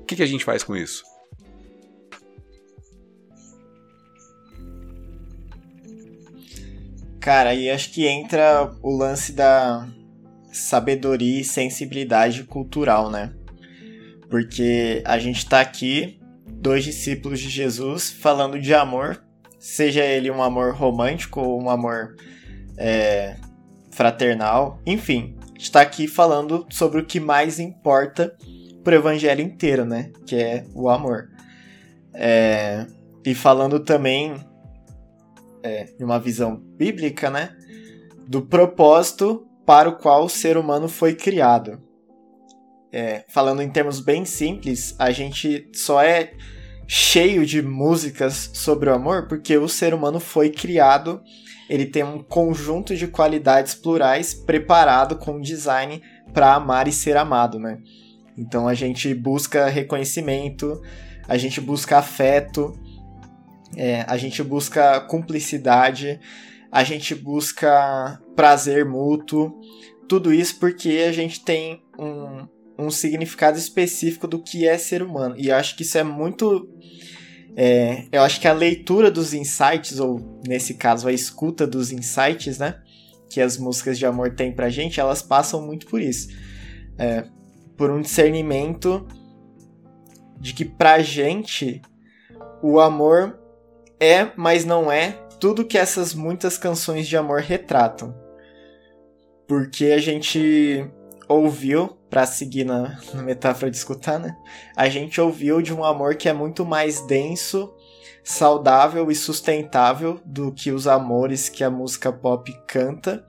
o 0.00 0.04
que 0.04 0.16
que 0.16 0.22
a 0.22 0.26
gente 0.26 0.44
faz 0.44 0.62
com 0.62 0.76
isso? 0.76 1.02
Cara, 7.20 7.50
aí 7.50 7.68
acho 7.68 7.92
que 7.92 8.06
entra 8.06 8.72
o 8.80 8.96
lance 8.96 9.32
da 9.32 9.88
sabedoria 10.52 11.40
e 11.40 11.44
sensibilidade 11.44 12.44
cultural, 12.44 13.10
né? 13.10 13.34
Porque 14.28 15.02
a 15.04 15.18
gente 15.18 15.46
tá 15.46 15.60
aqui, 15.60 16.20
dois 16.46 16.84
discípulos 16.84 17.40
de 17.40 17.48
Jesus, 17.48 18.10
falando 18.10 18.60
de 18.60 18.74
amor, 18.74 19.22
seja 19.58 20.04
ele 20.04 20.30
um 20.30 20.42
amor 20.42 20.74
romântico 20.74 21.40
ou 21.40 21.62
um 21.62 21.70
amor 21.70 22.16
é, 22.76 23.36
fraternal, 23.90 24.80
enfim, 24.84 25.36
a 25.42 25.58
gente 25.58 25.72
tá 25.72 25.80
aqui 25.80 26.06
falando 26.06 26.66
sobre 26.70 27.00
o 27.00 27.04
que 27.04 27.18
mais 27.18 27.58
importa 27.58 28.36
pro 28.84 28.94
evangelho 28.94 29.40
inteiro, 29.40 29.84
né? 29.84 30.12
Que 30.26 30.36
é 30.36 30.64
o 30.74 30.88
amor. 30.88 31.30
É, 32.12 32.86
e 33.24 33.34
falando 33.34 33.80
também 33.80 34.36
é, 35.62 35.86
uma 35.98 36.20
visão 36.20 36.56
bíblica, 36.56 37.30
né? 37.30 37.56
Do 38.28 38.42
propósito 38.42 39.46
para 39.64 39.88
o 39.88 39.96
qual 39.96 40.24
o 40.24 40.28
ser 40.28 40.56
humano 40.56 40.88
foi 40.88 41.14
criado. 41.14 41.82
É, 42.92 43.24
falando 43.28 43.62
em 43.62 43.68
termos 43.68 44.00
bem 44.00 44.24
simples, 44.24 44.94
a 44.98 45.10
gente 45.10 45.68
só 45.74 46.02
é 46.02 46.32
cheio 46.86 47.44
de 47.44 47.60
músicas 47.60 48.50
sobre 48.54 48.88
o 48.88 48.94
amor 48.94 49.26
porque 49.26 49.56
o 49.56 49.68
ser 49.68 49.92
humano 49.92 50.20
foi 50.20 50.50
criado, 50.50 51.20
ele 51.68 51.84
tem 51.84 52.04
um 52.04 52.22
conjunto 52.22 52.94
de 52.94 53.08
qualidades 53.08 53.74
plurais 53.74 54.32
preparado 54.32 55.16
com 55.16 55.40
design 55.40 56.00
para 56.32 56.54
amar 56.54 56.86
e 56.86 56.92
ser 56.92 57.16
amado, 57.16 57.58
né? 57.58 57.78
Então 58.38 58.68
a 58.68 58.74
gente 58.74 59.12
busca 59.14 59.66
reconhecimento, 59.66 60.80
a 61.28 61.36
gente 61.36 61.60
busca 61.60 61.98
afeto, 61.98 62.72
É, 63.76 64.06
a 64.08 64.16
gente 64.16 64.42
busca 64.42 65.00
cumplicidade, 65.00 66.18
a 66.72 66.84
gente 66.84 67.14
busca 67.14 68.18
prazer 68.34 68.86
mútuo, 68.86 69.60
tudo 70.08 70.32
isso 70.32 70.58
porque 70.58 71.04
a 71.06 71.12
gente 71.12 71.44
tem 71.44 71.82
um, 71.98 72.46
um 72.78 72.90
significado 72.90 73.58
específico 73.58 74.26
do 74.26 74.38
que 74.38 74.66
é 74.66 74.76
ser 74.76 75.02
humano. 75.02 75.34
E 75.38 75.48
eu 75.48 75.56
acho 75.56 75.76
que 75.76 75.82
isso 75.82 75.96
é 75.98 76.02
muito. 76.02 76.68
É, 77.56 78.04
eu 78.12 78.22
acho 78.22 78.40
que 78.40 78.46
a 78.46 78.52
leitura 78.52 79.10
dos 79.10 79.32
insights, 79.32 79.98
ou 79.98 80.40
nesse 80.46 80.74
caso 80.74 81.08
a 81.08 81.12
escuta 81.12 81.66
dos 81.66 81.90
insights, 81.90 82.58
né? 82.58 82.82
Que 83.30 83.40
as 83.40 83.56
músicas 83.56 83.98
de 83.98 84.04
amor 84.04 84.34
têm 84.34 84.52
pra 84.52 84.68
gente, 84.68 85.00
elas 85.00 85.22
passam 85.22 85.64
muito 85.64 85.86
por 85.86 86.00
isso. 86.00 86.28
É, 86.98 87.24
por 87.76 87.90
um 87.90 88.00
discernimento 88.00 89.06
de 90.38 90.52
que 90.52 90.64
pra 90.64 91.00
gente 91.00 91.80
o 92.62 92.80
amor 92.80 93.38
é, 93.98 94.30
mas 94.36 94.64
não 94.64 94.90
é, 94.92 95.12
tudo 95.40 95.64
que 95.64 95.78
essas 95.78 96.14
muitas 96.14 96.58
canções 96.58 97.06
de 97.06 97.16
amor 97.16 97.40
retratam. 97.40 98.14
Porque 99.46 99.86
a 99.86 99.98
gente 99.98 100.84
ouviu, 101.28 101.95
para 102.08 102.26
seguir 102.26 102.64
na, 102.64 102.98
na, 103.12 103.22
metáfora 103.22 103.70
de 103.70 103.76
escutar, 103.76 104.18
né? 104.18 104.36
A 104.76 104.88
gente 104.88 105.20
ouviu 105.20 105.60
de 105.60 105.74
um 105.74 105.84
amor 105.84 106.14
que 106.16 106.28
é 106.28 106.32
muito 106.32 106.64
mais 106.64 107.00
denso, 107.06 107.74
saudável 108.22 109.10
e 109.10 109.14
sustentável 109.14 110.20
do 110.24 110.52
que 110.52 110.70
os 110.70 110.86
amores 110.86 111.48
que 111.48 111.64
a 111.64 111.70
música 111.70 112.12
pop 112.12 112.52
canta. 112.66 113.24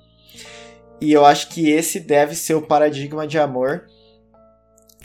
E 1.00 1.12
eu 1.12 1.26
acho 1.26 1.50
que 1.50 1.70
esse 1.70 2.00
deve 2.00 2.36
ser 2.36 2.56
o 2.56 2.62
paradigma 2.62 3.28
de 3.28 3.38
amor 3.38 3.86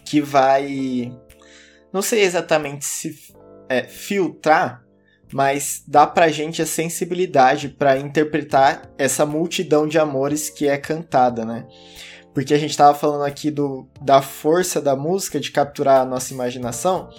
que 0.05 0.21
vai. 0.21 1.13
Não 1.93 2.03
sei 2.03 2.23
exatamente 2.23 2.85
se 2.85 3.15
é, 3.69 3.85
filtrar, 3.85 4.83
mas 5.33 5.83
dá 5.87 6.07
pra 6.07 6.29
gente 6.29 6.61
a 6.61 6.67
sensibilidade 6.67 7.69
para 7.69 7.99
interpretar 7.99 8.91
essa 8.99 9.25
multidão 9.25 9.87
de 9.87 9.99
amores 9.99 10.51
que 10.51 10.69
é 10.69 10.77
cantada, 10.77 11.45
né? 11.45 11.67
Porque 12.35 12.55
a 12.55 12.59
gente 12.59 12.71
estava 12.71 12.97
falando 12.97 13.25
aqui 13.25 13.51
do, 13.51 13.87
da 14.01 14.23
força 14.23 14.81
da 14.81 14.97
música 14.97 15.39
de 15.39 15.51
capturar 15.51 16.01
a 16.01 16.05
nossa 16.05 16.33
imaginação, 16.33 17.11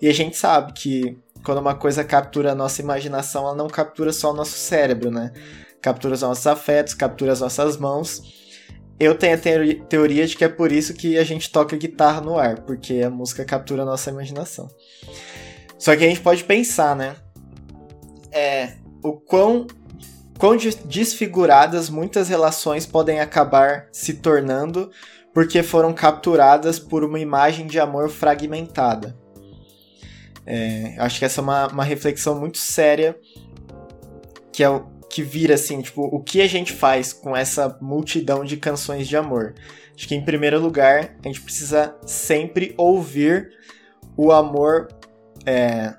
e 0.00 0.08
a 0.08 0.14
gente 0.14 0.36
sabe 0.36 0.72
que 0.72 1.18
quando 1.44 1.58
uma 1.58 1.74
coisa 1.74 2.04
captura 2.04 2.52
a 2.52 2.54
nossa 2.54 2.80
imaginação, 2.80 3.44
ela 3.44 3.54
não 3.54 3.68
captura 3.68 4.12
só 4.12 4.30
o 4.30 4.34
nosso 4.34 4.56
cérebro, 4.56 5.10
né? 5.10 5.32
Captura 5.80 6.14
os 6.14 6.22
nossos 6.22 6.46
afetos, 6.46 6.94
captura 6.94 7.32
as 7.32 7.40
nossas 7.40 7.76
mãos. 7.76 8.22
Eu 8.98 9.16
tenho 9.16 9.34
a 9.34 9.86
teoria 9.88 10.26
de 10.26 10.36
que 10.36 10.44
é 10.44 10.48
por 10.48 10.70
isso 10.70 10.94
que 10.94 11.18
a 11.18 11.24
gente 11.24 11.50
toca 11.50 11.76
guitarra 11.76 12.20
no 12.20 12.38
ar, 12.38 12.60
porque 12.60 13.02
a 13.02 13.10
música 13.10 13.44
captura 13.44 13.82
a 13.82 13.86
nossa 13.86 14.10
imaginação. 14.10 14.68
Só 15.76 15.96
que 15.96 16.04
a 16.04 16.08
gente 16.08 16.20
pode 16.20 16.44
pensar, 16.44 16.94
né? 16.94 17.16
É, 18.30 18.74
o 19.02 19.14
quão 19.14 19.66
quão 20.38 20.56
desfiguradas 20.56 21.88
muitas 21.88 22.28
relações 22.28 22.86
podem 22.86 23.20
acabar 23.20 23.88
se 23.92 24.14
tornando 24.14 24.90
porque 25.32 25.62
foram 25.62 25.92
capturadas 25.92 26.78
por 26.78 27.04
uma 27.04 27.18
imagem 27.18 27.66
de 27.66 27.80
amor 27.80 28.10
fragmentada. 28.10 29.16
É, 30.44 30.96
acho 30.98 31.18
que 31.18 31.24
essa 31.24 31.40
é 31.40 31.42
uma, 31.42 31.68
uma 31.68 31.84
reflexão 31.84 32.38
muito 32.38 32.58
séria 32.58 33.16
que 34.52 34.62
é 34.62 34.68
o 34.68 34.80
que 35.08 35.22
vira 35.22 35.54
assim, 35.54 35.80
tipo, 35.82 36.02
o 36.02 36.20
que 36.20 36.40
a 36.40 36.48
gente 36.48 36.72
faz 36.72 37.12
com 37.12 37.36
essa 37.36 37.76
multidão 37.80 38.44
de 38.44 38.56
canções 38.56 39.06
de 39.06 39.16
amor? 39.16 39.54
Acho 39.94 40.08
que 40.08 40.14
em 40.14 40.24
primeiro 40.24 40.58
lugar, 40.58 41.16
a 41.22 41.28
gente 41.28 41.40
precisa 41.40 41.94
sempre 42.06 42.74
ouvir 42.78 43.50
o 44.16 44.32
amor 44.32 44.88
é, 45.44 45.94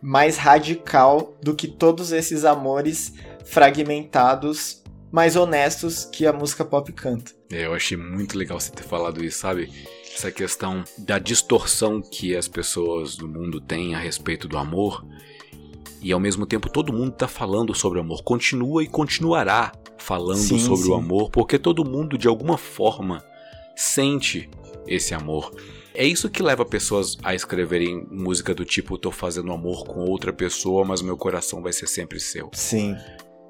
mais 0.00 0.36
radical 0.36 1.36
do 1.42 1.54
que 1.54 1.66
todos 1.66 2.12
esses 2.12 2.44
amores 2.44 3.12
fragmentados, 3.44 4.82
mais 5.10 5.36
honestos 5.36 6.04
que 6.04 6.26
a 6.26 6.32
música 6.32 6.64
pop 6.64 6.90
canta. 6.92 7.32
É, 7.50 7.66
eu 7.66 7.74
achei 7.74 7.96
muito 7.96 8.36
legal 8.36 8.58
você 8.58 8.70
ter 8.70 8.82
falado 8.82 9.22
isso, 9.22 9.38
sabe? 9.38 9.70
Essa 10.14 10.30
questão 10.30 10.84
da 10.98 11.18
distorção 11.18 12.00
que 12.00 12.36
as 12.36 12.48
pessoas 12.48 13.16
do 13.16 13.28
mundo 13.28 13.60
têm 13.60 13.94
a 13.94 13.98
respeito 13.98 14.48
do 14.48 14.56
amor. 14.56 15.04
E 16.00 16.12
ao 16.12 16.18
mesmo 16.18 16.46
tempo 16.46 16.68
todo 16.68 16.92
mundo 16.92 17.12
está 17.12 17.28
falando 17.28 17.74
sobre 17.74 17.98
o 17.98 18.02
amor. 18.02 18.22
Continua 18.22 18.82
e 18.82 18.88
continuará 18.88 19.72
falando 19.98 20.38
sim, 20.38 20.58
sobre 20.58 20.84
sim. 20.84 20.90
o 20.90 20.94
amor, 20.94 21.30
porque 21.30 21.58
todo 21.58 21.84
mundo 21.84 22.18
de 22.18 22.26
alguma 22.26 22.58
forma 22.58 23.24
sente 23.76 24.50
esse 24.86 25.14
amor. 25.14 25.54
É 25.94 26.04
isso 26.04 26.30
que 26.30 26.42
leva 26.42 26.64
pessoas 26.64 27.18
a 27.22 27.34
escreverem 27.34 28.06
música 28.10 28.54
do 28.54 28.64
tipo: 28.64 28.96
tô 28.96 29.10
fazendo 29.10 29.52
amor 29.52 29.84
com 29.84 30.00
outra 30.00 30.32
pessoa, 30.32 30.84
mas 30.84 31.02
meu 31.02 31.16
coração 31.16 31.62
vai 31.62 31.72
ser 31.72 31.86
sempre 31.86 32.18
seu. 32.18 32.50
Sim. 32.54 32.96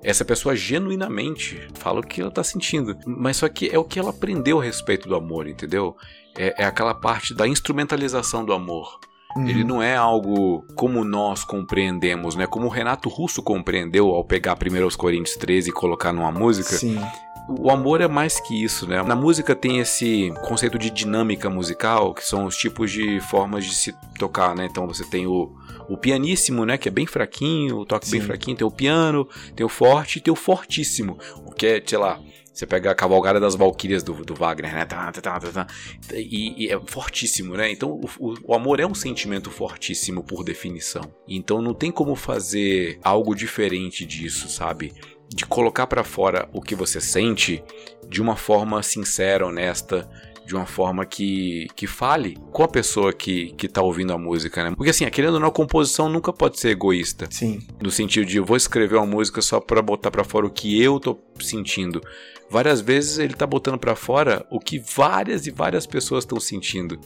Essa 0.02 0.24
pessoa 0.24 0.56
genuinamente 0.56 1.68
fala 1.74 2.00
o 2.00 2.06
que 2.06 2.20
ela 2.20 2.30
tá 2.30 2.42
sentindo. 2.42 2.96
Mas 3.06 3.36
só 3.36 3.48
que 3.48 3.70
é 3.72 3.78
o 3.78 3.84
que 3.84 3.98
ela 3.98 4.10
aprendeu 4.10 4.60
a 4.60 4.64
respeito 4.64 5.08
do 5.08 5.14
amor, 5.14 5.46
entendeu? 5.46 5.96
É, 6.36 6.62
é 6.62 6.64
aquela 6.64 6.94
parte 6.94 7.34
da 7.34 7.46
instrumentalização 7.46 8.44
do 8.44 8.52
amor. 8.52 8.98
Uhum. 9.36 9.48
Ele 9.48 9.64
não 9.64 9.82
é 9.82 9.96
algo 9.96 10.64
como 10.74 11.04
nós 11.04 11.44
compreendemos, 11.44 12.34
né? 12.34 12.46
Como 12.46 12.66
o 12.66 12.70
Renato 12.70 13.08
Russo 13.08 13.42
compreendeu 13.42 14.08
ao 14.10 14.24
pegar 14.24 14.56
primeiro 14.56 14.86
os 14.86 14.96
Coríntios 14.96 15.36
13 15.36 15.70
e 15.70 15.72
colocar 15.72 16.12
numa 16.12 16.30
música. 16.30 16.76
Sim. 16.76 17.00
O 17.48 17.70
amor 17.70 18.00
é 18.00 18.08
mais 18.08 18.38
que 18.40 18.62
isso, 18.62 18.86
né? 18.86 19.02
Na 19.02 19.16
música 19.16 19.54
tem 19.54 19.78
esse 19.78 20.32
conceito 20.46 20.78
de 20.78 20.90
dinâmica 20.90 21.50
musical, 21.50 22.14
que 22.14 22.24
são 22.24 22.46
os 22.46 22.56
tipos 22.56 22.90
de 22.90 23.20
formas 23.20 23.64
de 23.64 23.74
se 23.74 23.94
tocar, 24.18 24.54
né? 24.54 24.68
Então 24.70 24.86
você 24.86 25.04
tem 25.04 25.26
o, 25.26 25.52
o 25.88 25.96
pianíssimo, 25.96 26.64
né? 26.64 26.78
Que 26.78 26.88
é 26.88 26.92
bem 26.92 27.06
fraquinho, 27.06 27.78
o 27.78 27.84
toque 27.84 28.06
Sim. 28.06 28.18
bem 28.18 28.26
fraquinho, 28.26 28.56
tem 28.56 28.66
o 28.66 28.70
piano, 28.70 29.28
tem 29.56 29.66
o 29.66 29.68
forte 29.68 30.18
e 30.18 30.20
tem 30.20 30.32
o 30.32 30.36
fortíssimo, 30.36 31.18
o 31.44 31.50
que 31.50 31.66
é, 31.66 31.82
sei 31.84 31.98
lá, 31.98 32.20
você 32.52 32.66
pega 32.66 32.90
a 32.90 32.94
cavalgada 32.94 33.40
das 33.40 33.54
Valquírias 33.54 34.02
do, 34.02 34.12
do 34.24 34.34
Wagner, 34.34 34.74
né? 34.74 34.84
Tá, 34.84 35.10
tá, 35.10 35.40
tá, 35.40 35.66
e, 36.12 36.66
e, 36.66 36.68
é 36.70 36.78
fortíssimo, 36.86 37.56
né? 37.56 37.72
Então 37.72 37.90
o, 37.90 38.08
o, 38.18 38.34
o, 38.48 38.54
amor 38.54 38.78
é 38.78 38.86
um 38.86 38.94
sentimento 38.94 39.50
fortíssimo 39.50 40.22
por 40.22 40.44
definição. 40.44 41.02
Então 41.26 41.62
não 41.62 41.72
tem 41.72 41.90
como 41.90 42.14
fazer 42.14 42.98
algo 43.02 43.34
diferente 43.34 44.04
disso, 44.04 44.50
sabe? 44.50 44.92
De 45.34 45.46
colocar 45.46 45.86
para 45.86 46.04
fora 46.04 46.48
o 46.52 46.60
que 46.60 46.74
você 46.74 47.00
sente 47.00 47.62
de 48.08 48.20
uma 48.20 48.36
forma 48.36 48.82
sincera, 48.82 49.46
honesta, 49.46 50.08
de 50.44 50.54
uma 50.54 50.66
forma 50.66 51.06
que, 51.06 51.68
que 51.74 51.86
fale 51.86 52.36
com 52.50 52.62
a 52.62 52.68
pessoa 52.68 53.12
que, 53.12 53.52
que 53.52 53.68
tá 53.68 53.80
ouvindo 53.80 54.12
a 54.12 54.18
música, 54.18 54.62
né? 54.62 54.74
Porque 54.76 54.90
assim, 54.90 55.08
querendo 55.08 55.34
ou 55.34 55.40
não, 55.40 55.48
a 55.48 55.52
composição 55.52 56.08
nunca 56.08 56.32
pode 56.32 56.58
ser 56.58 56.70
egoísta. 56.70 57.26
Sim. 57.30 57.60
No 57.80 57.90
sentido 57.90 58.26
de 58.26 58.36
eu 58.36 58.44
vou 58.44 58.56
escrever 58.56 58.96
uma 58.96 59.06
música 59.06 59.40
só 59.40 59.60
para 59.60 59.80
botar 59.80 60.10
para 60.10 60.24
fora 60.24 60.46
o 60.46 60.50
que 60.50 60.82
eu 60.82 60.98
tô 60.98 61.18
sentindo. 61.40 62.02
Várias 62.50 62.80
vezes 62.80 63.18
ele 63.18 63.34
tá 63.34 63.46
botando 63.46 63.78
para 63.78 63.96
fora 63.96 64.44
o 64.50 64.60
que 64.60 64.78
várias 64.78 65.46
e 65.46 65.50
várias 65.50 65.86
pessoas 65.86 66.24
estão 66.24 66.38
sentindo. 66.38 67.00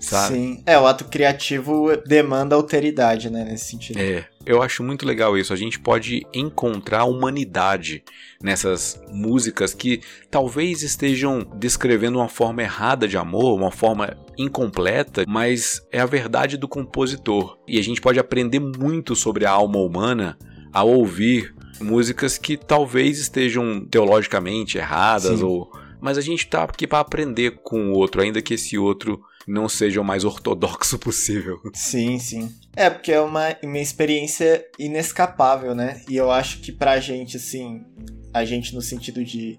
Sabe? 0.00 0.34
Sim. 0.34 0.62
É, 0.64 0.78
o 0.78 0.86
ato 0.86 1.04
criativo 1.04 1.94
demanda 2.06 2.56
alteridade, 2.56 3.28
né, 3.28 3.44
nesse 3.44 3.66
sentido. 3.66 3.98
É. 3.98 4.26
Eu 4.46 4.62
acho 4.62 4.82
muito 4.82 5.06
legal 5.06 5.36
isso. 5.36 5.52
A 5.52 5.56
gente 5.56 5.78
pode 5.78 6.26
encontrar 6.32 7.04
humanidade 7.04 8.02
nessas 8.42 8.98
músicas 9.12 9.74
que 9.74 10.00
talvez 10.30 10.82
estejam 10.82 11.46
descrevendo 11.56 12.18
uma 12.18 12.28
forma 12.28 12.62
errada 12.62 13.06
de 13.06 13.18
amor, 13.18 13.54
uma 13.54 13.70
forma 13.70 14.16
incompleta, 14.38 15.24
mas 15.28 15.86
é 15.92 16.00
a 16.00 16.06
verdade 16.06 16.56
do 16.56 16.66
compositor. 16.66 17.58
E 17.68 17.78
a 17.78 17.82
gente 17.82 18.00
pode 18.00 18.18
aprender 18.18 18.58
muito 18.58 19.14
sobre 19.14 19.44
a 19.44 19.50
alma 19.50 19.78
humana 19.78 20.38
ao 20.72 20.88
ouvir 20.88 21.54
músicas 21.78 22.38
que 22.38 22.56
talvez 22.56 23.18
estejam 23.18 23.86
teologicamente 23.90 24.78
erradas 24.78 25.40
Sim. 25.40 25.44
ou 25.44 25.70
mas 26.00 26.16
a 26.16 26.20
gente 26.22 26.46
tá 26.46 26.64
aqui 26.64 26.86
para 26.86 27.00
aprender 27.00 27.60
com 27.62 27.90
o 27.90 27.92
outro, 27.92 28.22
ainda 28.22 28.40
que 28.40 28.54
esse 28.54 28.78
outro 28.78 29.20
não 29.50 29.68
seja 29.68 30.00
o 30.00 30.04
mais 30.04 30.24
ortodoxo 30.24 30.98
possível. 30.98 31.60
Sim, 31.74 32.18
sim. 32.18 32.54
É, 32.76 32.88
porque 32.88 33.12
é 33.12 33.20
uma, 33.20 33.56
uma 33.62 33.78
experiência 33.78 34.64
inescapável, 34.78 35.74
né? 35.74 36.00
E 36.08 36.16
eu 36.16 36.30
acho 36.30 36.60
que 36.60 36.70
pra 36.70 37.00
gente, 37.00 37.36
assim, 37.36 37.84
a 38.32 38.44
gente 38.44 38.74
no 38.74 38.80
sentido 38.80 39.24
de 39.24 39.58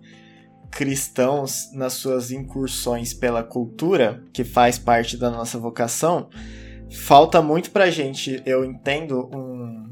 cristãos 0.72 1.70
nas 1.74 1.94
suas 1.94 2.32
incursões 2.32 3.14
pela 3.14 3.44
cultura, 3.44 4.24
que 4.32 4.46
faz 4.46 4.80
parte 4.80 5.18
da 5.18 5.30
nossa 5.30 5.60
vocação, 5.60 6.30
falta 6.90 7.42
muito 7.42 7.72
pra 7.72 7.92
gente, 7.92 8.42
eu 8.46 8.64
entendo, 8.64 9.30
um. 9.36 9.92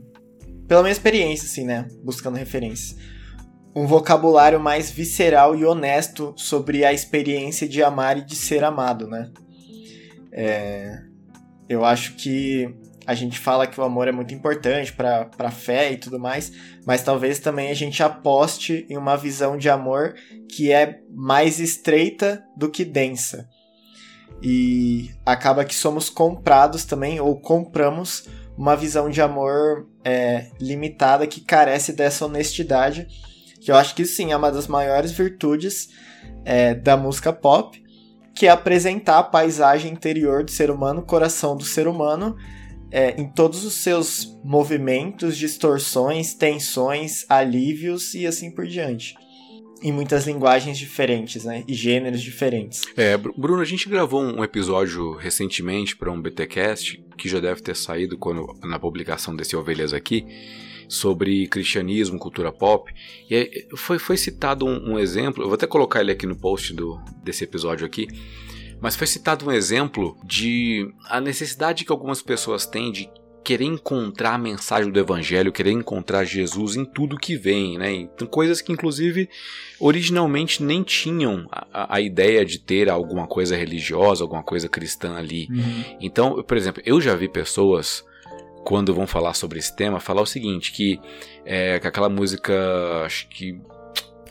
Pela 0.65 0.81
minha 0.81 0.91
experiência, 0.91 1.45
assim, 1.45 1.65
né? 1.65 1.87
Buscando 2.03 2.37
referências. 2.37 2.95
Um 3.75 3.85
vocabulário 3.85 4.59
mais 4.59 4.89
visceral 4.89 5.55
e 5.55 5.65
honesto 5.65 6.33
sobre 6.37 6.85
a 6.85 6.93
experiência 6.93 7.67
de 7.67 7.83
amar 7.83 8.17
e 8.17 8.25
de 8.25 8.35
ser 8.35 8.63
amado, 8.63 9.07
né? 9.07 9.31
É, 10.31 10.99
eu 11.67 11.83
acho 11.85 12.15
que 12.15 12.73
a 13.05 13.15
gente 13.15 13.39
fala 13.39 13.65
que 13.65 13.79
o 13.79 13.83
amor 13.83 14.07
é 14.07 14.11
muito 14.11 14.33
importante 14.33 14.93
para 14.93 15.29
a 15.39 15.51
fé 15.51 15.91
e 15.91 15.97
tudo 15.97 16.19
mais, 16.19 16.51
mas 16.85 17.01
talvez 17.01 17.39
também 17.39 17.71
a 17.71 17.73
gente 17.73 18.03
aposte 18.03 18.85
em 18.87 18.97
uma 18.97 19.17
visão 19.17 19.57
de 19.57 19.67
amor 19.67 20.13
que 20.47 20.71
é 20.71 20.99
mais 21.11 21.59
estreita 21.59 22.43
do 22.55 22.69
que 22.69 22.85
densa. 22.85 23.49
E 24.43 25.09
acaba 25.25 25.65
que 25.65 25.73
somos 25.73 26.09
comprados 26.09 26.85
também, 26.85 27.19
ou 27.19 27.39
compramos 27.41 28.27
uma 28.55 28.75
visão 28.75 29.09
de 29.09 29.21
amor 29.21 29.89
é, 30.03 30.51
limitada 30.59 31.25
que 31.25 31.41
carece 31.41 31.93
dessa 31.93 32.25
honestidade, 32.25 33.07
que 33.59 33.71
eu 33.71 33.75
acho 33.75 33.95
que 33.95 34.05
sim 34.05 34.31
é 34.31 34.37
uma 34.37 34.51
das 34.51 34.67
maiores 34.67 35.11
virtudes 35.11 35.89
é, 36.45 36.73
da 36.73 36.95
música 36.95 37.33
pop, 37.33 37.81
que 38.35 38.47
é 38.47 38.49
apresentar 38.49 39.19
a 39.19 39.23
paisagem 39.23 39.91
interior 39.91 40.43
do 40.43 40.51
ser 40.51 40.69
humano, 40.71 41.01
o 41.01 41.05
coração 41.05 41.55
do 41.55 41.63
ser 41.63 41.87
humano, 41.87 42.35
é, 42.91 43.19
em 43.19 43.27
todos 43.27 43.65
os 43.65 43.73
seus 43.75 44.39
movimentos, 44.43 45.37
distorções, 45.37 46.33
tensões, 46.33 47.25
alívios 47.29 48.13
e 48.13 48.25
assim 48.25 48.51
por 48.51 48.65
diante 48.65 49.15
em 49.81 49.91
muitas 49.91 50.27
linguagens 50.27 50.77
diferentes, 50.77 51.45
né? 51.45 51.63
E 51.67 51.73
gêneros 51.73 52.21
diferentes. 52.21 52.81
É, 52.97 53.15
Bruno, 53.17 53.61
a 53.61 53.65
gente 53.65 53.87
gravou 53.87 54.21
um 54.21 54.43
episódio 54.43 55.13
recentemente 55.13 55.95
para 55.95 56.11
um 56.11 56.21
BTcast 56.21 57.01
que 57.17 57.29
já 57.29 57.39
deve 57.39 57.61
ter 57.61 57.75
saído 57.75 58.17
quando 58.17 58.45
na 58.63 58.77
publicação 58.77 59.35
desse 59.35 59.55
Ovelhas 59.55 59.93
aqui 59.93 60.25
sobre 60.89 61.47
cristianismo, 61.47 62.17
cultura 62.17 62.51
pop. 62.51 62.91
E 63.29 63.67
foi, 63.77 63.99
foi 63.99 64.17
citado 64.17 64.65
um, 64.65 64.93
um, 64.93 64.99
exemplo, 64.99 65.43
eu 65.43 65.47
vou 65.47 65.53
até 65.53 65.67
colocar 65.67 66.01
ele 66.01 66.11
aqui 66.11 66.25
no 66.25 66.35
post 66.35 66.73
do, 66.73 66.99
desse 67.23 67.43
episódio 67.43 67.85
aqui. 67.85 68.07
Mas 68.81 68.95
foi 68.95 69.05
citado 69.05 69.45
um 69.45 69.51
exemplo 69.51 70.17
de 70.25 70.91
a 71.05 71.21
necessidade 71.21 71.85
que 71.85 71.91
algumas 71.91 72.21
pessoas 72.21 72.65
têm 72.65 72.91
de 72.91 73.09
querer 73.43 73.65
encontrar 73.65 74.35
a 74.35 74.37
mensagem 74.37 74.91
do 74.91 74.99
evangelho, 74.99 75.51
querer 75.51 75.71
encontrar 75.71 76.23
Jesus 76.23 76.75
em 76.75 76.85
tudo 76.85 77.17
que 77.17 77.35
vem, 77.35 77.77
né? 77.77 77.91
Então, 77.93 78.27
coisas 78.27 78.61
que 78.61 78.71
inclusive 78.71 79.29
originalmente 79.79 80.63
nem 80.63 80.83
tinham 80.83 81.47
a, 81.51 81.95
a, 81.95 82.01
ideia 82.01 82.45
de 82.45 82.59
ter 82.59 82.89
alguma 82.89 83.27
coisa 83.27 83.55
religiosa, 83.55 84.23
alguma 84.23 84.43
coisa 84.43 84.67
cristã 84.67 85.15
ali. 85.15 85.47
Uhum. 85.51 85.97
Então, 86.01 86.43
por 86.43 86.57
exemplo, 86.57 86.81
eu 86.85 86.99
já 86.99 87.15
vi 87.15 87.27
pessoas 87.27 88.03
quando 88.69 88.93
vão 88.93 89.07
falar 89.07 89.33
sobre 89.33 89.57
esse 89.57 89.75
tema 89.75 89.99
falar 89.99 90.21
o 90.21 90.27
seguinte, 90.27 90.71
que 90.71 91.01
é, 91.43 91.79
que 91.79 91.87
aquela 91.87 92.07
música, 92.07 92.53
acho 93.03 93.27
que 93.27 93.59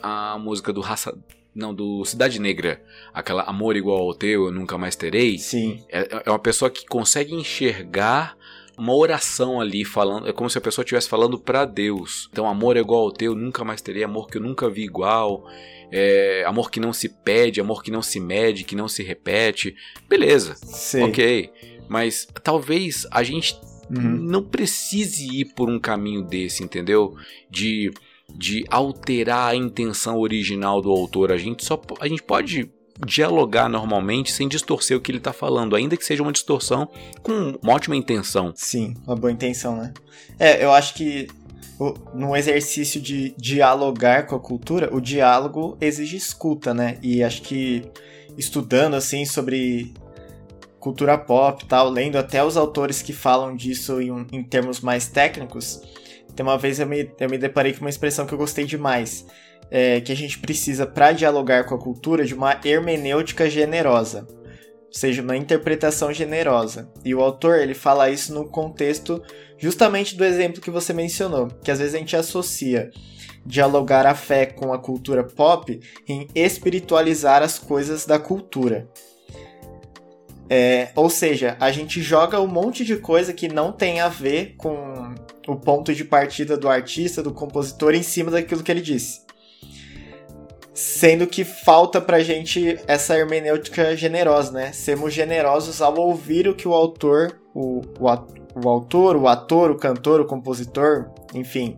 a 0.01 0.39
música 0.39 0.71
do 0.71 0.79
raça 0.79 1.13
não, 1.53 1.75
do 1.75 2.05
Cidade 2.05 2.39
Negra, 2.39 2.81
aquela 3.13 3.43
Amor 3.43 3.75
Igual 3.75 3.99
ao 3.99 4.15
Teu, 4.15 4.45
Eu 4.45 4.51
Nunca 4.53 4.77
Mais 4.77 4.95
Terei. 4.95 5.37
Sim. 5.37 5.83
É, 5.89 6.21
é 6.25 6.29
uma 6.29 6.39
pessoa 6.39 6.71
que 6.71 6.85
consegue 6.85 7.35
enxergar 7.35 8.37
uma 8.77 8.95
oração 8.95 9.59
ali 9.59 9.83
falando, 9.83 10.29
é 10.29 10.31
como 10.31 10.49
se 10.49 10.57
a 10.57 10.61
pessoa 10.61 10.83
estivesse 10.83 11.09
falando 11.09 11.37
para 11.37 11.65
Deus. 11.65 12.29
Então, 12.31 12.47
amor 12.47 12.77
é 12.77 12.79
igual 12.79 13.01
ao 13.01 13.11
teu, 13.11 13.35
nunca 13.35 13.65
mais 13.65 13.81
terei, 13.81 14.05
amor 14.05 14.29
que 14.29 14.37
eu 14.37 14.41
nunca 14.41 14.69
vi 14.69 14.85
igual, 14.85 15.43
é, 15.91 16.45
amor 16.47 16.71
que 16.71 16.79
não 16.79 16.93
se 16.93 17.09
pede, 17.09 17.59
amor 17.59 17.83
que 17.83 17.91
não 17.91 18.01
se 18.01 18.21
mede, 18.21 18.63
que 18.63 18.73
não 18.73 18.87
se 18.87 19.03
repete. 19.03 19.75
Beleza, 20.07 20.55
Sim. 20.55 21.03
ok. 21.03 21.51
Mas 21.89 22.25
talvez 22.41 23.05
a 23.11 23.21
gente 23.21 23.59
uhum. 23.89 24.17
não 24.17 24.43
precise 24.43 25.27
ir 25.41 25.45
por 25.53 25.69
um 25.69 25.79
caminho 25.79 26.21
desse, 26.21 26.63
entendeu? 26.63 27.15
De, 27.49 27.91
de 28.33 28.65
alterar 28.69 29.51
a 29.51 29.55
intenção 29.55 30.17
original 30.17 30.81
do 30.81 30.91
autor. 30.91 31.31
A 31.31 31.37
gente 31.37 31.65
só 31.65 31.79
a 31.99 32.07
gente 32.07 32.23
pode 32.23 32.69
dialogar 33.05 33.69
normalmente 33.69 34.31
sem 34.31 34.47
distorcer 34.47 34.97
o 34.97 35.01
que 35.01 35.11
ele 35.11 35.19
está 35.19 35.31
falando, 35.31 35.75
ainda 35.75 35.95
que 35.95 36.03
seja 36.03 36.21
uma 36.21 36.31
distorção 36.31 36.89
com 37.23 37.57
uma 37.61 37.73
ótima 37.73 37.95
intenção. 37.95 38.51
Sim, 38.55 38.93
uma 39.07 39.15
boa 39.15 39.31
intenção, 39.31 39.77
né? 39.77 39.93
É, 40.37 40.63
eu 40.63 40.71
acho 40.71 40.93
que 40.95 41.27
no 42.13 42.35
exercício 42.35 42.99
de 42.99 43.33
dialogar 43.37 44.27
com 44.27 44.35
a 44.35 44.39
cultura, 44.39 44.93
o 44.93 44.99
diálogo 44.99 45.77
exige 45.79 46.17
escuta, 46.17 46.73
né? 46.73 46.97
E 47.01 47.23
acho 47.23 47.41
que 47.41 47.89
estudando 48.37 48.95
assim 48.95 49.25
sobre 49.25 49.93
cultura 50.79 51.17
pop 51.17 51.65
tal, 51.65 51.89
lendo 51.89 52.17
até 52.17 52.43
os 52.43 52.57
autores 52.57 53.01
que 53.01 53.13
falam 53.13 53.55
disso 53.55 54.01
em, 54.01 54.25
em 54.31 54.43
termos 54.43 54.79
mais 54.79 55.07
técnicos, 55.07 55.81
tem 56.35 56.45
uma 56.45 56.57
vez 56.57 56.79
eu 56.79 56.87
me, 56.87 57.11
eu 57.19 57.29
me 57.29 57.37
deparei 57.37 57.73
com 57.73 57.81
uma 57.81 57.89
expressão 57.89 58.25
que 58.25 58.33
eu 58.33 58.37
gostei 58.37 58.65
demais, 58.65 59.25
é, 59.69 59.99
que 60.01 60.11
a 60.11 60.15
gente 60.15 60.39
precisa 60.39 60.87
para 60.87 61.11
dialogar 61.11 61.65
com 61.65 61.75
a 61.75 61.79
cultura 61.79 62.25
de 62.25 62.33
uma 62.33 62.59
hermenêutica 62.63 63.49
generosa, 63.49 64.25
ou 64.29 64.93
seja, 64.93 65.21
uma 65.21 65.37
interpretação 65.37 66.11
generosa. 66.11 66.89
E 67.05 67.13
o 67.13 67.21
autor 67.21 67.59
ele 67.59 67.73
fala 67.73 68.09
isso 68.09 68.33
no 68.33 68.49
contexto 68.49 69.21
justamente 69.57 70.15
do 70.15 70.25
exemplo 70.25 70.61
que 70.61 70.71
você 70.71 70.93
mencionou, 70.93 71.49
que 71.63 71.69
às 71.69 71.79
vezes 71.79 71.93
a 71.93 71.99
gente 71.99 72.15
associa 72.15 72.89
dialogar 73.45 74.05
a 74.05 74.15
fé 74.15 74.45
com 74.45 74.73
a 74.73 74.79
cultura 74.79 75.23
pop 75.23 75.79
em 76.07 76.27
espiritualizar 76.33 77.43
as 77.43 77.59
coisas 77.59 78.05
da 78.05 78.17
cultura. 78.17 78.87
É, 80.49 80.89
ou 80.95 81.11
seja, 81.11 81.55
a 81.59 81.71
gente 81.71 82.01
joga 82.01 82.41
um 82.41 82.47
monte 82.47 82.83
de 82.83 82.95
coisa 82.95 83.31
que 83.31 83.47
não 83.47 83.71
tem 83.71 83.99
a 83.99 84.09
ver 84.09 84.55
com 84.57 85.13
o 85.47 85.55
ponto 85.55 85.93
de 85.93 86.03
partida 86.03 86.57
do 86.57 86.67
artista, 86.67 87.21
do 87.21 87.31
compositor, 87.31 87.93
em 87.93 88.01
cima 88.01 88.31
daquilo 88.31 88.63
que 88.63 88.71
ele 88.71 88.81
disse. 88.81 89.21
Sendo 90.73 91.27
que 91.27 91.43
falta 91.43 92.01
pra 92.01 92.21
gente 92.21 92.79
essa 92.87 93.15
hermenêutica 93.15 93.95
generosa, 93.95 94.51
né? 94.51 94.71
Sermos 94.71 95.13
generosos 95.13 95.81
ao 95.81 95.95
ouvir 95.99 96.47
o 96.47 96.55
que 96.55 96.67
o 96.67 96.73
autor, 96.73 97.39
o, 97.53 97.81
o, 97.99 98.07
o 98.55 98.69
autor, 98.69 99.17
o 99.17 99.27
ator, 99.27 99.69
o 99.69 99.77
cantor, 99.77 100.21
o 100.21 100.25
compositor, 100.25 101.11
enfim, 101.33 101.77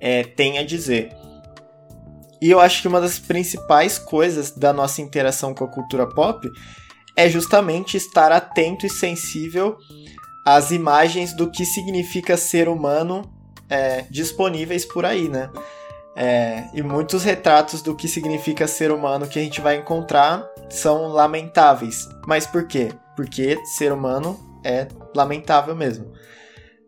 é, 0.00 0.24
tem 0.24 0.58
a 0.58 0.64
dizer. 0.64 1.14
E 2.42 2.50
eu 2.50 2.58
acho 2.58 2.80
que 2.80 2.88
uma 2.88 3.00
das 3.00 3.18
principais 3.18 3.98
coisas 3.98 4.50
da 4.50 4.72
nossa 4.72 5.02
interação 5.02 5.54
com 5.54 5.62
a 5.62 5.68
cultura 5.68 6.08
pop 6.08 6.48
é 7.20 7.28
justamente 7.28 7.96
estar 7.96 8.32
atento 8.32 8.86
e 8.86 8.90
sensível 8.90 9.76
às 10.44 10.70
imagens 10.70 11.34
do 11.34 11.50
que 11.50 11.66
significa 11.66 12.36
ser 12.36 12.66
humano 12.66 13.30
é, 13.68 14.06
disponíveis 14.10 14.86
por 14.86 15.04
aí, 15.04 15.28
né? 15.28 15.50
É, 16.16 16.64
e 16.72 16.82
muitos 16.82 17.22
retratos 17.22 17.82
do 17.82 17.94
que 17.94 18.08
significa 18.08 18.66
ser 18.66 18.90
humano 18.90 19.28
que 19.28 19.38
a 19.38 19.42
gente 19.42 19.60
vai 19.60 19.76
encontrar 19.76 20.48
são 20.70 21.08
lamentáveis. 21.08 22.08
Mas 22.26 22.46
por 22.46 22.66
quê? 22.66 22.88
Porque 23.14 23.58
ser 23.66 23.92
humano 23.92 24.38
é 24.64 24.88
lamentável 25.14 25.76
mesmo. 25.76 26.10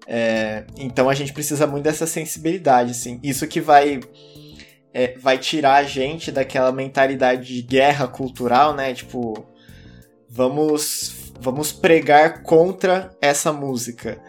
É, 0.06 0.64
então 0.78 1.10
a 1.10 1.14
gente 1.14 1.32
precisa 1.32 1.66
muito 1.66 1.84
dessa 1.84 2.06
sensibilidade, 2.06 2.92
assim. 2.92 3.20
Isso 3.22 3.46
que 3.46 3.60
vai 3.60 4.00
é, 4.94 5.14
vai 5.18 5.36
tirar 5.36 5.74
a 5.74 5.84
gente 5.84 6.32
daquela 6.32 6.72
mentalidade 6.72 7.54
de 7.54 7.62
guerra 7.62 8.08
cultural, 8.08 8.74
né? 8.74 8.92
Tipo, 8.94 9.51
vamos 10.32 11.32
vamos 11.40 11.72
pregar 11.72 12.42
contra 12.42 13.10
essa 13.20 13.52
música 13.52 14.20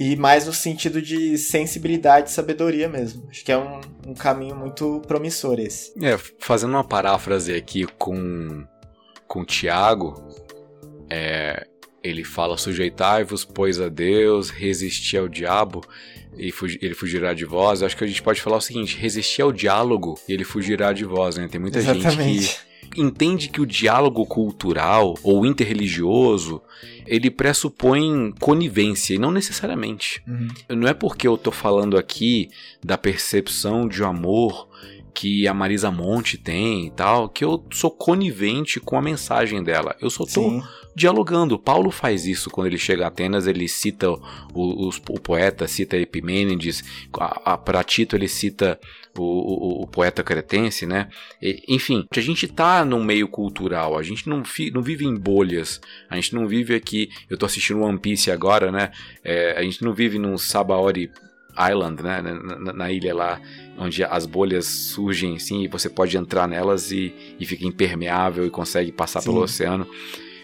e 0.00 0.16
mais 0.16 0.46
no 0.46 0.52
sentido 0.52 1.00
de 1.00 1.38
sensibilidade 1.38 2.28
e 2.28 2.32
sabedoria 2.32 2.88
mesmo. 2.88 3.26
Acho 3.30 3.44
que 3.44 3.52
é 3.52 3.56
um, 3.56 3.80
um 4.06 4.14
caminho 4.14 4.54
muito 4.54 5.00
promissor 5.06 5.58
esse. 5.58 5.92
É, 6.02 6.18
fazendo 6.38 6.70
uma 6.70 6.84
paráfrase 6.84 7.54
aqui 7.54 7.86
com, 7.98 8.66
com 9.26 9.44
Tiago, 9.44 10.28
é, 11.08 11.66
ele 12.02 12.24
fala: 12.24 12.58
sujeitai-vos, 12.58 13.44
pois 13.44 13.80
a 13.80 13.88
Deus, 13.88 14.50
resistir 14.50 15.18
ao 15.18 15.28
diabo 15.28 15.82
e 16.36 16.52
ele 16.82 16.94
fugirá 16.94 17.32
de 17.32 17.44
vós. 17.44 17.82
Acho 17.82 17.96
que 17.96 18.04
a 18.04 18.06
gente 18.06 18.22
pode 18.22 18.42
falar 18.42 18.58
o 18.58 18.62
seguinte: 18.62 18.98
resistir 18.98 19.42
ao 19.42 19.52
diálogo 19.52 20.18
e 20.28 20.32
ele 20.32 20.44
fugirá 20.44 20.92
de 20.92 21.04
vós, 21.04 21.36
né? 21.36 21.48
Tem 21.48 21.60
muita 21.60 21.78
Exatamente. 21.78 22.40
gente 22.40 22.54
que 22.54 22.66
entende 22.96 23.48
que 23.48 23.60
o 23.60 23.66
diálogo 23.66 24.24
cultural 24.26 25.14
ou 25.22 25.46
interreligioso 25.46 26.60
ele 27.06 27.30
pressupõe 27.30 28.32
conivência 28.40 29.14
e 29.14 29.18
não 29.18 29.30
necessariamente. 29.30 30.22
Uhum. 30.26 30.48
Não 30.76 30.88
é 30.88 30.94
porque 30.94 31.26
eu 31.26 31.36
tô 31.36 31.50
falando 31.50 31.96
aqui 31.96 32.50
da 32.84 32.98
percepção 32.98 33.88
de 33.88 34.02
amor 34.02 34.68
que 35.16 35.48
a 35.48 35.54
Marisa 35.54 35.90
Monte 35.90 36.36
tem 36.36 36.88
e 36.88 36.90
tal, 36.90 37.30
que 37.30 37.42
eu 37.42 37.64
sou 37.72 37.90
conivente 37.90 38.78
com 38.78 38.98
a 38.98 39.02
mensagem 39.02 39.64
dela. 39.64 39.96
Eu 39.98 40.10
só 40.10 40.24
tô 40.26 40.42
Sim. 40.42 40.62
dialogando. 40.94 41.58
Paulo 41.58 41.90
faz 41.90 42.26
isso 42.26 42.50
quando 42.50 42.66
ele 42.66 42.76
chega 42.76 43.04
a 43.04 43.08
Atenas, 43.08 43.46
ele 43.46 43.66
cita 43.66 44.10
o, 44.10 44.18
o, 44.52 44.90
o 44.90 45.20
poeta, 45.20 45.66
cita 45.66 45.96
Epimênides, 45.96 46.84
para 47.64 47.82
Tito 47.82 48.14
ele 48.14 48.28
cita 48.28 48.78
o, 49.22 49.80
o, 49.80 49.82
o, 49.82 49.86
poeta 49.86 50.22
cretense, 50.22 50.86
né? 50.86 51.08
Enfim, 51.68 52.06
a 52.10 52.20
gente 52.20 52.48
tá 52.48 52.84
num 52.84 53.04
meio 53.04 53.28
cultural, 53.28 53.96
a 53.96 54.02
gente 54.02 54.28
não, 54.28 54.44
fi, 54.44 54.70
não 54.70 54.82
vive 54.82 55.04
em 55.04 55.14
bolhas, 55.14 55.80
a 56.08 56.16
gente 56.16 56.34
não 56.34 56.46
vive 56.46 56.74
aqui. 56.74 57.10
Eu 57.28 57.36
tô 57.36 57.46
assistindo 57.46 57.80
One 57.80 57.98
Piece 57.98 58.30
agora, 58.30 58.70
né? 58.70 58.90
É, 59.24 59.52
a 59.58 59.62
gente 59.62 59.82
não 59.82 59.92
vive 59.92 60.18
num 60.18 60.36
Sabaori 60.36 61.10
Island, 61.58 62.02
né? 62.02 62.20
Na, 62.22 62.72
na, 62.72 62.92
ilha 62.92 63.14
lá, 63.14 63.40
onde 63.78 64.04
as 64.04 64.26
bolhas 64.26 64.66
surgem 64.66 65.36
assim 65.36 65.64
e 65.64 65.68
você 65.68 65.88
pode 65.88 66.16
entrar 66.16 66.46
nelas 66.46 66.92
e, 66.92 67.14
e 67.40 67.46
fica 67.46 67.66
impermeável 67.66 68.46
e 68.46 68.50
consegue 68.50 68.92
passar 68.92 69.20
Sim. 69.20 69.30
pelo 69.30 69.42
oceano. 69.42 69.88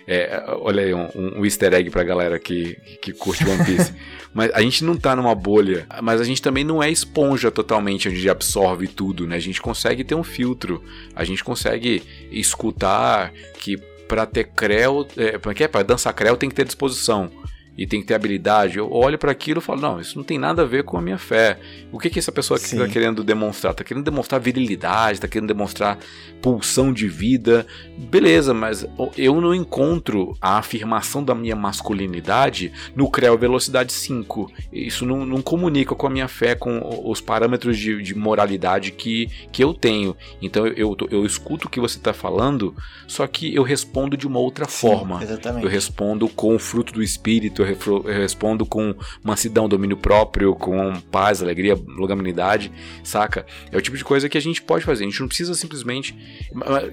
É, 0.06 0.42
olha 0.60 0.82
aí, 0.82 0.94
um, 0.94 1.08
um 1.14 1.44
easter 1.44 1.72
egg 1.72 1.90
pra 1.90 2.02
galera 2.02 2.38
que, 2.38 2.76
que 3.00 3.12
curte 3.12 3.44
One 3.48 3.64
Piece. 3.64 3.94
mas 4.34 4.50
a 4.52 4.60
gente 4.60 4.84
não 4.84 4.96
tá 4.96 5.14
numa 5.14 5.34
bolha, 5.34 5.86
mas 6.02 6.20
a 6.20 6.24
gente 6.24 6.42
também 6.42 6.64
não 6.64 6.82
é 6.82 6.90
esponja 6.90 7.50
totalmente, 7.50 8.08
onde 8.08 8.28
absorve 8.28 8.88
tudo, 8.88 9.26
né? 9.26 9.36
A 9.36 9.40
gente 9.40 9.60
consegue 9.60 10.04
ter 10.04 10.14
um 10.14 10.24
filtro, 10.24 10.82
a 11.14 11.24
gente 11.24 11.44
consegue 11.44 12.02
escutar 12.30 13.32
que 13.58 13.76
para 14.08 14.26
ter 14.26 14.44
creu, 14.44 15.06
é, 15.16 15.38
para 15.38 15.80
é, 15.80 15.84
dançar 15.84 16.12
creu 16.12 16.36
tem 16.36 16.48
que 16.48 16.54
ter 16.54 16.64
disposição. 16.64 17.30
E 17.76 17.86
tem 17.86 18.00
que 18.00 18.06
ter 18.06 18.14
habilidade, 18.14 18.78
eu 18.78 18.90
olho 18.92 19.18
para 19.18 19.32
aquilo 19.32 19.60
e 19.60 19.62
falo, 19.62 19.80
não, 19.80 20.00
isso 20.00 20.16
não 20.16 20.24
tem 20.24 20.38
nada 20.38 20.62
a 20.62 20.64
ver 20.64 20.84
com 20.84 20.98
a 20.98 21.02
minha 21.02 21.16
fé. 21.16 21.58
O 21.90 21.98
que 21.98 22.10
que 22.10 22.18
essa 22.18 22.30
pessoa 22.30 22.58
está 22.58 22.86
querendo 22.86 23.24
demonstrar? 23.24 23.72
Está 23.72 23.82
querendo 23.82 24.04
demonstrar 24.04 24.40
virilidade, 24.40 25.14
está 25.14 25.28
querendo 25.28 25.48
demonstrar 25.48 25.98
pulsão 26.42 26.92
de 26.92 27.08
vida. 27.08 27.66
Beleza, 27.96 28.52
mas 28.52 28.86
eu 29.16 29.40
não 29.40 29.54
encontro 29.54 30.36
a 30.40 30.58
afirmação 30.58 31.24
da 31.24 31.34
minha 31.34 31.56
masculinidade 31.56 32.72
no 32.94 33.10
Creu 33.10 33.38
Velocidade 33.38 33.92
5. 33.92 34.52
Isso 34.72 35.06
não, 35.06 35.24
não 35.24 35.40
comunica 35.40 35.94
com 35.94 36.06
a 36.06 36.10
minha 36.10 36.28
fé, 36.28 36.54
com 36.54 37.00
os 37.04 37.20
parâmetros 37.20 37.78
de, 37.78 38.02
de 38.02 38.14
moralidade 38.14 38.92
que, 38.92 39.28
que 39.50 39.64
eu 39.64 39.72
tenho. 39.72 40.14
Então 40.42 40.66
eu, 40.66 40.94
eu, 41.00 41.08
eu 41.10 41.26
escuto 41.26 41.68
o 41.68 41.70
que 41.70 41.80
você 41.80 41.96
está 41.96 42.12
falando, 42.12 42.74
só 43.06 43.26
que 43.26 43.54
eu 43.54 43.62
respondo 43.62 44.16
de 44.16 44.26
uma 44.26 44.38
outra 44.38 44.66
Sim, 44.66 44.88
forma. 44.88 45.22
Exatamente. 45.22 45.64
Eu 45.64 45.70
respondo 45.70 46.28
com 46.28 46.54
o 46.54 46.58
fruto 46.58 46.92
do 46.92 47.02
espírito, 47.02 47.61
eu, 47.62 48.04
eu 48.06 48.20
respondo 48.20 48.66
com 48.66 48.94
mansidão, 49.22 49.68
domínio 49.68 49.96
próprio, 49.96 50.54
com 50.54 50.94
paz, 51.10 51.42
alegria, 51.42 51.78
longanimidade, 51.86 52.72
saca? 53.02 53.46
É 53.70 53.76
o 53.76 53.80
tipo 53.80 53.96
de 53.96 54.04
coisa 54.04 54.28
que 54.28 54.38
a 54.38 54.42
gente 54.42 54.62
pode 54.62 54.84
fazer. 54.84 55.04
A 55.04 55.08
gente 55.08 55.20
não 55.20 55.28
precisa 55.28 55.54
simplesmente 55.54 56.16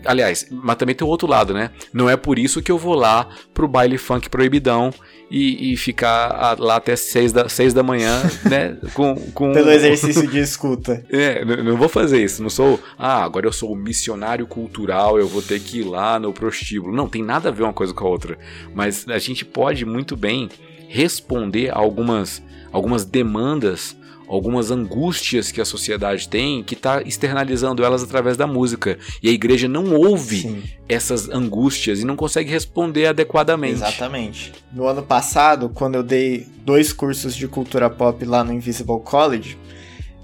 Aliás, 0.05 0.47
mas 0.51 0.75
também 0.77 0.95
tem 0.95 1.05
o 1.05 1.09
outro 1.09 1.27
lado, 1.27 1.53
né? 1.53 1.71
Não 1.93 2.09
é 2.09 2.15
por 2.15 2.39
isso 2.39 2.61
que 2.61 2.71
eu 2.71 2.77
vou 2.77 2.95
lá 2.95 3.27
pro 3.53 3.67
baile 3.67 3.97
funk 3.97 4.29
proibidão 4.29 4.93
e, 5.29 5.73
e 5.73 5.77
ficar 5.77 6.57
lá 6.59 6.77
até 6.77 6.95
seis 6.95 7.31
da, 7.31 7.47
seis 7.47 7.73
da 7.73 7.83
manhã, 7.83 8.21
né? 8.49 8.77
Com, 8.93 9.15
com... 9.33 9.53
Pelo 9.53 9.71
exercício 9.71 10.27
de 10.27 10.39
escuta. 10.39 11.03
É, 11.11 11.43
não, 11.43 11.63
não 11.63 11.77
vou 11.77 11.89
fazer 11.89 12.23
isso. 12.23 12.41
Não 12.41 12.49
sou, 12.49 12.79
ah, 12.97 13.23
agora 13.23 13.45
eu 13.45 13.51
sou 13.51 13.75
missionário 13.75 14.45
cultural, 14.45 15.19
eu 15.19 15.27
vou 15.27 15.41
ter 15.41 15.59
que 15.59 15.79
ir 15.79 15.83
lá 15.83 16.19
no 16.19 16.31
prostíbulo. 16.31 16.95
Não, 16.95 17.09
tem 17.09 17.23
nada 17.23 17.49
a 17.49 17.51
ver 17.51 17.63
uma 17.63 17.73
coisa 17.73 17.93
com 17.93 18.05
a 18.05 18.09
outra. 18.09 18.37
Mas 18.73 19.05
a 19.07 19.17
gente 19.17 19.43
pode 19.43 19.85
muito 19.85 20.15
bem 20.15 20.49
responder 20.89 21.69
a 21.69 21.77
algumas, 21.77 22.41
algumas 22.71 23.05
demandas 23.05 23.95
algumas 24.29 24.69
angústias 24.69 25.51
que 25.51 25.59
a 25.59 25.65
sociedade 25.65 26.29
tem, 26.29 26.63
que 26.63 26.75
está 26.75 27.01
externalizando 27.01 27.83
elas 27.83 28.03
através 28.03 28.37
da 28.37 28.45
música. 28.45 28.99
E 29.23 29.27
a 29.27 29.31
igreja 29.31 29.67
não 29.67 29.95
ouve 29.95 30.41
Sim. 30.41 30.63
essas 30.87 31.27
angústias 31.29 31.99
e 31.99 32.05
não 32.05 32.15
consegue 32.15 32.51
responder 32.51 33.07
adequadamente. 33.07 33.73
Exatamente. 33.73 34.53
No 34.71 34.85
ano 34.85 35.01
passado, 35.01 35.69
quando 35.69 35.95
eu 35.95 36.03
dei 36.03 36.45
dois 36.63 36.93
cursos 36.93 37.35
de 37.35 37.47
cultura 37.47 37.89
pop 37.89 38.23
lá 38.23 38.43
no 38.43 38.53
Invisible 38.53 38.99
College, 38.99 39.57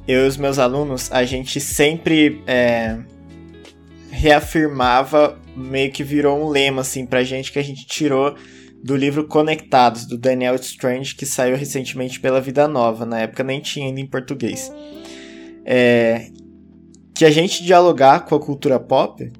eu 0.07 0.25
e 0.25 0.27
os 0.27 0.37
meus 0.37 0.59
alunos, 0.59 1.11
a 1.11 1.25
gente 1.25 1.59
sempre 1.59 2.43
é, 2.45 2.99
reafirmava, 4.11 5.35
meio 5.55 5.91
que 5.91 6.03
virou 6.03 6.45
um 6.45 6.49
lema 6.49 6.81
assim 6.81 7.07
pra 7.07 7.23
gente 7.23 7.51
que 7.51 7.57
a 7.57 7.63
gente 7.63 7.87
tirou 7.87 8.35
do 8.85 8.95
livro 8.95 9.27
Conectados, 9.27 10.05
do 10.05 10.15
Daniel 10.15 10.53
Strange, 10.57 11.15
que 11.15 11.25
saiu 11.25 11.57
recentemente 11.57 12.19
pela 12.19 12.39
Vida 12.39 12.67
Nova. 12.67 13.03
Na 13.03 13.21
época 13.21 13.43
nem 13.43 13.59
tinha 13.59 13.87
ainda 13.87 13.99
em 13.99 14.05
português. 14.05 14.71
É, 15.65 16.27
que 17.15 17.25
a 17.25 17.31
gente 17.31 17.63
dialogar 17.63 18.25
com 18.25 18.35
a 18.35 18.39
cultura 18.39 18.79
pop, 18.79 19.33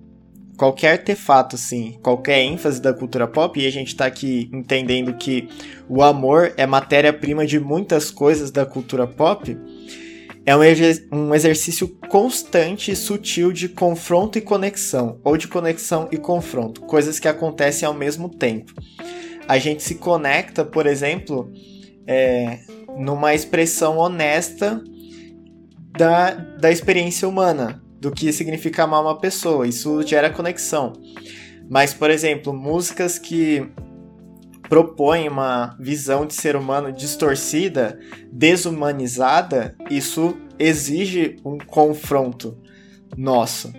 qualquer 0.58 0.93
artefato, 0.93 1.58
assim, 1.58 2.00
qualquer 2.02 2.41
ênfase 2.41 2.82
da 2.82 2.91
cultura 2.91 3.28
pop, 3.28 3.60
e 3.60 3.68
a 3.68 3.72
gente 3.72 3.89
está 3.89 4.08
aqui 4.08 4.50
entendendo 4.52 5.14
que 5.14 5.48
o 5.88 6.02
amor 6.02 6.52
é 6.58 6.66
matéria-prima 6.66 7.46
de 7.46 7.60
muitas 7.60 8.10
coisas 8.10 8.50
da 8.50 8.66
cultura 8.66 9.06
pop, 9.06 9.56
é 10.43 10.56
um, 10.56 10.62
um 11.12 11.36
exercício 11.36 11.88
constante 12.10 12.89
e 12.89 12.96
sutil 12.96 13.52
de 13.52 13.70
confronto 13.70 14.39
e 14.39 14.41
conexão, 14.41 15.20
ou 15.24 15.38
de 15.38 15.48
conexão 15.48 16.10
e 16.12 16.18
confronto, 16.18 16.82
coisas 16.82 17.20
que 17.20 17.28
acontecem 17.28 17.86
ao 17.88 17.93
mesmo 17.93 18.28
tempo 18.28 18.74
a 19.48 19.58
gente 19.58 19.84
se 19.84 19.96
conecta, 19.96 20.66
por 20.66 20.86
exemplo, 20.86 21.52
é, 22.08 22.60
numa 22.98 23.34
expressão 23.34 23.98
honesta 23.98 24.82
da, 25.98 26.32
da 26.32 26.72
experiência 26.72 27.28
humana, 27.28 27.82
do 28.00 28.12
que 28.12 28.32
significa 28.32 28.84
amar 28.84 29.02
uma 29.02 29.20
pessoa. 29.20 29.68
Isso 29.68 30.02
gera 30.04 30.30
conexão. 30.30 30.93
Mas, 31.70 31.93
por 31.93 32.12
exemplo, 32.12 32.54
músicas 32.54 33.18
que 33.18 33.68
propõem 34.70 35.28
uma 35.28 35.76
visão 35.80 36.26
de 36.26 36.34
ser 36.34 36.56
humano 36.56 36.91
distorcida, 36.91 38.00
desumanizada, 38.32 39.76
isso 39.89 40.38
exige 40.58 41.38
um 41.46 41.58
confronto 41.58 42.58
nosso. 43.16 43.72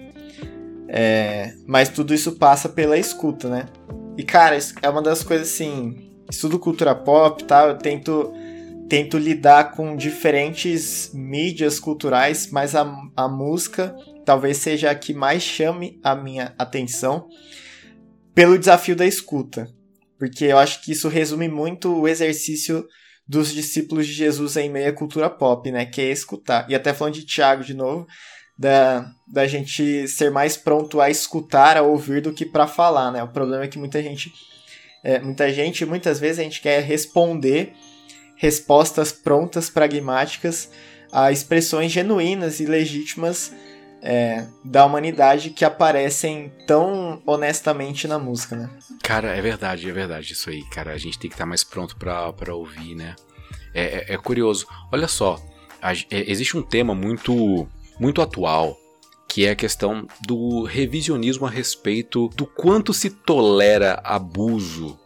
É, 0.89 1.53
mas 1.67 1.89
tudo 1.89 2.14
isso 2.14 2.37
passa 2.37 2.69
pela 2.69 2.97
escuta, 2.97 3.49
né? 3.49 3.67
E, 4.17 4.23
cara, 4.23 4.59
é 4.83 4.89
uma 4.89 5.03
das 5.03 5.23
coisas 5.23 5.49
assim. 5.49 6.12
Estudo 6.31 6.59
cultura 6.59 6.95
pop 6.95 7.43
e 7.43 7.47
tal, 7.47 7.69
eu 7.69 7.79
tento, 7.79 8.33
tento 8.89 9.17
lidar 9.17 9.73
com 9.73 9.95
diferentes 9.95 11.12
mídias 11.14 11.79
culturais, 11.79 12.51
mas 12.51 12.75
a, 12.75 12.85
a 13.17 13.29
música 13.29 13.95
talvez 14.25 14.57
seja 14.57 14.91
a 14.91 14.95
que 14.95 15.14
mais 15.14 15.43
chame 15.43 16.01
a 16.03 16.17
minha 16.17 16.53
atenção 16.59 17.29
pelo 18.35 18.59
desafio 18.59 18.97
da 18.97 19.07
escuta. 19.07 19.69
Porque 20.19 20.47
eu 20.47 20.59
acho 20.59 20.83
que 20.83 20.93
isso 20.93 21.09
resume 21.09 21.49
muito 21.49 21.95
o 21.95 22.09
exercício 22.09 22.85
dos 23.29 23.53
discípulos 23.53 24.07
de 24.07 24.12
Jesus 24.12 24.57
em 24.57 24.71
meio 24.71 24.89
à 24.89 24.93
cultura 24.93 25.29
pop, 25.29 25.71
né? 25.71 25.87
Que 25.87 26.01
é 26.01 26.11
escutar. 26.11 26.67
E 26.69 26.75
até 26.75 26.93
falando 26.93 27.14
de 27.14 27.27
Tiago 27.27 27.62
de 27.62 27.75
novo, 27.75 28.07
da, 28.59 29.11
da 29.27 29.47
gente 29.47 30.09
ser 30.09 30.31
mais 30.31 30.57
pronto 30.57 31.01
a 31.01 31.11
escutar, 31.11 31.77
a 31.77 31.83
ouvir 31.83 32.23
do 32.23 32.33
que 32.33 32.45
para 32.45 32.67
falar, 32.67 33.11
né? 33.11 33.23
O 33.23 33.29
problema 33.29 33.65
é 33.65 33.69
que 33.69 33.79
muita 33.79 34.03
gente, 34.03 34.33
é, 35.05 35.19
muita 35.19 35.53
gente, 35.53 35.85
muitas 35.85 36.19
vezes 36.19 36.39
a 36.39 36.43
gente 36.43 36.61
quer 36.61 36.83
responder 36.83 37.73
respostas 38.37 39.13
prontas, 39.13 39.71
pragmáticas 39.71 40.71
a 41.13 41.31
expressões 41.31 41.93
genuínas 41.93 42.61
e 42.61 42.67
legítimas 42.67 43.53
é, 44.03 44.47
da 44.65 44.85
humanidade 44.85 45.51
que 45.51 45.65
aparecem 45.65 46.53
tão 46.67 47.23
honestamente 47.27 48.07
na 48.07 48.19
música, 48.19 48.57
né? 48.57 48.71
Cara, 49.03 49.35
é 49.35 49.41
verdade, 49.41 49.89
é 49.89 49.93
verdade 49.93 50.33
isso 50.33 50.51
aí, 50.51 50.63
cara. 50.71 50.93
A 50.93 50.99
gente 50.99 51.19
tem 51.19 51.31
que 51.31 51.35
estar 51.35 51.47
mais 51.47 51.65
pronto 51.65 51.97
para 51.97 52.55
ouvir, 52.55 52.95
né? 52.95 53.17
É, 53.75 53.83
é, 53.83 54.15
é, 54.15 54.17
curioso. 54.17 54.67
Olha 54.93 55.09
só, 55.09 55.41
a, 55.81 55.93
é, 55.93 56.31
existe 56.31 56.57
um 56.57 56.63
tema 56.63 56.95
muito 56.95 57.69
muito 57.99 58.21
atual, 58.23 58.77
que 59.29 59.47
é 59.47 59.51
a 59.51 59.57
questão 59.57 60.07
do 60.27 60.63
revisionismo 60.63 61.47
a 61.47 61.51
respeito 61.51 62.29
do 62.29 62.47
quanto 62.47 62.93
se 62.93 63.11
tolera 63.11 64.01
abuso 64.05 64.99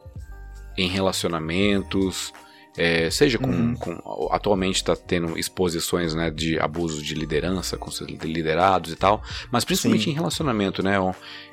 em 0.76 0.88
relacionamentos, 0.88 2.32
é, 2.76 3.10
seja 3.10 3.36
com, 3.36 3.50
uhum. 3.50 3.74
com 3.74 4.28
atualmente 4.30 4.76
está 4.76 4.94
tendo 4.94 5.36
exposições 5.36 6.14
né, 6.14 6.30
de 6.30 6.58
abuso 6.58 7.02
de 7.02 7.14
liderança 7.14 7.76
com 7.76 7.90
seus 7.90 8.08
liderados 8.08 8.92
e 8.92 8.96
tal, 8.96 9.22
mas 9.50 9.64
principalmente 9.64 10.04
Sim. 10.04 10.10
em 10.10 10.14
relacionamento, 10.14 10.82
né, 10.82 10.96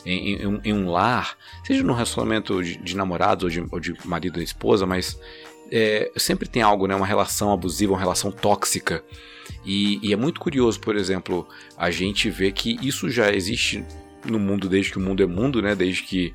em, 0.05 0.35
em, 0.35 0.61
em, 0.63 0.73
um 0.73 0.89
lar, 0.89 1.35
seja 1.65 1.83
no 1.83 1.93
relacionamento 1.93 2.63
de, 2.63 2.77
de 2.77 2.95
namorados 2.95 3.43
ou 3.43 3.49
de, 3.49 3.65
ou 3.71 3.79
de, 3.79 4.07
marido 4.07 4.39
e 4.39 4.43
esposa, 4.43 4.85
mas 4.85 5.19
é, 5.71 6.11
sempre 6.15 6.47
tem 6.47 6.61
algo, 6.61 6.87
né, 6.87 6.95
uma 6.95 7.05
relação 7.05 7.51
abusiva, 7.51 7.93
uma 7.93 7.99
relação 7.99 8.31
tóxica 8.31 9.03
e, 9.65 9.99
e, 10.01 10.13
é 10.13 10.15
muito 10.15 10.39
curioso, 10.39 10.79
por 10.79 10.95
exemplo, 10.95 11.47
a 11.77 11.91
gente 11.91 12.29
vê 12.29 12.51
que 12.51 12.77
isso 12.81 13.09
já 13.09 13.33
existe 13.33 13.83
no 14.25 14.39
mundo 14.39 14.69
desde 14.69 14.91
que 14.91 14.97
o 14.97 15.01
mundo 15.01 15.21
é 15.21 15.25
mundo, 15.25 15.61
né? 15.61 15.75
Desde 15.75 16.03
que 16.03 16.33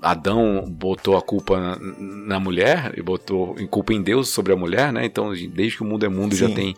Adão 0.00 0.64
botou 0.68 1.16
a 1.16 1.22
culpa 1.22 1.60
na, 1.60 1.78
na, 1.98 2.40
mulher 2.40 2.94
e 2.96 3.02
botou 3.02 3.54
em 3.58 3.66
culpa 3.66 3.92
em 3.92 4.02
Deus 4.02 4.30
sobre 4.30 4.52
a 4.52 4.56
mulher, 4.56 4.92
né? 4.92 5.04
Então, 5.04 5.32
desde 5.32 5.76
que 5.76 5.82
o 5.82 5.86
mundo 5.86 6.04
é 6.04 6.08
mundo 6.08 6.34
Sim. 6.34 6.48
já 6.48 6.54
tem 6.54 6.74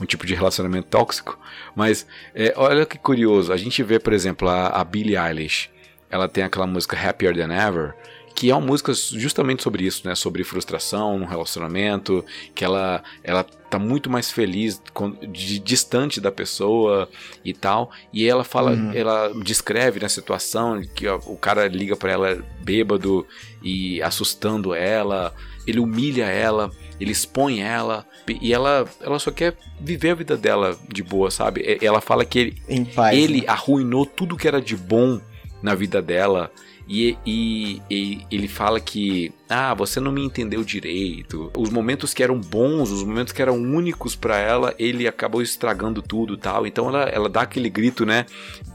um 0.00 0.04
tipo 0.04 0.26
de 0.26 0.34
relacionamento 0.34 0.88
tóxico. 0.88 1.38
Mas 1.74 2.06
é, 2.34 2.52
olha 2.56 2.84
que 2.84 2.98
curioso, 2.98 3.52
a 3.52 3.56
gente 3.56 3.82
vê, 3.82 3.98
por 3.98 4.12
exemplo, 4.12 4.48
a, 4.48 4.68
a 4.68 4.84
Billie 4.84 5.16
Eilish. 5.16 5.70
Ela 6.10 6.28
tem 6.28 6.44
aquela 6.44 6.66
música 6.66 6.96
Happier 6.96 7.34
Than 7.34 7.52
Ever, 7.52 7.94
que 8.38 8.52
é 8.52 8.54
uma 8.54 8.64
música 8.64 8.92
justamente 8.94 9.64
sobre 9.64 9.82
isso, 9.82 10.06
né? 10.06 10.14
Sobre 10.14 10.44
frustração 10.44 11.18
no 11.18 11.26
relacionamento, 11.26 12.24
que 12.54 12.64
ela 12.64 13.02
ela 13.24 13.42
tá 13.42 13.80
muito 13.80 14.08
mais 14.08 14.30
feliz 14.30 14.80
de, 15.28 15.58
distante 15.58 16.20
da 16.20 16.30
pessoa 16.30 17.08
e 17.44 17.52
tal. 17.52 17.90
E 18.12 18.28
ela 18.28 18.44
fala, 18.44 18.70
uhum. 18.70 18.92
ela 18.92 19.32
descreve 19.42 19.98
na 19.98 20.04
né, 20.04 20.08
situação 20.08 20.80
que 20.94 21.08
ó, 21.08 21.16
o 21.26 21.36
cara 21.36 21.66
liga 21.66 21.96
para 21.96 22.12
ela 22.12 22.38
bêbado 22.62 23.26
e 23.60 24.00
assustando 24.02 24.72
ela, 24.72 25.34
ele 25.66 25.80
humilha 25.80 26.26
ela, 26.26 26.70
ele 27.00 27.10
expõe 27.10 27.60
ela 27.60 28.06
e 28.40 28.54
ela 28.54 28.88
ela 29.00 29.18
só 29.18 29.32
quer 29.32 29.56
viver 29.80 30.10
a 30.10 30.14
vida 30.14 30.36
dela 30.36 30.78
de 30.88 31.02
boa, 31.02 31.28
sabe? 31.28 31.76
Ela 31.82 32.00
fala 32.00 32.24
que 32.24 32.38
ele, 32.68 32.84
paz, 32.94 33.18
ele 33.18 33.40
né? 33.40 33.48
arruinou 33.48 34.06
tudo 34.06 34.36
que 34.36 34.46
era 34.46 34.62
de 34.62 34.76
bom 34.76 35.20
na 35.60 35.74
vida 35.74 36.00
dela 36.00 36.52
E, 36.88 37.18
e, 37.26 37.82
e, 37.90 38.26
ele 38.30 38.48
fala 38.48 38.80
que, 38.80 39.30
ah, 39.46 39.74
você 39.74 40.00
não 40.00 40.10
me 40.10 40.24
entendeu 40.24 40.64
direito. 40.64 41.50
Os 41.54 41.68
momentos 41.68 42.14
que 42.14 42.22
eram 42.22 42.40
bons, 42.40 42.90
os 42.90 43.04
momentos 43.04 43.30
que 43.30 43.42
eram 43.42 43.56
únicos 43.56 44.16
para 44.16 44.38
ela, 44.38 44.74
ele 44.78 45.06
acabou 45.06 45.42
estragando 45.42 46.00
tudo 46.00 46.38
tal. 46.38 46.66
Então 46.66 46.88
ela, 46.88 47.02
ela 47.02 47.28
dá 47.28 47.42
aquele 47.42 47.68
grito, 47.68 48.06
né? 48.06 48.24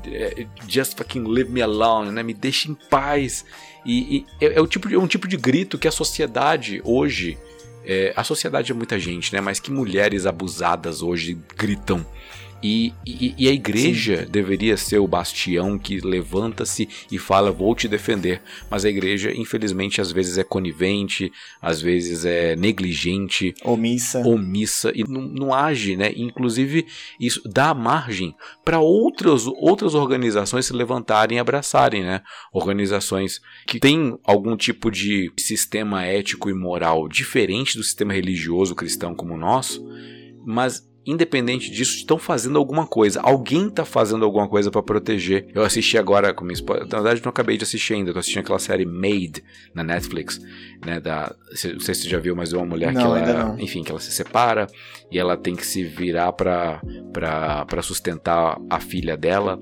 É, 0.05 0.45
Just 0.67 0.95
fucking 0.95 1.23
leave 1.23 1.49
me 1.49 1.61
alone, 1.63 2.11
né? 2.11 2.21
Me 2.21 2.35
deixe 2.35 2.69
em 2.69 2.75
paz. 2.75 3.45
E, 3.83 4.17
e 4.17 4.45
é, 4.45 4.57
é, 4.57 4.61
o 4.61 4.67
tipo, 4.67 4.93
é 4.93 4.97
um 4.97 5.07
tipo 5.07 5.27
de 5.27 5.35
grito 5.35 5.79
que 5.79 5.87
a 5.87 5.91
sociedade 5.91 6.81
hoje. 6.85 7.35
É, 7.85 8.13
a 8.15 8.23
sociedade 8.23 8.71
é 8.71 8.75
muita 8.75 8.97
gente, 8.99 9.33
né? 9.33 9.41
Mas 9.41 9.59
que 9.59 9.71
mulheres 9.71 10.27
abusadas 10.27 11.01
hoje 11.01 11.37
gritam 11.57 12.05
e, 12.63 12.93
e, 13.05 13.35
e, 13.37 13.49
a 13.49 13.51
igreja 13.51 14.23
Sim. 14.23 14.31
deveria 14.31 14.77
ser 14.77 14.97
o 14.97 15.07
bastião 15.07 15.77
que 15.77 15.99
levanta-se 15.99 16.87
e 17.11 17.17
fala: 17.17 17.51
Vou 17.51 17.75
te 17.75 17.89
defender. 17.89 18.41
Mas 18.71 18.85
a 18.85 18.89
igreja, 18.89 19.33
infelizmente, 19.35 19.99
às 19.99 20.13
vezes 20.13 20.37
é 20.37 20.45
conivente, 20.45 21.29
às 21.61 21.81
vezes 21.81 22.23
é 22.23 22.55
negligente, 22.55 23.53
omissa, 23.65 24.19
omissa 24.19 24.93
e 24.95 25.03
não, 25.03 25.21
não 25.21 25.53
age, 25.53 25.97
né? 25.97 26.13
Inclusive, 26.15 26.87
isso 27.19 27.41
dá 27.45 27.73
margem 27.73 28.33
para 28.63 28.79
outras, 28.79 29.45
outras 29.45 29.93
organizações 29.93 30.65
se 30.65 30.73
levantarem 30.73 31.37
e 31.37 31.41
abraçarem, 31.41 32.01
né? 32.01 32.21
Organizações 32.53 33.41
que 33.67 33.77
têm 33.77 34.17
algum 34.23 34.55
tipo 34.55 34.89
de 34.89 35.33
sistema 35.37 36.05
ético 36.05 36.49
e 36.49 36.53
moral 36.53 37.09
diferente 37.09 37.75
do 37.75 37.83
sistema 37.83 38.13
religioso 38.13 38.73
cristão 38.73 39.13
como 39.13 39.33
o 39.33 39.37
nosso, 39.37 39.85
mas 40.45 40.92
independente 41.05 41.69
disso, 41.69 41.97
estão 41.97 42.17
fazendo 42.17 42.57
alguma 42.57 42.87
coisa. 42.87 43.21
Alguém 43.21 43.67
está 43.67 43.83
fazendo 43.83 44.23
alguma 44.23 44.47
coisa 44.47 44.71
para 44.71 44.81
proteger. 44.81 45.47
Eu 45.53 45.63
assisti 45.63 45.97
agora 45.97 46.33
com 46.33 46.43
minha 46.43 46.53
esposa. 46.53 46.81
Na 46.81 47.01
verdade, 47.01 47.21
não 47.23 47.29
acabei 47.29 47.57
de 47.57 47.63
assistir 47.63 47.93
ainda. 47.93 48.13
Tô 48.13 48.19
assistindo 48.19 48.41
aquela 48.41 48.59
série 48.59 48.85
Made 48.85 49.43
na 49.73 49.83
Netflix, 49.83 50.39
né? 50.85 50.99
Da, 50.99 51.35
não 51.49 51.79
sei 51.79 51.95
se 51.95 52.03
você 52.03 52.09
já 52.09 52.19
viu, 52.19 52.35
mas 52.35 52.53
é 52.53 52.57
uma 52.57 52.65
mulher 52.65 52.93
não, 52.93 53.01
que 53.01 53.07
ela, 53.07 53.55
enfim, 53.59 53.83
que 53.83 53.91
ela 53.91 53.99
se 53.99 54.11
separa 54.11 54.67
e 55.11 55.19
ela 55.19 55.35
tem 55.35 55.55
que 55.55 55.65
se 55.65 55.83
virar 55.83 56.31
para 56.33 56.81
para 57.11 57.81
sustentar 57.81 58.57
a 58.69 58.79
filha 58.79 59.17
dela. 59.17 59.59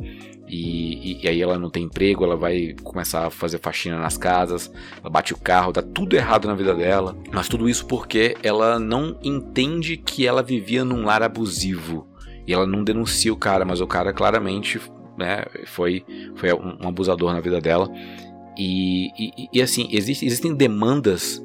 E, 0.52 1.14
e, 1.14 1.24
e, 1.24 1.28
aí 1.30 1.42
ela 1.42 1.58
não 1.58 1.70
tem 1.70 1.84
emprego, 1.84 2.26
ela 2.26 2.36
vai 2.36 2.76
começar 2.84 3.26
a 3.26 3.30
fazer 3.30 3.58
faxina 3.58 3.98
nas 3.98 4.18
casas, 4.18 4.70
ela 5.00 5.10
bate 5.10 5.34
o 5.34 5.38
carro, 5.38 5.72
dá 5.72 5.82
tudo 5.82 6.14
errado 6.14 6.46
na 6.46 6.54
vida 6.54 6.76
dela. 6.76 7.16
Mas 7.32 7.48
tudo 7.48 7.70
isso 7.70 7.86
porque 7.86 8.36
ela 8.44 8.78
não 8.78 9.18
entende 9.24 9.96
que 9.96 10.28
ela 10.28 10.44
vivia 10.44 10.84
num 10.84 11.06
lar 11.06 11.24
abusivo. 11.24 12.06
E 12.46 12.52
ela 12.52 12.68
não 12.68 12.84
denuncia 12.84 13.32
o 13.32 13.38
cara, 13.38 13.64
mas 13.64 13.80
o 13.80 13.88
cara 13.88 14.12
claramente 14.12 14.82
né, 15.18 15.46
foi, 15.68 16.04
foi 16.36 16.52
um, 16.52 16.86
abusador 16.86 17.32
na 17.32 17.40
vida 17.40 17.62
dela. 17.62 17.90
E, 18.58 19.08
e, 19.18 19.48
e 19.54 19.62
assim, 19.62 19.88
existe, 19.90 20.26
existem 20.26 20.54
demandas 20.54 21.42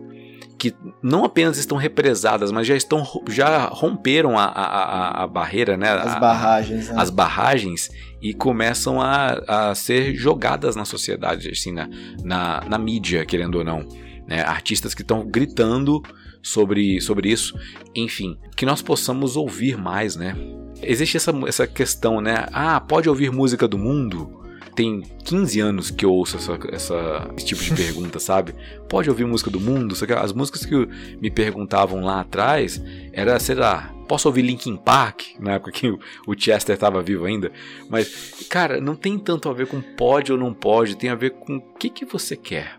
que 0.58 0.74
não 1.02 1.24
apenas 1.24 1.58
estão 1.58 1.76
represadas, 1.76 2.50
mas 2.50 2.66
já 2.66 2.74
estão 2.74 3.06
já 3.28 3.66
romperam 3.66 4.38
a, 4.38 4.44
a, 4.44 5.24
a 5.24 5.26
barreira, 5.26 5.76
né? 5.76 5.90
As 5.90 6.18
barragens. 6.18 6.88
Né? 6.88 6.94
As 6.96 7.10
barragens 7.10 7.90
e 8.22 8.32
começam 8.32 9.00
a, 9.00 9.42
a 9.46 9.74
ser 9.74 10.14
jogadas 10.14 10.74
na 10.74 10.84
sociedade, 10.84 11.50
assim, 11.50 11.72
na, 11.72 11.88
na, 12.24 12.64
na 12.68 12.78
mídia, 12.78 13.24
querendo 13.26 13.56
ou 13.56 13.64
não. 13.64 13.86
Né? 14.26 14.42
Artistas 14.42 14.94
que 14.94 15.02
estão 15.02 15.26
gritando 15.26 16.02
sobre, 16.42 17.00
sobre 17.00 17.30
isso. 17.30 17.54
Enfim, 17.94 18.38
que 18.56 18.64
nós 18.64 18.80
possamos 18.80 19.36
ouvir 19.36 19.76
mais, 19.76 20.16
né? 20.16 20.34
Existe 20.82 21.16
essa, 21.16 21.32
essa 21.46 21.66
questão, 21.66 22.20
né? 22.20 22.46
Ah, 22.52 22.80
pode 22.80 23.08
ouvir 23.08 23.30
música 23.30 23.68
do 23.68 23.78
mundo? 23.78 24.45
Tem 24.76 25.00
15 25.24 25.58
anos 25.60 25.90
que 25.90 26.04
eu 26.04 26.12
ouço 26.12 26.36
essa, 26.36 26.58
essa, 26.70 27.30
esse 27.36 27.46
tipo 27.46 27.62
de 27.62 27.72
pergunta, 27.74 28.20
sabe? 28.20 28.54
Pode 28.88 29.08
ouvir 29.08 29.24
música 29.24 29.50
do 29.50 29.58
mundo? 29.58 29.96
As 30.22 30.32
músicas 30.32 30.64
que 30.66 30.76
me 31.20 31.30
perguntavam 31.30 32.04
lá 32.04 32.20
atrás 32.20 32.80
era, 33.12 33.40
sei 33.40 33.54
lá, 33.56 33.92
posso 34.06 34.28
ouvir 34.28 34.42
Linkin 34.42 34.76
Park? 34.76 35.22
Na 35.40 35.54
época 35.54 35.72
que 35.72 35.88
o 35.88 36.38
Chester 36.38 36.74
estava 36.74 37.02
vivo 37.02 37.24
ainda. 37.24 37.50
Mas, 37.88 38.44
cara, 38.50 38.80
não 38.80 38.94
tem 38.94 39.18
tanto 39.18 39.48
a 39.48 39.52
ver 39.54 39.66
com 39.66 39.80
pode 39.80 40.30
ou 40.30 40.38
não 40.38 40.52
pode, 40.52 40.96
tem 40.96 41.10
a 41.10 41.14
ver 41.14 41.30
com 41.30 41.56
o 41.56 41.60
que, 41.60 41.88
que 41.88 42.04
você 42.04 42.36
quer. 42.36 42.78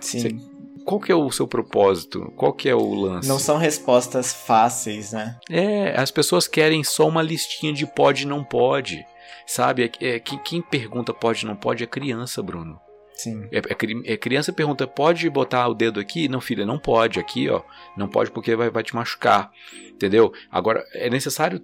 Sim. 0.00 0.20
Você, 0.20 0.36
qual 0.84 0.98
que 0.98 1.12
é 1.12 1.14
o 1.14 1.30
seu 1.30 1.46
propósito? 1.46 2.32
Qual 2.34 2.50
que 2.50 2.66
é 2.66 2.74
o 2.74 2.94
lance? 2.94 3.28
Não 3.28 3.38
são 3.38 3.58
respostas 3.58 4.32
fáceis, 4.32 5.12
né? 5.12 5.36
É, 5.50 5.94
as 6.00 6.10
pessoas 6.10 6.48
querem 6.48 6.82
só 6.82 7.06
uma 7.06 7.20
listinha 7.20 7.74
de 7.74 7.86
pode 7.86 8.22
e 8.22 8.26
não 8.26 8.42
pode. 8.42 9.04
Sabe? 9.48 9.84
É, 9.84 10.06
é, 10.06 10.20
quem, 10.20 10.38
quem 10.38 10.60
pergunta 10.60 11.14
pode 11.14 11.46
não 11.46 11.56
pode 11.56 11.82
é 11.82 11.86
criança, 11.86 12.42
Bruno. 12.42 12.78
Sim. 13.14 13.48
É, 13.50 13.58
é, 13.58 14.12
é, 14.12 14.16
criança 14.18 14.52
pergunta, 14.52 14.86
pode 14.86 15.28
botar 15.30 15.66
o 15.68 15.74
dedo 15.74 15.98
aqui? 15.98 16.28
Não, 16.28 16.38
filha, 16.38 16.66
não 16.66 16.78
pode. 16.78 17.18
Aqui, 17.18 17.48
ó. 17.48 17.62
Não 17.96 18.08
pode 18.08 18.30
porque 18.30 18.54
vai, 18.54 18.68
vai 18.68 18.82
te 18.82 18.94
machucar. 18.94 19.50
Entendeu? 19.90 20.34
Agora, 20.50 20.84
é 20.92 21.08
necessário 21.08 21.62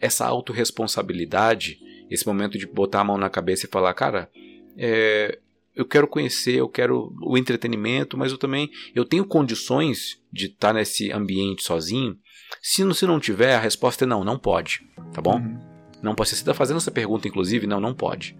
essa 0.00 0.24
autorresponsabilidade, 0.24 1.80
esse 2.08 2.24
momento 2.24 2.56
de 2.56 2.66
botar 2.66 3.00
a 3.00 3.04
mão 3.04 3.18
na 3.18 3.28
cabeça 3.28 3.66
e 3.66 3.70
falar, 3.70 3.92
cara, 3.92 4.30
é, 4.78 5.36
eu 5.74 5.84
quero 5.84 6.06
conhecer, 6.06 6.54
eu 6.54 6.68
quero 6.68 7.12
o 7.20 7.36
entretenimento, 7.36 8.16
mas 8.16 8.30
eu 8.30 8.38
também 8.38 8.70
eu 8.94 9.04
tenho 9.04 9.26
condições 9.26 10.22
de 10.32 10.46
estar 10.46 10.72
nesse 10.72 11.10
ambiente 11.10 11.64
sozinho. 11.64 12.16
Se 12.62 12.84
não, 12.84 12.94
se 12.94 13.04
não 13.04 13.18
tiver, 13.18 13.56
a 13.56 13.60
resposta 13.60 14.04
é 14.04 14.06
não, 14.06 14.22
não 14.22 14.38
pode, 14.38 14.80
tá 15.12 15.20
bom? 15.20 15.38
Uhum. 15.40 15.75
Não 16.06 16.14
pode. 16.14 16.30
Você 16.30 16.36
está 16.36 16.54
fazendo 16.54 16.78
essa 16.78 16.90
pergunta, 16.90 17.28
inclusive, 17.28 17.66
não, 17.66 17.80
não 17.80 17.92
pode. 17.92 18.36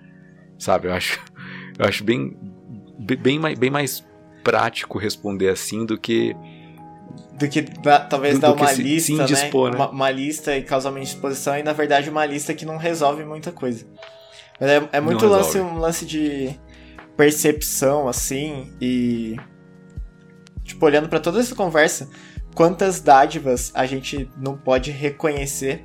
Sabe? 0.58 0.88
Eu 0.88 0.94
acho, 0.94 1.20
eu 1.78 1.84
acho 1.84 2.04
bem, 2.04 2.36
bem, 2.98 3.38
mais, 3.38 3.58
bem 3.58 3.70
mais 3.70 4.04
prático 4.42 4.98
responder 4.98 5.48
assim 5.48 5.84
do 5.84 5.98
que 5.98 6.34
do 7.38 7.48
que 7.48 7.62
da, 7.62 8.00
talvez 8.00 8.34
do, 8.34 8.40
dar 8.40 8.48
do 8.48 8.54
uma 8.54 8.72
lista, 8.72 9.06
se 9.06 9.12
indispor, 9.12 9.70
né? 9.70 9.76
né? 9.76 9.84
Uma, 9.84 9.90
uma, 9.90 10.10
lista 10.10 10.56
e 10.56 10.62
causar 10.62 10.90
uma 10.90 11.00
indisposição 11.00 11.58
e 11.58 11.62
na 11.62 11.72
verdade 11.72 12.08
uma 12.08 12.24
lista 12.24 12.54
que 12.54 12.64
não 12.64 12.76
resolve 12.76 13.24
muita 13.24 13.52
coisa. 13.52 13.86
Mas 14.58 14.70
é, 14.70 14.88
é 14.92 15.00
muito 15.00 15.26
lance, 15.26 15.58
um 15.58 15.78
lance 15.78 16.06
de 16.06 16.58
percepção 17.16 18.08
assim 18.08 18.72
e 18.80 19.36
tipo 20.64 20.84
olhando 20.86 21.08
para 21.08 21.20
toda 21.20 21.40
essa 21.40 21.54
conversa, 21.54 22.08
quantas 22.54 23.00
dádivas 23.00 23.70
a 23.74 23.84
gente 23.84 24.30
não 24.36 24.56
pode 24.56 24.90
reconhecer 24.90 25.84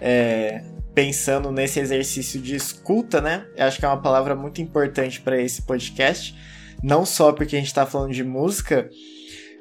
é, 0.00 0.64
pensando 0.98 1.52
nesse 1.52 1.78
exercício 1.78 2.40
de 2.40 2.56
escuta, 2.56 3.20
né? 3.20 3.46
Eu 3.56 3.66
acho 3.66 3.78
que 3.78 3.84
é 3.84 3.88
uma 3.88 4.02
palavra 4.02 4.34
muito 4.34 4.60
importante 4.60 5.20
para 5.20 5.40
esse 5.40 5.62
podcast. 5.62 6.34
Não 6.82 7.06
só 7.06 7.30
porque 7.30 7.54
a 7.54 7.58
gente 7.60 7.68
está 7.68 7.86
falando 7.86 8.12
de 8.12 8.24
música, 8.24 8.90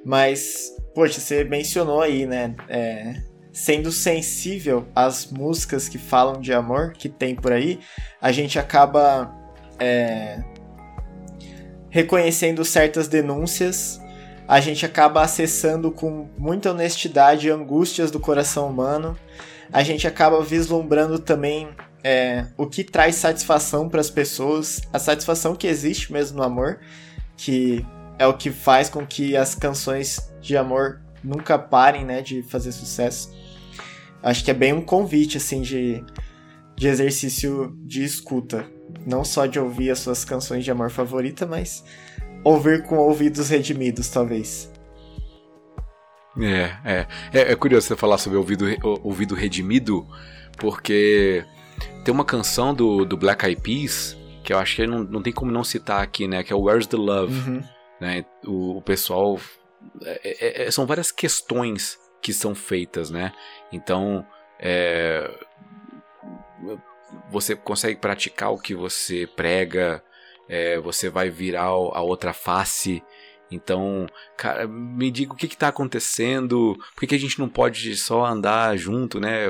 mas, 0.03 0.71
poxa, 0.95 1.19
você 1.19 1.43
mencionou 1.43 2.01
aí, 2.01 2.25
né? 2.25 2.55
É, 2.67 3.21
sendo 3.53 3.91
sensível 3.91 4.88
às 4.95 5.27
músicas 5.27 5.88
que 5.88 5.99
falam 5.99 6.41
de 6.41 6.51
amor 6.51 6.93
que 6.93 7.07
tem 7.07 7.35
por 7.35 7.51
aí, 7.51 7.81
a 8.19 8.31
gente 8.31 8.57
acaba 8.57 9.31
é, 9.77 10.43
reconhecendo 11.91 12.65
certas 12.65 13.07
denúncias, 13.07 14.01
a 14.47 14.59
gente 14.59 14.83
acaba 14.88 15.21
acessando 15.21 15.91
com 15.91 16.29
muita 16.35 16.71
honestidade 16.71 17.47
angústias 17.47 18.09
do 18.09 18.19
coração 18.19 18.67
humano 18.67 19.15
a 19.72 19.84
gente 19.84 20.07
acaba 20.07 20.41
vislumbrando 20.41 21.20
também 21.20 21.70
é, 22.03 22.45
o 22.57 22.65
que 22.65 22.84
traz 22.84 23.15
satisfação 23.15 23.89
para 23.89 23.99
as 23.99 24.09
pessoas, 24.09 24.82
a 24.93 24.99
satisfação 24.99 25.55
que 25.55 25.68
existe 25.68 26.11
mesmo 26.11 26.38
no 26.38 26.43
amor, 26.43 26.80
que 27.36 27.86
é 28.18 28.26
o 28.26 28.34
que 28.34 28.51
faz 28.51 28.89
com 28.89 29.05
que 29.05 29.36
as 29.36 29.53
canções 29.53 30.32
de 30.41 30.55
amor 30.55 31.01
nunca 31.24 31.57
parem, 31.57 32.05
né, 32.05 32.22
de 32.22 32.41
fazer 32.43 32.72
sucesso. 32.72 33.36
Acho 34.24 34.43
que 34.43 34.51
é 34.51 34.53
bem 34.53 34.74
um 34.74 34.82
convite 34.82 35.38
assim 35.38 35.61
de, 35.61 36.03
de 36.76 36.88
exercício 36.88 37.78
de 37.84 38.03
escuta, 38.03 38.65
não 39.05 39.24
só 39.24 39.45
de 39.45 39.59
ouvir 39.59 39.91
as 39.91 39.99
suas 39.99 40.24
canções 40.24 40.63
de 40.63 40.72
amor 40.72 40.89
favorita, 40.89 41.45
mas 41.45 41.84
ouvir 42.43 42.84
com 42.84 42.97
ouvidos 42.97 43.49
redimidos, 43.49 44.09
talvez. 44.09 44.72
É, 46.41 46.77
é, 46.83 47.07
é, 47.33 47.51
é 47.51 47.55
curioso 47.55 47.88
você 47.88 47.95
falar 47.95 48.17
sobre 48.17 48.38
ouvido, 48.38 48.65
ouvido 49.03 49.33
redimido, 49.33 50.07
porque 50.57 51.43
tem 52.03 52.13
uma 52.13 52.25
canção 52.25 52.73
do, 52.73 53.05
do 53.05 53.17
Black 53.17 53.45
Eyed 53.45 53.61
Peas 53.61 54.17
que 54.47 54.53
eu 54.53 54.59
acho 54.59 54.77
que 54.77 54.88
não, 54.88 55.03
não 55.03 55.21
tem 55.21 55.33
como 55.33 55.51
não 55.51 55.61
citar 55.61 56.01
aqui, 56.01 56.25
né? 56.25 56.41
Que 56.41 56.53
é 56.53 56.55
Where's 56.55 56.88
the 56.88 56.95
Love. 56.95 57.33
Uhum. 57.33 57.61
Né? 57.99 58.23
O, 58.45 58.77
o 58.77 58.81
pessoal. 58.81 59.38
É, 60.01 60.63
é, 60.63 60.67
é, 60.67 60.71
são 60.71 60.85
várias 60.85 61.11
questões 61.11 61.99
que 62.21 62.31
são 62.31 62.55
feitas, 62.55 63.11
né? 63.11 63.33
Então. 63.73 64.25
É, 64.57 65.29
você 67.29 67.57
consegue 67.57 67.99
praticar 67.99 68.53
o 68.53 68.57
que 68.57 68.73
você 68.73 69.27
prega, 69.27 70.01
é, 70.47 70.79
você 70.79 71.09
vai 71.09 71.29
virar 71.29 71.65
a 71.65 72.01
outra 72.01 72.31
face 72.31 73.03
Então, 73.49 74.07
cara, 74.35 74.67
me 74.67 75.09
diga 75.09 75.31
o 75.31 75.35
que 75.35 75.45
está 75.45 75.69
acontecendo, 75.69 76.77
por 76.93 77.01
que, 77.01 77.07
que, 77.07 77.15
a 77.15 77.19
gente 77.19 77.39
não 77.39 77.47
pode 77.47 77.95
só 77.95 78.25
andar 78.25 78.77
junto, 78.77 79.19
né? 79.19 79.45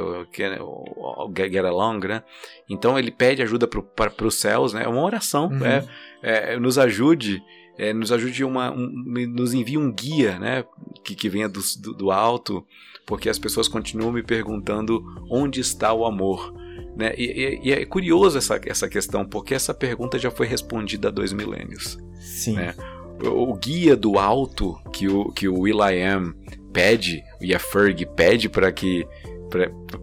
Get 1.36 1.66
along, 1.66 2.00
né? 2.08 2.24
Então 2.70 2.98
ele 2.98 3.12
pede 3.12 3.42
ajuda 3.42 3.68
para 3.68 4.26
os 4.28 4.36
céus, 4.36 4.74
né? 4.74 4.84
É 4.84 4.88
uma 4.88 5.04
oração, 5.04 5.48
uhum. 5.48 5.66
é, 5.66 5.84
é, 6.22 6.60
nos 6.60 6.78
ajude, 6.78 7.42
é, 7.78 7.92
nos 7.92 8.12
ajude 8.12 8.44
uma, 8.44 8.72
um, 8.72 8.88
nos 9.30 9.54
envie 9.54 9.78
um 9.78 9.92
guia, 9.92 10.38
né? 10.38 10.64
Que, 11.04 11.16
que 11.16 11.28
venha 11.28 11.50
do, 11.50 11.62
do, 11.80 11.94
do 11.94 12.12
alto, 12.12 12.66
porque 13.06 13.30
as 13.30 13.40
pessoas 13.40 13.68
continuam 13.68 14.12
me 14.12 14.22
perguntando 14.22 15.04
onde 15.30 15.60
está 15.60 15.92
o 15.92 16.06
amor. 16.06 16.54
Né? 16.96 17.14
E, 17.18 17.26
e, 17.26 17.70
e, 17.70 17.72
é 17.72 17.86
curioso 17.86 18.38
essa, 18.38 18.60
essa 18.66 18.90
questão, 18.90 19.24
porque 19.24 19.54
essa 19.54 19.74
pergunta 19.74 20.18
já 20.18 20.32
foi 20.32 20.48
respondida 20.48 21.08
há 21.08 21.12
dois 21.12 21.32
milênios. 21.32 21.98
Sim. 22.20 22.56
Né? 22.56 22.76
O, 23.24 23.54
guia 23.56 23.96
do 23.96 24.20
alto 24.20 24.80
que 24.94 25.08
o, 25.08 25.32
que 25.32 25.48
o 25.48 25.62
Will.i.am 25.62 26.34
pede, 26.72 27.24
e 27.42 27.56
a 27.56 27.60
Ferg 27.60 28.06
pede 28.16 28.48
para 28.50 28.72
que 28.72 29.08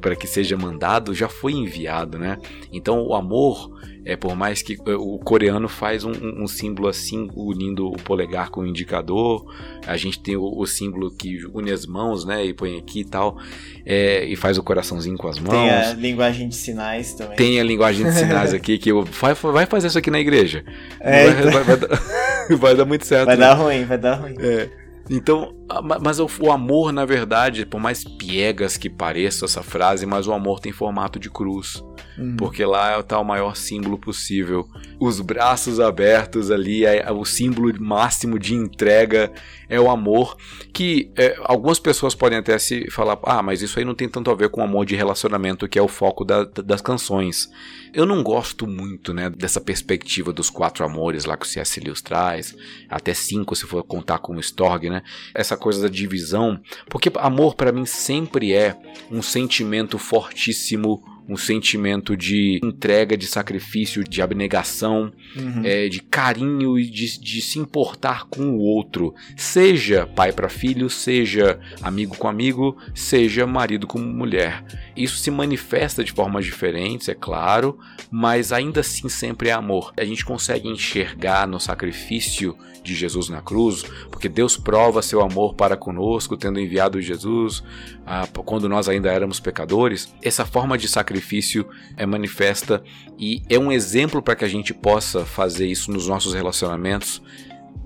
para 0.01 0.17
que 0.17 0.27
seja 0.27 0.57
mandado 0.57 1.15
já 1.15 1.29
foi 1.29 1.53
enviado, 1.53 2.19
né? 2.19 2.39
Então 2.73 3.07
o 3.07 3.15
amor 3.15 3.71
é 4.05 4.17
por 4.17 4.37
mais 4.37 4.63
que 4.63 4.75
eh, 4.75 4.95
o 4.95 5.19
coreano 5.19 5.69
faz 5.69 6.05
um, 6.05 6.13
um, 6.13 6.47
símbolo 6.47 6.89
assim 6.89 7.31
unindo 7.35 7.89
o 7.89 7.97
polegar 7.97 8.51
com 8.51 8.61
o 8.61 8.67
indicador, 8.67 9.45
a 9.87 9.97
gente 9.97 10.21
tem 10.21 10.37
o, 10.37 10.45
o 10.45 10.67
símbolo 10.67 11.11
que 11.11 11.45
une 11.53 11.71
as 11.71 11.87
mãos, 11.87 12.25
né? 12.25 12.45
E 12.45 12.53
põe 12.53 12.79
aqui 12.79 13.01
e 13.01 13.05
tal, 13.05 13.39
é, 13.85 14.25
e 14.25 14.37
faz 14.37 14.59
o 14.59 14.63
coraçãozinho 14.63 15.17
com 15.17 15.29
as 15.29 15.39
mãos. 15.39 15.53
Tem 15.53 15.71
a 15.71 15.93
linguagem 15.95 16.49
de 16.49 16.57
sinais 16.57 17.15
também. 17.15 17.37
Tem 17.37 17.61
a 17.61 17.65
linguagem 17.65 18.05
de 18.07 18.13
sinais 18.13 18.53
aqui 18.55 18.79
que 18.79 18.91
eu, 18.91 19.05
vai, 19.05 19.35
vai 19.35 19.67
fazer 19.67 19.89
isso 19.89 19.99
aqui 19.99 20.11
na 20.11 20.21
igreja. 20.21 20.65
É, 21.01 21.31
vai, 21.31 21.41
então... 21.41 21.53
vai, 21.53 21.65
vai, 21.65 21.77
dar, 21.77 21.89
vai, 22.51 22.75
dar, 22.75 22.85
muito 22.85 23.07
certo. 23.07 23.27
Vai 23.27 23.37
né? 23.37 23.47
dar 23.47 23.55
ruim, 23.55 23.85
vai 23.85 23.99
dar 23.99 24.15
ruim. 24.15 24.35
É. 24.39 24.84
Então, 25.11 25.55
mas 26.01 26.19
o, 26.19 26.51
amor, 26.51 26.93
na 26.93 27.05
verdade, 27.05 27.67
por 27.67 27.81
mais 27.81 28.05
piegas 28.05 28.77
que 28.77 28.89
pareça 28.89 29.45
essa 29.45 29.63
frase, 29.63 30.07
mas 30.07 30.27
o 30.27 30.33
amor 30.33 30.61
tem 30.61 30.73
formato 30.73 31.19
de 31.19 31.31
cruz. 31.31 31.83
Uhum. 32.17 32.37
Porque 32.37 32.65
lá 32.65 33.01
está 33.01 33.19
o 33.19 33.25
maior 33.25 33.57
símbolo 33.57 33.99
possível. 33.99 34.69
Os 35.01 35.21
braços 35.21 35.81
abertos 35.81 36.51
ali, 36.51 36.85
é, 36.85 37.03
é, 37.03 37.13
o 37.13 37.25
símbolo 37.25 37.73
máximo 37.81 38.39
de 38.39 38.55
entrega 38.55 39.33
é 39.69 39.81
o 39.81 39.91
amor. 39.91 40.37
Que 40.73 41.11
é, 41.17 41.37
algumas 41.41 41.79
pessoas 41.79 42.15
podem 42.15 42.39
até 42.39 42.57
se 42.59 42.91
falar: 42.91 43.19
ah, 43.25 43.43
mas 43.43 43.63
isso 43.63 43.79
aí 43.79 43.85
não 43.85 43.95
tem 43.95 44.09
tanto 44.09 44.31
a 44.31 44.35
ver 44.35 44.49
com 44.49 44.61
o 44.61 44.65
amor 44.65 44.87
de 44.87 44.95
relacionamento, 44.95 45.69
que 45.69 45.79
é 45.79 45.83
o 45.83 45.89
foco 45.89 46.25
da, 46.25 46.45
das 46.45 46.81
canções. 46.81 47.51
Eu 47.93 48.07
não 48.07 48.23
gosto 48.23 48.67
muito 48.67 49.15
né, 49.15 49.31
dessa 49.31 49.61
perspectiva 49.61 50.33
dos 50.33 50.51
quatro 50.51 50.85
amores 50.85 51.25
lá 51.25 51.37
que 51.37 51.47
o 51.47 51.49
C.S. 51.49 51.79
Lewis 51.81 52.03
traz, 52.03 52.57
até 52.89 53.15
cinco 53.15 53.55
se 53.55 53.67
for 53.67 53.83
contar 53.85 54.19
com 54.19 54.35
o 54.35 54.41
Storg, 54.41 54.91
né? 54.91 54.94
Essa 55.35 55.57
coisa 55.57 55.83
da 55.83 55.89
divisão, 55.89 56.61
porque 56.89 57.11
amor 57.17 57.55
para 57.55 57.73
mim 57.73 57.87
sempre 57.87 58.53
é 58.53 58.77
um 59.11 59.23
sentimento 59.23 59.99
fortíssimo 59.99 61.03
um 61.29 61.37
sentimento 61.37 62.17
de 62.17 62.61
entrega, 62.63 63.17
de 63.17 63.27
sacrifício, 63.27 64.05
de 64.05 64.21
abnegação, 64.21 65.13
uhum. 65.37 65.63
é, 65.65 65.89
de 65.89 66.01
carinho 66.01 66.79
e 66.79 66.87
de, 66.87 67.19
de, 67.19 67.41
se 67.41 67.59
importar 67.59 68.27
com 68.27 68.51
o 68.51 68.59
outro. 68.59 69.15
Seja 69.37 70.07
pai 70.07 70.33
para 70.33 70.49
filho, 70.49 70.91
seja 70.91 71.59
amigo 71.83 72.17
com 72.17 72.29
amigo, 72.29 72.77
seja 72.95 73.47
marido 73.47 73.87
com 73.87 73.99
mulher. 73.99 74.65
Isso 74.97 75.17
se 75.17 75.31
manifesta 75.31 76.05
de 76.05 76.13
formas 76.13 76.45
diferentes, 76.45 77.09
é 77.09 77.15
claro, 77.15 77.79
mas 78.11 78.53
ainda 78.53 78.81
assim 78.81 79.09
sempre 79.09 79.49
é 79.49 79.53
amor. 79.53 79.93
A 79.97 80.05
gente 80.05 80.25
consegue 80.25 80.69
enxergar 80.69 81.49
no 81.49 81.59
sacrifício 81.59 82.57
de 82.83 82.95
Jesus 82.95 83.31
na 83.31 83.41
cruz, 83.41 83.83
porque 84.11 84.29
Deus 84.29 84.59
prova 84.59 85.01
seu 85.01 85.23
amor 85.23 85.55
para 85.55 85.75
conosco, 85.77 86.37
tendo 86.37 86.61
enviado 86.61 87.01
Jesus 87.01 87.65
ah, 88.07 88.27
quando 88.45 88.69
nós 88.69 88.89
ainda 88.89 89.11
éramos 89.11 89.41
pecadores. 89.41 90.15
Essa 90.23 90.45
forma 90.45 90.77
de 90.77 90.89
sacrifício 90.89 91.67
é 91.97 92.05
manifesta 92.05 92.83
e 93.19 93.43
é 93.49 93.59
um 93.59 93.73
exemplo 93.73 94.23
para 94.23 94.37
que 94.37 94.45
a 94.45 94.49
gente 94.49 94.75
possa 94.75 95.25
fazer 95.25 95.67
isso 95.67 95.91
nos 95.91 96.07
nossos 96.07 96.35
relacionamentos 96.35 97.23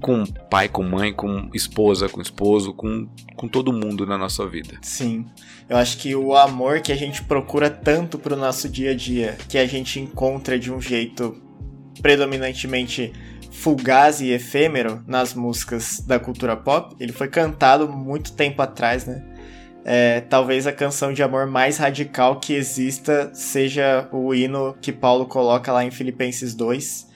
com 0.00 0.24
pai, 0.24 0.68
com 0.68 0.82
mãe, 0.82 1.12
com 1.12 1.50
esposa, 1.52 2.08
com 2.08 2.20
esposo, 2.20 2.72
com, 2.72 3.08
com 3.36 3.48
todo 3.48 3.72
mundo 3.72 4.06
na 4.06 4.16
nossa 4.16 4.46
vida. 4.46 4.78
Sim. 4.82 5.26
Eu 5.68 5.76
acho 5.76 5.98
que 5.98 6.14
o 6.14 6.36
amor 6.36 6.80
que 6.80 6.92
a 6.92 6.96
gente 6.96 7.22
procura 7.24 7.68
tanto 7.68 8.18
pro 8.18 8.36
nosso 8.36 8.68
dia 8.68 8.92
a 8.92 8.94
dia, 8.94 9.36
que 9.48 9.58
a 9.58 9.66
gente 9.66 10.00
encontra 10.00 10.58
de 10.58 10.72
um 10.72 10.80
jeito 10.80 11.36
predominantemente 12.00 13.12
fugaz 13.50 14.20
e 14.20 14.30
efêmero 14.30 15.02
nas 15.06 15.34
músicas 15.34 16.00
da 16.00 16.18
cultura 16.18 16.56
pop, 16.56 16.94
ele 17.00 17.12
foi 17.12 17.28
cantado 17.28 17.88
muito 17.88 18.32
tempo 18.32 18.62
atrás, 18.62 19.04
né? 19.04 19.24
É, 19.90 20.20
talvez 20.20 20.66
a 20.66 20.72
canção 20.72 21.14
de 21.14 21.22
amor 21.22 21.46
mais 21.46 21.78
radical 21.78 22.38
que 22.38 22.52
exista 22.52 23.30
seja 23.32 24.06
o 24.12 24.34
hino 24.34 24.76
que 24.82 24.92
Paulo 24.92 25.24
coloca 25.24 25.72
lá 25.72 25.82
em 25.82 25.90
Filipenses 25.90 26.54
2, 26.54 27.08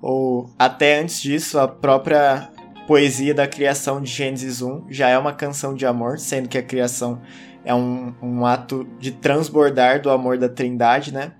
ou 0.00 0.48
até 0.56 1.00
antes 1.00 1.20
disso, 1.20 1.58
a 1.58 1.66
própria 1.66 2.48
poesia 2.86 3.34
da 3.34 3.48
criação 3.48 4.00
de 4.00 4.12
Gênesis 4.12 4.62
1 4.62 4.86
já 4.90 5.08
é 5.08 5.18
uma 5.18 5.32
canção 5.32 5.74
de 5.74 5.84
amor, 5.84 6.20
sendo 6.20 6.48
que 6.48 6.56
a 6.56 6.62
criação 6.62 7.20
é 7.64 7.74
um, 7.74 8.14
um 8.22 8.46
ato 8.46 8.86
de 9.00 9.10
transbordar 9.10 10.00
do 10.00 10.08
amor 10.08 10.38
da 10.38 10.48
Trindade, 10.48 11.12
né? 11.12 11.32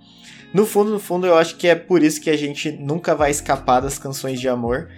No 0.52 0.66
fundo, 0.66 0.90
no 0.90 0.98
fundo, 0.98 1.24
eu 1.24 1.38
acho 1.38 1.56
que 1.56 1.68
é 1.68 1.76
por 1.76 2.02
isso 2.02 2.20
que 2.20 2.30
a 2.30 2.36
gente 2.36 2.72
nunca 2.72 3.14
vai 3.14 3.30
escapar 3.30 3.78
das 3.78 3.96
canções 3.96 4.40
de 4.40 4.48
amor. 4.48 4.88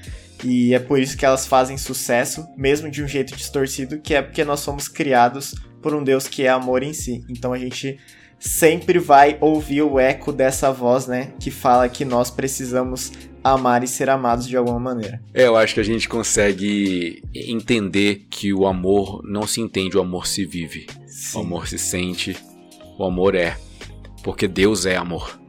E 0.45 0.75
é 0.75 0.79
por 0.79 1.01
isso 1.01 1.17
que 1.17 1.25
elas 1.25 1.47
fazem 1.47 1.79
sucesso, 1.79 2.47
mesmo 2.57 2.91
de 2.91 3.03
um 3.03 3.09
jeito 3.09 3.35
distorcido, 3.35 3.99
que 4.01 4.15
é 4.15 4.23
porque 4.23 4.45
nós 4.45 4.61
somos 4.61 4.89
criados 4.89 5.55
por 5.81 5.95
um 5.95 6.03
Deus 6.03 6.29
que 6.29 6.43
é 6.43 6.49
amor 6.49 6.83
em 6.83 6.93
si. 6.93 7.25
Então 7.29 7.53
a 7.53 7.59
gente 7.59 7.99
sempre 8.39 8.99
vai 8.99 9.39
ouvir 9.41 9.83
o 9.83 9.99
eco 9.99 10.33
dessa 10.33 10.71
voz, 10.71 11.07
né, 11.07 11.33
que 11.41 11.51
fala 11.51 11.89
que 11.89 12.05
nós 12.05 12.31
precisamos 12.31 13.13
amar 13.43 13.85
e 13.85 13.87
ser 13.87 14.11
amados 14.11 14.47
de 14.47 14.57
alguma 14.57 14.81
maneira. 14.81 15.23
É, 15.33 15.47
eu 15.47 15.57
acho 15.57 15.75
que 15.75 15.81
a 15.81 15.85
gente 15.85 16.09
consegue 16.09 17.23
entender 17.33 18.27
que 18.29 18.53
o 18.53 18.67
amor 18.67 19.23
não 19.25 19.47
se 19.47 19.61
entende, 19.61 19.97
o 19.97 20.01
amor 20.01 20.27
se 20.27 20.45
vive. 20.45 20.87
Sim. 21.07 21.39
O 21.39 21.41
amor 21.43 21.69
se 21.69 21.79
sente, 21.79 22.37
o 22.99 23.05
amor 23.05 23.35
é. 23.35 23.57
Porque 24.23 24.49
Deus 24.49 24.85
é 24.85 24.97
amor. 24.97 25.41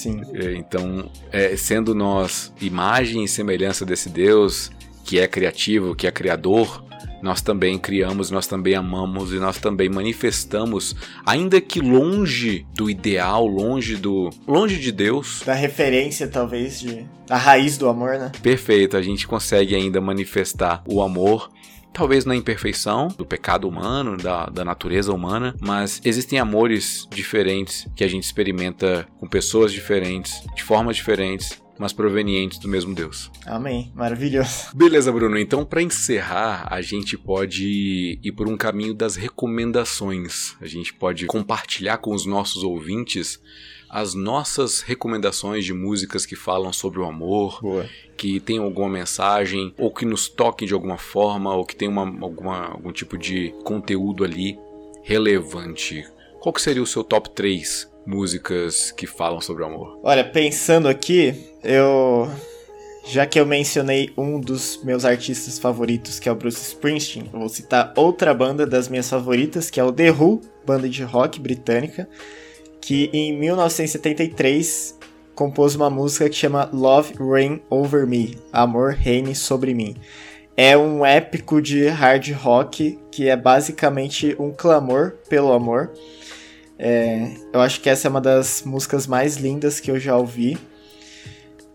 Sim. 0.00 0.22
É, 0.32 0.54
então, 0.54 1.10
é, 1.30 1.54
sendo 1.56 1.94
nós 1.94 2.52
imagem 2.58 3.22
e 3.22 3.28
semelhança 3.28 3.84
desse 3.84 4.08
Deus, 4.08 4.70
que 5.04 5.18
é 5.18 5.28
criativo, 5.28 5.94
que 5.94 6.06
é 6.06 6.10
criador, 6.10 6.82
nós 7.22 7.42
também 7.42 7.78
criamos, 7.78 8.30
nós 8.30 8.46
também 8.46 8.74
amamos 8.74 9.30
e 9.32 9.36
nós 9.36 9.58
também 9.58 9.90
manifestamos, 9.90 10.96
ainda 11.26 11.60
que 11.60 11.80
longe 11.80 12.66
do 12.74 12.88
ideal, 12.88 13.46
longe 13.46 13.96
do 13.96 14.30
longe 14.48 14.78
de 14.78 14.90
Deus, 14.90 15.42
da 15.44 15.52
referência 15.52 16.26
talvez 16.26 16.80
de 16.80 17.04
da 17.26 17.36
raiz 17.36 17.76
do 17.76 17.88
amor, 17.88 18.18
né? 18.18 18.32
Perfeito, 18.42 18.96
a 18.96 19.02
gente 19.02 19.26
consegue 19.26 19.74
ainda 19.74 20.00
manifestar 20.00 20.82
o 20.88 21.02
amor 21.02 21.50
talvez 21.92 22.24
na 22.24 22.36
imperfeição 22.36 23.08
do 23.08 23.26
pecado 23.26 23.68
humano, 23.68 24.16
da, 24.16 24.46
da 24.46 24.64
natureza 24.64 25.12
humana, 25.12 25.54
mas 25.60 26.00
existem 26.04 26.38
amores 26.38 27.06
diferentes 27.10 27.86
que 27.94 28.04
a 28.04 28.08
gente 28.08 28.24
experimenta 28.24 29.06
com 29.18 29.28
pessoas 29.28 29.72
diferentes, 29.72 30.42
de 30.54 30.62
formas 30.62 30.96
diferentes, 30.96 31.60
mas 31.80 31.94
provenientes 31.94 32.58
do 32.58 32.68
mesmo 32.68 32.94
Deus. 32.94 33.30
Amém. 33.46 33.90
Maravilhoso. 33.94 34.68
Beleza, 34.74 35.10
Bruno. 35.10 35.38
Então, 35.38 35.64
para 35.64 35.80
encerrar, 35.80 36.68
a 36.70 36.82
gente 36.82 37.16
pode 37.16 38.18
ir 38.22 38.32
por 38.32 38.46
um 38.46 38.56
caminho 38.56 38.92
das 38.92 39.16
recomendações. 39.16 40.54
A 40.60 40.66
gente 40.66 40.92
pode 40.92 41.24
compartilhar 41.24 41.96
com 41.96 42.14
os 42.14 42.26
nossos 42.26 42.62
ouvintes 42.62 43.40
as 43.90 44.14
nossas 44.14 44.82
recomendações 44.82 45.64
de 45.64 45.74
músicas 45.74 46.24
que 46.24 46.36
falam 46.36 46.72
sobre 46.72 47.00
o 47.00 47.04
amor, 47.04 47.60
Boa. 47.60 47.86
que 48.16 48.38
tem 48.38 48.58
alguma 48.58 48.88
mensagem, 48.88 49.74
ou 49.76 49.92
que 49.92 50.04
nos 50.04 50.28
toquem 50.28 50.66
de 50.66 50.72
alguma 50.72 50.96
forma, 50.96 51.54
ou 51.54 51.64
que 51.64 51.74
tem 51.74 51.88
uma, 51.88 52.02
alguma, 52.02 52.68
algum 52.68 52.92
tipo 52.92 53.18
de 53.18 53.52
conteúdo 53.64 54.24
ali 54.24 54.56
relevante. 55.02 56.06
Qual 56.38 56.52
que 56.52 56.62
seria 56.62 56.82
o 56.82 56.86
seu 56.86 57.02
top 57.02 57.30
3 57.30 57.90
músicas 58.06 58.92
que 58.92 59.06
falam 59.06 59.40
sobre 59.40 59.64
o 59.64 59.66
amor? 59.66 59.98
Olha, 60.02 60.24
pensando 60.24 60.88
aqui, 60.88 61.34
eu. 61.62 62.30
Já 63.06 63.26
que 63.26 63.40
eu 63.40 63.46
mencionei 63.46 64.12
um 64.16 64.38
dos 64.38 64.84
meus 64.84 65.06
artistas 65.06 65.58
favoritos, 65.58 66.20
que 66.20 66.28
é 66.28 66.32
o 66.32 66.34
Bruce 66.34 66.60
Springsteen, 66.60 67.30
eu 67.32 67.40
vou 67.40 67.48
citar 67.48 67.94
outra 67.96 68.32
banda 68.34 68.66
das 68.66 68.88
minhas 68.88 69.08
favoritas, 69.08 69.70
que 69.70 69.80
é 69.80 69.84
o 69.84 69.90
The 69.90 70.12
Who, 70.12 70.42
banda 70.66 70.86
de 70.86 71.02
rock 71.02 71.40
britânica, 71.40 72.06
que 72.80 73.10
em 73.12 73.36
1973 73.38 74.98
compôs 75.34 75.74
uma 75.74 75.88
música 75.88 76.28
que 76.28 76.36
chama 76.36 76.68
Love 76.72 77.14
Reign 77.18 77.62
Over 77.70 78.06
Me, 78.06 78.38
Amor 78.52 78.92
Reine 78.92 79.34
Sobre 79.34 79.74
Mim. 79.74 79.96
É 80.56 80.76
um 80.76 81.04
épico 81.06 81.62
de 81.62 81.86
hard 81.88 82.30
rock 82.32 82.98
que 83.10 83.28
é 83.28 83.36
basicamente 83.36 84.36
um 84.38 84.52
clamor 84.52 85.12
pelo 85.28 85.52
amor. 85.52 85.92
É, 86.78 87.30
eu 87.52 87.60
acho 87.60 87.80
que 87.80 87.88
essa 87.88 88.08
é 88.08 88.10
uma 88.10 88.20
das 88.20 88.62
músicas 88.64 89.06
mais 89.06 89.36
lindas 89.36 89.80
que 89.80 89.90
eu 89.90 89.98
já 89.98 90.16
ouvi. 90.16 90.58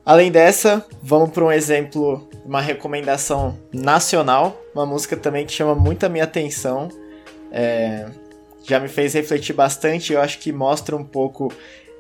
Além 0.06 0.32
dessa, 0.32 0.86
vamos 1.02 1.32
para 1.32 1.44
um 1.44 1.52
exemplo, 1.52 2.30
uma 2.46 2.62
recomendação 2.62 3.58
nacional, 3.74 4.62
uma 4.76 4.86
música 4.86 5.18
também 5.18 5.46
que 5.46 5.52
chama 5.52 5.74
muito 5.74 6.06
a 6.06 6.10
minha 6.10 6.24
atenção. 6.24 6.90
É, 7.52 8.06
já 8.68 8.80
me 8.80 8.88
fez 8.88 9.14
refletir 9.14 9.54
bastante, 9.54 10.14
eu 10.14 10.22
acho 10.22 10.40
que 10.40 10.52
mostra 10.52 10.96
um 10.96 11.04
pouco 11.04 11.52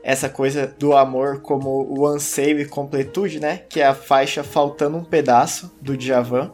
essa 0.03 0.29
coisa 0.29 0.67
do 0.67 0.95
amor 0.95 1.41
como 1.41 1.87
o 1.89 2.05
anseio 2.05 2.59
e 2.59 2.65
completude, 2.65 3.39
né? 3.39 3.61
Que 3.69 3.81
é 3.81 3.85
a 3.85 3.95
faixa 3.95 4.43
Faltando 4.43 4.97
um 4.97 5.03
Pedaço, 5.03 5.75
do 5.81 5.97
Djavan. 5.97 6.51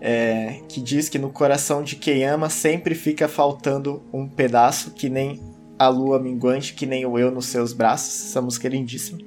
É, 0.00 0.60
que 0.68 0.80
diz 0.80 1.08
que 1.08 1.18
no 1.18 1.30
coração 1.30 1.82
de 1.82 1.94
quem 1.94 2.24
ama 2.24 2.48
sempre 2.48 2.94
fica 2.94 3.28
faltando 3.28 4.02
um 4.12 4.26
pedaço, 4.26 4.92
que 4.92 5.10
nem 5.10 5.38
a 5.78 5.88
lua 5.88 6.18
minguante, 6.18 6.72
que 6.72 6.86
nem 6.86 7.04
o 7.04 7.18
eu 7.18 7.30
nos 7.30 7.46
seus 7.46 7.74
braços. 7.74 8.30
Essa 8.30 8.40
música 8.40 8.66
é 8.66 8.70
lindíssima. 8.70 9.18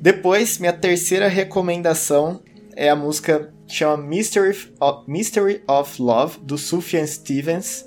Depois, 0.00 0.58
minha 0.58 0.72
terceira 0.72 1.26
recomendação 1.28 2.42
é 2.76 2.88
a 2.88 2.96
música 2.96 3.52
que 3.66 3.74
chama 3.74 4.02
Mystery 4.02 4.56
of, 4.80 5.10
Mystery 5.10 5.62
of 5.66 6.00
Love, 6.00 6.38
do 6.40 6.56
Sufjan 6.56 7.06
Stevens 7.06 7.84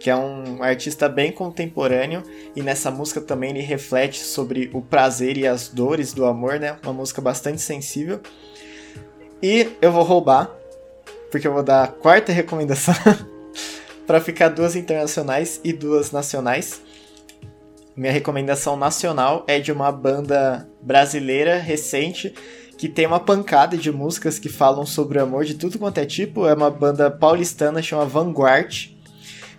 que 0.00 0.08
é 0.08 0.16
um 0.16 0.62
artista 0.62 1.10
bem 1.10 1.30
contemporâneo 1.30 2.22
e 2.56 2.62
nessa 2.62 2.90
música 2.90 3.20
também 3.20 3.50
ele 3.50 3.60
reflete 3.60 4.20
sobre 4.20 4.70
o 4.72 4.80
prazer 4.80 5.36
e 5.36 5.46
as 5.46 5.68
dores 5.68 6.14
do 6.14 6.24
amor, 6.24 6.58
né? 6.58 6.78
Uma 6.82 6.94
música 6.94 7.20
bastante 7.20 7.60
sensível. 7.60 8.18
E 9.42 9.68
eu 9.80 9.92
vou 9.92 10.02
roubar, 10.02 10.50
porque 11.30 11.46
eu 11.46 11.52
vou 11.52 11.62
dar 11.62 11.84
a 11.84 11.88
quarta 11.88 12.32
recomendação 12.32 12.94
para 14.06 14.22
ficar 14.22 14.48
duas 14.48 14.74
internacionais 14.74 15.60
e 15.62 15.70
duas 15.70 16.10
nacionais. 16.10 16.80
Minha 17.94 18.12
recomendação 18.12 18.78
nacional 18.78 19.44
é 19.46 19.60
de 19.60 19.70
uma 19.70 19.92
banda 19.92 20.66
brasileira 20.80 21.58
recente 21.58 22.32
que 22.78 22.88
tem 22.88 23.04
uma 23.04 23.20
pancada 23.20 23.76
de 23.76 23.92
músicas 23.92 24.38
que 24.38 24.48
falam 24.48 24.86
sobre 24.86 25.18
o 25.18 25.22
amor 25.22 25.44
de 25.44 25.54
tudo 25.54 25.78
quanto 25.78 25.98
é 25.98 26.06
tipo. 26.06 26.46
É 26.46 26.54
uma 26.54 26.70
banda 26.70 27.10
paulistana, 27.10 27.82
chama 27.82 28.06
Vanguard. 28.06 28.98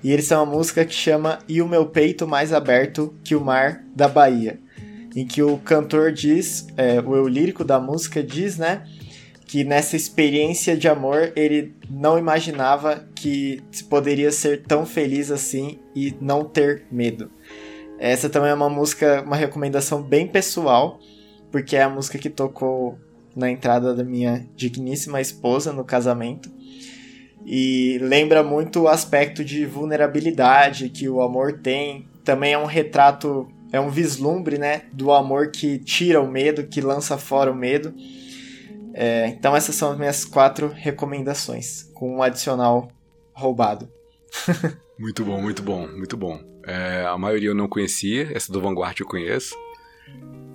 E 0.04 0.12
eles 0.12 0.26
são 0.26 0.43
uma 0.43 0.52
música 0.54 0.84
que 0.84 0.93
chama 0.93 1.39
E 1.47 1.62
o 1.62 1.68
Meu 1.68 1.86
Peito 1.86 2.28
Mais 2.28 2.52
Aberto 2.52 3.14
que 3.24 3.36
o 3.36 3.41
Mar 3.41 3.84
da 3.95 4.08
Bahia. 4.08 4.60
Em 5.16 5.26
que 5.26 5.43
o 5.43 5.58
cantor 5.58 6.12
diz, 6.12 6.68
é, 6.78 6.99
o 7.02 7.16
eu 7.16 7.28
lírico 7.28 7.64
da 7.64 7.80
música 7.80 8.24
diz, 8.24 8.58
né? 8.58 8.84
Que 9.45 9.64
nessa 9.64 9.95
experiência 9.95 10.76
de 10.76 10.88
amor 10.88 11.34
ele 11.36 11.74
não 11.89 12.18
imaginava 12.18 13.06
que 13.14 13.62
poderia 13.89 14.32
ser 14.32 14.64
tão 14.64 14.86
feliz 14.86 15.30
assim 15.30 15.80
e 15.93 16.16
não 16.22 16.45
ter 16.45 16.84
medo. 16.89 17.30
Essa 17.99 18.30
também 18.30 18.49
é 18.49 18.54
uma 18.54 18.70
música, 18.70 19.22
uma 19.22 19.36
recomendação 19.36 20.02
bem 20.02 20.26
pessoal, 20.26 20.99
porque 21.52 21.76
é 21.76 21.84
a 21.84 21.89
música 21.89 22.18
que 22.18 22.30
tocou 22.30 22.97
na 23.36 23.49
entrada 23.49 23.93
da 23.93 24.04
minha 24.04 24.47
digníssima 24.56 25.22
esposa 25.22 25.72
no 25.72 25.84
casamento. 25.84 26.52
E 27.54 27.97
lembra 28.02 28.41
muito 28.41 28.84
o 28.84 28.88
aspecto 28.88 29.43
de 29.43 29.66
vulnerabilidade 29.66 30.88
que 30.88 31.10
o 31.10 31.22
amor 31.22 31.60
tem. 31.60 32.08
Também 32.24 32.54
é 32.54 32.58
um 32.58 32.66
retrato, 32.66 33.45
é 33.74 33.80
um 33.80 33.89
vislumbre, 33.89 34.58
né, 34.58 34.84
do 34.93 35.12
amor 35.12 35.52
que 35.52 35.78
tira 35.78 36.22
o 36.22 36.32
medo, 36.32 36.64
que 36.66 36.80
lança 36.80 37.18
fora 37.18 37.52
o 37.52 37.56
medo. 37.56 37.93
É, 38.93 39.28
então 39.28 39.54
essas 39.54 39.76
são 39.76 39.91
as 39.91 39.97
minhas 39.97 40.24
quatro 40.24 40.70
recomendações, 40.70 41.91
com 41.93 42.16
um 42.16 42.24
adicional 42.24 42.89
roubado. 43.34 43.91
muito 44.97 45.26
bom, 45.26 45.41
muito 45.41 45.62
bom, 45.62 45.88
muito 45.89 46.16
bom. 46.16 46.39
É, 46.66 47.04
a 47.06 47.18
maioria 47.18 47.49
eu 47.49 47.56
não 47.56 47.68
conhecia, 47.68 48.32
essa 48.34 48.49
do 48.49 48.62
Vanguard 48.62 48.97
eu 48.97 49.06
conheço. 49.06 49.54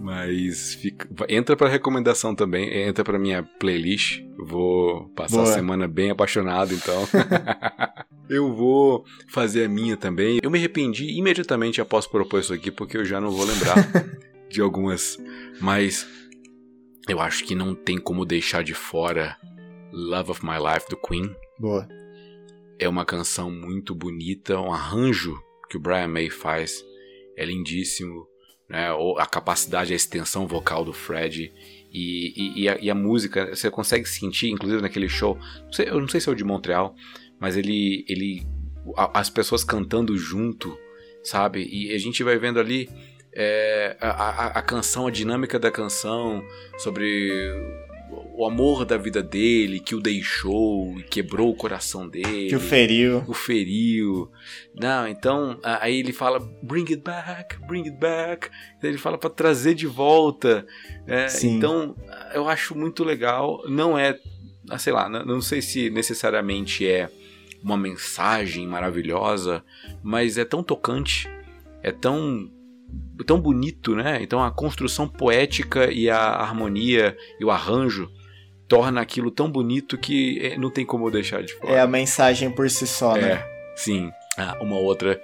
Mas 0.07 0.75
fica, 0.75 1.09
entra 1.29 1.57
pra 1.57 1.69
recomendação 1.69 2.33
também, 2.33 2.73
entra 2.87 3.03
pra 3.03 3.19
minha 3.19 3.43
playlist. 3.43 4.23
Vou 4.39 5.09
passar 5.09 5.39
Boa. 5.39 5.51
a 5.51 5.53
semana 5.53 5.89
bem 5.89 6.13
apaixonado, 6.13 6.73
então. 6.73 7.09
eu 8.31 8.55
vou 8.55 9.05
fazer 9.27 9.65
a 9.65 9.69
minha 9.69 9.97
também. 9.97 10.39
Eu 10.41 10.49
me 10.49 10.59
arrependi 10.59 11.11
imediatamente 11.19 11.81
após 11.81 12.07
propor 12.07 12.39
isso 12.39 12.55
aqui, 12.55 12.71
porque 12.71 12.97
eu 12.97 13.05
já 13.05 13.21
não 13.21 13.33
vou 13.33 13.45
lembrar 13.45 13.75
de 14.49 14.61
algumas. 14.61 15.19
Mas 15.61 16.07
eu 17.09 17.19
acho 17.19 17.45
que 17.45 17.57
não 17.57 17.75
tem 17.75 17.99
como 17.99 18.25
deixar 18.25 18.63
de 18.63 18.75
fora 18.75 19.37
Love 19.93 20.31
of 20.31 20.47
My 20.47 20.53
Life 20.53 20.89
do 20.89 20.97
Queen. 20.97 21.35
Boa. 21.59 21.89
É 22.79 22.89
uma 22.89 23.05
canção 23.05 23.51
muito 23.51 23.93
bonita, 23.93 24.57
um 24.61 24.73
arranjo 24.73 25.37
que 25.69 25.77
o 25.77 25.81
Brian 25.81 26.07
May 26.07 26.31
faz. 26.31 26.81
É 27.37 27.45
lindíssimo 27.45 28.25
né? 28.69 28.93
Ou 28.93 29.19
a 29.19 29.27
capacidade, 29.27 29.93
a 29.93 29.97
extensão 29.97 30.47
vocal 30.47 30.85
do 30.85 30.93
Fred. 30.93 31.53
E, 31.93 32.33
e, 32.37 32.63
e, 32.63 32.69
a, 32.69 32.79
e, 32.81 32.91
a, 32.91 32.95
música, 32.95 33.55
você 33.55 33.71
consegue 33.71 34.07
sentir, 34.07 34.51
inclusive 34.51 34.83
naquele 34.83 35.09
show. 35.09 35.39
Não 35.65 35.73
sei, 35.73 35.89
eu 35.89 36.01
não 36.01 36.09
sei 36.09 36.21
se 36.21 36.29
é 36.29 36.33
o 36.33 36.35
de 36.35 36.45
Montreal, 36.45 36.95
mas 37.41 37.57
ele. 37.57 38.05
ele 38.09 38.47
a, 38.97 39.21
as 39.21 39.31
pessoas 39.31 39.65
cantando 39.65 40.17
junto, 40.17 40.77
sabe? 41.23 41.67
E 41.71 41.93
a 41.93 41.99
gente 41.99 42.23
vai 42.23 42.39
vendo 42.39 42.61
ali 42.61 42.89
é, 43.35 43.97
a, 44.01 44.09
a, 44.09 44.47
a 44.59 44.63
canção, 44.63 45.07
a 45.07 45.11
dinâmica 45.11 45.59
da 45.59 45.71
canção, 45.71 46.43
sobre 46.79 47.31
o 48.11 48.47
amor 48.47 48.85
da 48.85 48.97
vida 48.97 49.23
dele, 49.23 49.81
que 49.81 49.95
o 49.95 50.01
deixou 50.01 50.95
quebrou 51.11 51.51
o 51.51 51.57
coração 51.57 52.09
dele. 52.09 52.49
Que 52.49 52.57
o 52.57 52.61
feriu. 52.61 53.25
O 53.27 53.33
feriu. 53.33 54.31
Não, 54.75 55.09
então, 55.09 55.59
aí 55.63 55.99
ele 55.99 56.13
fala, 56.13 56.39
bring 56.63 56.85
it 56.89 56.99
back, 56.99 57.57
bring 57.67 57.85
it 57.85 57.97
back. 57.97 58.49
Ele 58.83 58.99
fala 58.99 59.17
para 59.17 59.31
trazer 59.31 59.75
de 59.75 59.87
volta. 59.87 60.67
É, 61.07 61.27
então, 61.45 61.97
eu 62.35 62.49
acho 62.49 62.77
muito 62.77 63.03
legal. 63.03 63.63
Não 63.69 63.99
é, 63.99 64.19
ah, 64.69 64.79
sei 64.79 64.93
lá, 64.93 65.09
não 65.09 65.41
sei 65.41 65.63
se 65.63 65.89
necessariamente 65.91 66.87
é 66.87 67.11
uma 67.63 67.77
mensagem 67.77 68.67
maravilhosa, 68.67 69.65
mas 70.03 70.39
é 70.39 70.45
tão 70.45 70.63
tocante, 70.63 71.29
é 71.83 71.91
tão 71.91 72.51
tão 73.27 73.41
bonito, 73.41 73.95
né? 73.95 74.23
Então 74.23 74.43
a 74.43 74.51
construção 74.51 75.09
poética 75.09 75.91
e 75.93 76.09
a 76.09 76.19
harmonia 76.19 77.17
e 77.41 77.45
o 77.45 77.51
arranjo 77.51 78.11
torna 78.69 79.01
aquilo 79.01 79.31
tão 79.31 79.51
bonito 79.51 79.97
que 79.97 80.39
é, 80.41 80.59
não 80.59 80.71
tem 80.71 80.85
como 80.85 81.11
deixar 81.11 81.43
de 81.43 81.53
fora. 81.55 81.73
É 81.73 81.81
a 81.81 81.87
mensagem 81.87 82.51
por 82.51 82.69
si 82.69 82.87
só, 82.87 83.15
né? 83.15 83.33
É, 83.33 83.73
sim. 83.77 84.11
Ah, 84.37 84.59
uma 84.61 84.77
outra 84.77 85.21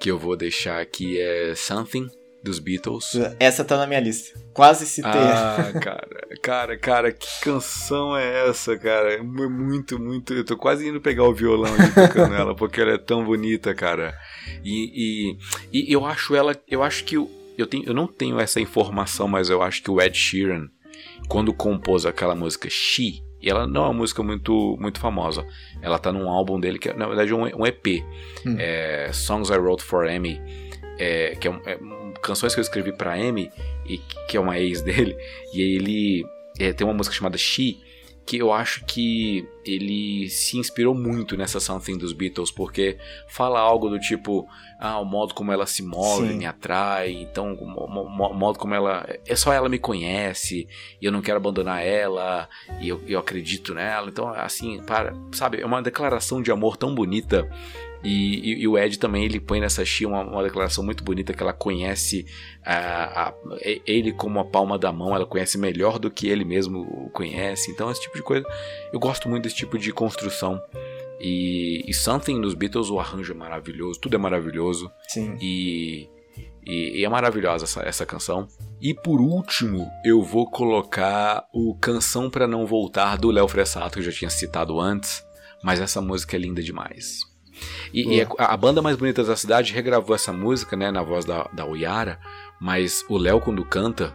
que 0.00 0.10
eu 0.10 0.18
vou 0.18 0.36
deixar 0.36 0.80
aqui 0.80 1.20
é 1.20 1.54
Something 1.54 2.08
dos 2.42 2.58
Beatles. 2.58 3.12
Essa 3.38 3.64
tá 3.64 3.76
na 3.76 3.86
minha 3.86 4.00
lista. 4.00 4.38
Quase 4.52 4.86
citei. 4.86 5.10
Ah, 5.12 5.72
cara, 5.80 6.08
cara, 6.42 6.78
cara, 6.78 7.12
que 7.12 7.26
canção 7.42 8.16
é 8.16 8.48
essa, 8.48 8.76
cara? 8.78 9.14
É 9.14 9.22
muito, 9.22 9.98
muito. 9.98 10.34
Eu 10.34 10.44
tô 10.44 10.56
quase 10.56 10.88
indo 10.88 11.00
pegar 11.00 11.24
o 11.24 11.34
violão 11.34 11.74
e 11.76 11.92
tocando 11.92 12.34
ela, 12.34 12.54
porque 12.54 12.80
ela 12.80 12.92
é 12.92 12.98
tão 12.98 13.24
bonita, 13.24 13.74
cara. 13.74 14.14
E, 14.64 15.36
e, 15.72 15.88
e 15.90 15.92
eu 15.92 16.04
acho 16.04 16.34
ela. 16.34 16.56
Eu 16.68 16.82
acho 16.82 17.04
que. 17.04 17.16
Eu, 17.16 17.30
eu, 17.56 17.66
tenho, 17.66 17.84
eu 17.86 17.94
não 17.94 18.06
tenho 18.06 18.38
essa 18.38 18.60
informação, 18.60 19.26
mas 19.28 19.50
eu 19.50 19.62
acho 19.62 19.82
que 19.82 19.90
o 19.90 20.00
Ed 20.00 20.16
Sheeran 20.16 20.68
quando 21.28 21.52
compôs 21.52 22.06
aquela 22.06 22.34
música 22.34 22.68
She, 22.70 23.22
e 23.40 23.48
ela 23.48 23.66
não 23.66 23.84
é 23.84 23.86
uma 23.86 23.94
música 23.94 24.22
muito, 24.22 24.76
muito 24.80 24.98
famosa. 24.98 25.46
Ela 25.80 25.98
tá 25.98 26.12
num 26.12 26.28
álbum 26.28 26.58
dele 26.58 26.78
que 26.78 26.88
é, 26.88 26.94
na 26.94 27.06
verdade, 27.06 27.32
um, 27.32 27.42
um 27.42 27.66
EP. 27.66 28.02
Hum. 28.44 28.56
É, 28.58 29.10
Songs 29.12 29.50
I 29.50 29.58
Wrote 29.58 29.84
for 29.84 30.08
Amy. 30.08 30.40
É, 30.98 31.36
que 31.36 31.46
é, 31.46 31.60
é, 31.64 31.78
canções 32.22 32.54
que 32.54 32.60
eu 32.60 32.62
escrevi 32.62 32.92
para 32.92 33.14
Amy, 33.14 33.50
e 33.86 33.98
que 34.28 34.36
é 34.36 34.40
uma 34.40 34.58
ex 34.58 34.82
dele. 34.82 35.16
E 35.52 35.60
ele 35.60 36.24
é, 36.58 36.72
tem 36.72 36.86
uma 36.86 36.94
música 36.94 37.14
chamada 37.14 37.38
She, 37.38 37.80
que 38.28 38.36
eu 38.36 38.52
acho 38.52 38.84
que 38.84 39.48
ele 39.64 40.28
se 40.28 40.58
inspirou 40.58 40.94
muito 40.94 41.34
nessa 41.34 41.58
Something 41.58 41.96
dos 41.96 42.12
Beatles, 42.12 42.50
porque 42.50 42.98
fala 43.26 43.58
algo 43.58 43.88
do 43.88 43.98
tipo, 43.98 44.46
ah, 44.78 45.00
o 45.00 45.04
modo 45.06 45.32
como 45.32 45.50
ela 45.50 45.64
se 45.64 45.82
move 45.82 46.28
Sim. 46.28 46.36
me 46.36 46.44
atrai, 46.44 47.12
então 47.12 47.54
o 47.54 48.34
modo 48.34 48.58
como 48.58 48.74
ela. 48.74 49.08
É 49.26 49.34
só 49.34 49.50
ela 49.50 49.66
me 49.66 49.78
conhece, 49.78 50.68
e 51.00 51.06
eu 51.06 51.10
não 51.10 51.22
quero 51.22 51.38
abandonar 51.38 51.82
ela, 51.82 52.46
e 52.78 52.90
eu, 52.90 53.00
eu 53.06 53.18
acredito 53.18 53.72
nela. 53.72 54.10
Então, 54.10 54.28
assim, 54.28 54.78
para, 54.82 55.14
sabe, 55.32 55.62
é 55.62 55.64
uma 55.64 55.80
declaração 55.80 56.42
de 56.42 56.52
amor 56.52 56.76
tão 56.76 56.94
bonita 56.94 57.48
e, 58.02 58.52
e, 58.52 58.62
e, 58.62 58.68
o 58.68 58.78
Ed 58.78 58.98
também 58.98 59.24
ele 59.24 59.40
põe 59.40 59.60
nessa 59.60 59.84
Xia 59.84 60.06
uma, 60.06 60.22
uma, 60.22 60.42
declaração 60.42 60.84
muito 60.84 61.02
bonita 61.02 61.32
que 61.32 61.42
ela 61.42 61.52
conhece 61.52 62.26
a, 62.64 63.28
a, 63.28 63.34
ele 63.86 64.12
como 64.12 64.38
a 64.38 64.44
palma 64.44 64.78
da 64.78 64.92
mão, 64.92 65.14
ela 65.14 65.26
conhece 65.26 65.58
melhor 65.58 65.98
do 65.98 66.10
que 66.10 66.28
ele 66.28 66.44
mesmo 66.44 66.80
o 66.80 67.10
conhece. 67.10 67.70
Então, 67.70 67.90
esse 67.90 68.02
tipo 68.02 68.16
de 68.16 68.22
coisa, 68.22 68.46
eu 68.92 69.00
gosto 69.00 69.28
muito 69.28 69.42
desse 69.44 69.56
tipo 69.56 69.78
de 69.78 69.92
construção. 69.92 70.62
E, 71.20 71.82
e 71.88 71.92
Something 71.92 72.38
nos 72.38 72.54
Beatles, 72.54 72.90
o 72.90 73.00
arranjo 73.00 73.32
é 73.32 73.36
maravilhoso, 73.36 73.98
tudo 74.00 74.14
é 74.14 74.18
maravilhoso. 74.18 74.88
Sim. 75.08 75.36
E, 75.40 76.08
e, 76.64 77.00
e, 77.00 77.04
é 77.04 77.08
maravilhosa 77.08 77.64
essa, 77.64 77.82
essa 77.82 78.06
canção. 78.06 78.46
E 78.80 78.94
por 78.94 79.20
último, 79.20 79.90
eu 80.04 80.22
vou 80.22 80.48
colocar 80.48 81.48
o 81.52 81.74
Canção 81.74 82.30
para 82.30 82.46
Não 82.46 82.64
Voltar 82.64 83.18
do 83.18 83.32
Léo 83.32 83.48
Fressato, 83.48 83.94
que 83.94 83.98
eu 83.98 84.04
já 84.04 84.12
tinha 84.12 84.30
citado 84.30 84.78
antes. 84.78 85.26
Mas 85.64 85.80
essa 85.80 86.00
música 86.00 86.36
é 86.36 86.38
linda 86.38 86.62
demais. 86.62 87.27
E, 87.92 88.16
e 88.16 88.22
a, 88.22 88.26
a, 88.38 88.56
banda 88.56 88.82
mais 88.82 88.96
bonita 88.96 89.24
da 89.24 89.36
cidade 89.36 89.72
regravou 89.72 90.14
essa 90.14 90.32
música, 90.32 90.76
né, 90.76 90.90
na 90.90 91.02
voz 91.02 91.24
da, 91.24 91.48
da 91.52 91.64
Oyara, 91.64 92.18
mas 92.60 93.04
o 93.08 93.16
Léo, 93.16 93.40
quando 93.40 93.64
canta, 93.64 94.14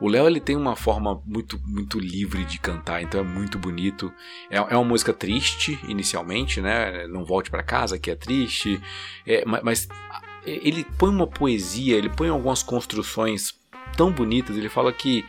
O 0.00 0.08
Léo 0.08 0.26
ele 0.26 0.40
tem 0.40 0.56
uma 0.56 0.74
forma 0.74 1.22
muito 1.26 1.60
muito 1.66 1.98
livre 1.98 2.44
de 2.44 2.58
cantar, 2.58 3.02
então 3.02 3.20
é 3.20 3.24
muito 3.24 3.58
bonito. 3.58 4.12
É, 4.50 4.56
é 4.56 4.76
uma 4.76 4.84
música 4.84 5.12
triste 5.12 5.78
inicialmente, 5.86 6.60
né? 6.60 7.06
Não 7.06 7.24
volte 7.24 7.50
para 7.50 7.62
casa 7.62 7.98
que 7.98 8.10
é 8.10 8.16
triste, 8.16 8.80
é, 9.26 9.44
mas 9.44 9.88
ele 10.44 10.84
põe 10.98 11.10
uma 11.10 11.26
poesia, 11.26 11.96
ele 11.96 12.08
põe 12.08 12.28
algumas 12.28 12.62
construções 12.62 13.54
tão 13.96 14.10
bonitas. 14.10 14.56
Ele 14.56 14.68
fala 14.68 14.92
que 14.92 15.24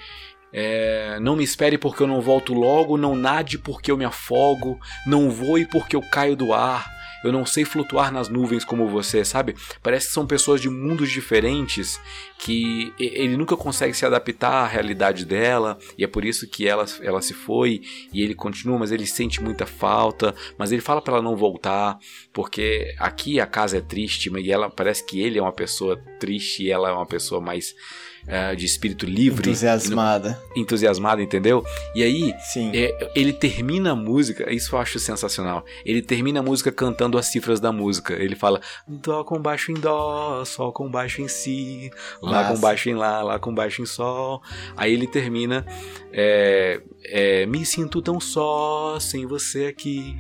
é, 0.52 1.20
não 1.20 1.36
me 1.36 1.44
espere 1.44 1.78
porque 1.78 2.04
eu 2.04 2.08
não 2.08 2.22
volto 2.22 2.54
logo, 2.54 2.98
não 2.98 3.16
nade 3.16 3.58
porque 3.58 3.92
eu 3.92 3.98
me 3.98 4.06
afogo, 4.06 4.80
não 5.06 5.30
voe 5.30 5.66
porque 5.66 5.96
eu 5.96 6.02
caio 6.02 6.36
do 6.36 6.54
ar. 6.54 6.93
Eu 7.24 7.32
não 7.32 7.46
sei 7.46 7.66
flutuar 7.66 8.12
nas 8.12 8.30
nuvens 8.30 8.66
como 8.66 8.88
você, 8.88 9.24
sabe? 9.24 9.56
Parece 9.82 10.08
que 10.08 10.14
são 10.14 10.28
pessoas 10.28 10.62
de 10.62 10.70
mundos 10.70 11.10
diferentes 11.10 12.00
que 12.40 12.94
ele 13.00 13.38
nunca 13.38 13.56
consegue 13.56 13.94
se 13.94 14.06
adaptar 14.06 14.64
à 14.64 14.68
realidade 14.68 15.26
dela 15.26 15.78
e 15.98 16.04
é 16.04 16.08
por 16.08 16.26
isso 16.26 16.48
que 16.48 16.68
ela, 16.68 16.86
ela 17.02 17.22
se 17.22 17.34
foi 17.34 17.82
e 18.12 18.22
ele 18.22 18.36
continua, 18.36 18.78
mas 18.78 18.92
ele 18.92 19.08
sente 19.08 19.42
muita 19.42 19.66
falta, 19.66 20.36
mas 20.58 20.72
ele 20.72 20.82
fala 20.82 21.02
para 21.02 21.14
ela 21.14 21.24
não 21.24 21.36
voltar, 21.36 21.98
porque 22.34 22.94
aqui 23.00 23.40
a 23.40 23.46
casa 23.46 23.78
é 23.78 23.82
triste, 23.82 24.30
e 24.30 24.52
ela 24.52 24.70
parece 24.70 25.06
que 25.06 25.22
ele 25.22 25.40
é 25.40 25.42
uma 25.42 25.54
pessoa 25.54 25.96
triste 26.20 26.64
e 26.64 26.72
ela 26.72 26.90
é 26.90 26.92
uma 26.92 27.06
pessoa 27.06 27.40
mais 27.40 27.76
é, 28.26 28.56
de 28.56 28.66
espírito 28.66 29.06
livre. 29.06 29.50
Entusiasmada. 29.50 30.42
Entusiasmada, 30.56 31.22
entendeu? 31.22 31.64
E 31.94 32.04
aí, 32.04 32.34
é, 32.74 33.12
ele 33.16 33.34
termina 33.34 33.92
a 33.92 33.96
música, 33.96 34.52
isso 34.52 34.76
eu 34.76 34.80
acho 34.80 35.00
sensacional. 35.00 35.66
Ele 35.86 36.02
termina 36.02 36.40
a 36.40 36.44
música 36.44 36.72
cantando 36.72 37.18
as 37.18 37.26
cifras 37.28 37.60
da 37.60 37.72
música. 37.72 38.14
Ele 38.14 38.36
fala 38.36 38.62
Dó 38.88 39.24
com 39.24 39.40
baixo 39.42 39.72
em 39.72 39.76
Dó, 39.76 40.44
Sol 40.46 40.72
com 40.72 40.90
baixo 40.90 41.22
em 41.22 41.28
Si, 41.28 41.92
Lá 42.22 42.44
Nossa. 42.44 42.54
com 42.54 42.60
baixo 42.60 42.90
em 42.90 42.96
Lá, 42.96 43.22
Lá 43.22 43.40
com 43.40 43.54
baixo 43.54 43.82
em 43.82 43.86
Sol. 43.86 44.42
Aí 44.76 44.94
ele 44.94 45.08
termina 45.08 45.66
é, 46.12 46.82
é, 47.06 47.46
Me 47.46 47.66
sinto 47.66 48.02
tão 48.02 48.20
só 48.20 48.98
sem 49.00 49.26
você 49.26 49.66
aqui. 49.66 50.16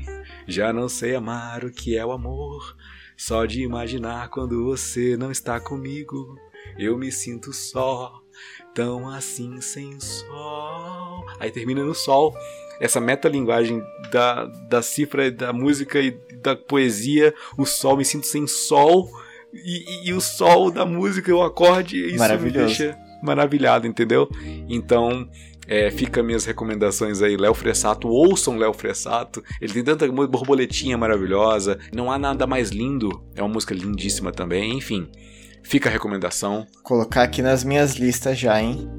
Já 0.48 0.74
não 0.74 0.90
sei 0.90 1.16
amar 1.16 1.64
o 1.64 1.72
que 1.72 1.98
é 1.98 2.06
o 2.06 2.12
amor. 2.12 2.76
Só 3.16 3.46
de 3.46 3.62
imaginar 3.62 4.30
quando 4.30 4.66
você 4.66 5.16
não 5.16 5.32
está 5.32 5.60
comigo. 5.60 6.36
Eu 6.78 6.98
me 6.98 7.12
sinto 7.12 7.54
só, 7.54 8.12
tão 8.74 9.10
assim 9.10 9.62
sem 9.62 10.00
sol. 10.00 11.26
Aí 11.40 11.52
termina 11.52 11.84
no 11.84 11.94
sol. 11.94 12.36
Essa 12.80 13.00
metalinguagem 13.00 13.82
da, 14.12 14.46
da 14.46 14.82
cifra 14.82 15.32
da 15.32 15.54
música 15.54 16.00
e 16.00 16.18
da 16.42 16.56
poesia, 16.56 17.34
o 17.58 17.66
sol, 17.66 17.98
me 17.98 18.04
sinto 18.04 18.26
sem 18.26 18.48
sol. 18.48 19.10
E, 19.54 19.86
e, 19.88 20.10
e 20.10 20.14
o 20.14 20.20
sol 20.20 20.72
da 20.72 20.86
música, 20.86 21.34
o 21.34 21.44
acorde, 21.44 21.98
isso 22.16 22.38
me 22.40 22.52
deixa 22.52 22.98
maravilhado, 23.22 23.86
entendeu? 23.88 24.28
Então, 24.68 25.30
é, 25.68 25.90
fica 25.92 26.22
minhas 26.22 26.44
recomendações 26.44 27.22
aí, 27.22 27.38
Léo 27.38 27.54
Fressato, 27.54 28.08
ouçam 28.08 28.58
Léo 28.58 28.74
Fressato. 28.74 29.44
Ele 29.62 29.74
tem 29.74 29.84
tanta 29.84 30.08
borboletinha 30.12 30.98
maravilhosa, 30.98 31.80
não 31.94 32.12
há 32.12 32.18
nada 32.18 32.46
mais 32.46 32.70
lindo. 32.70 33.24
É 33.36 33.42
uma 33.42 33.54
música 33.54 33.74
lindíssima 33.74 34.32
também, 34.32 34.76
enfim. 34.78 35.10
Fica 35.64 35.90
a 35.90 35.92
recomendação. 35.92 36.68
Colocar 36.84 37.24
aqui 37.24 37.42
nas 37.42 37.64
minhas 37.64 37.96
listas 37.96 38.38
já, 38.38 38.62
hein? 38.62 38.90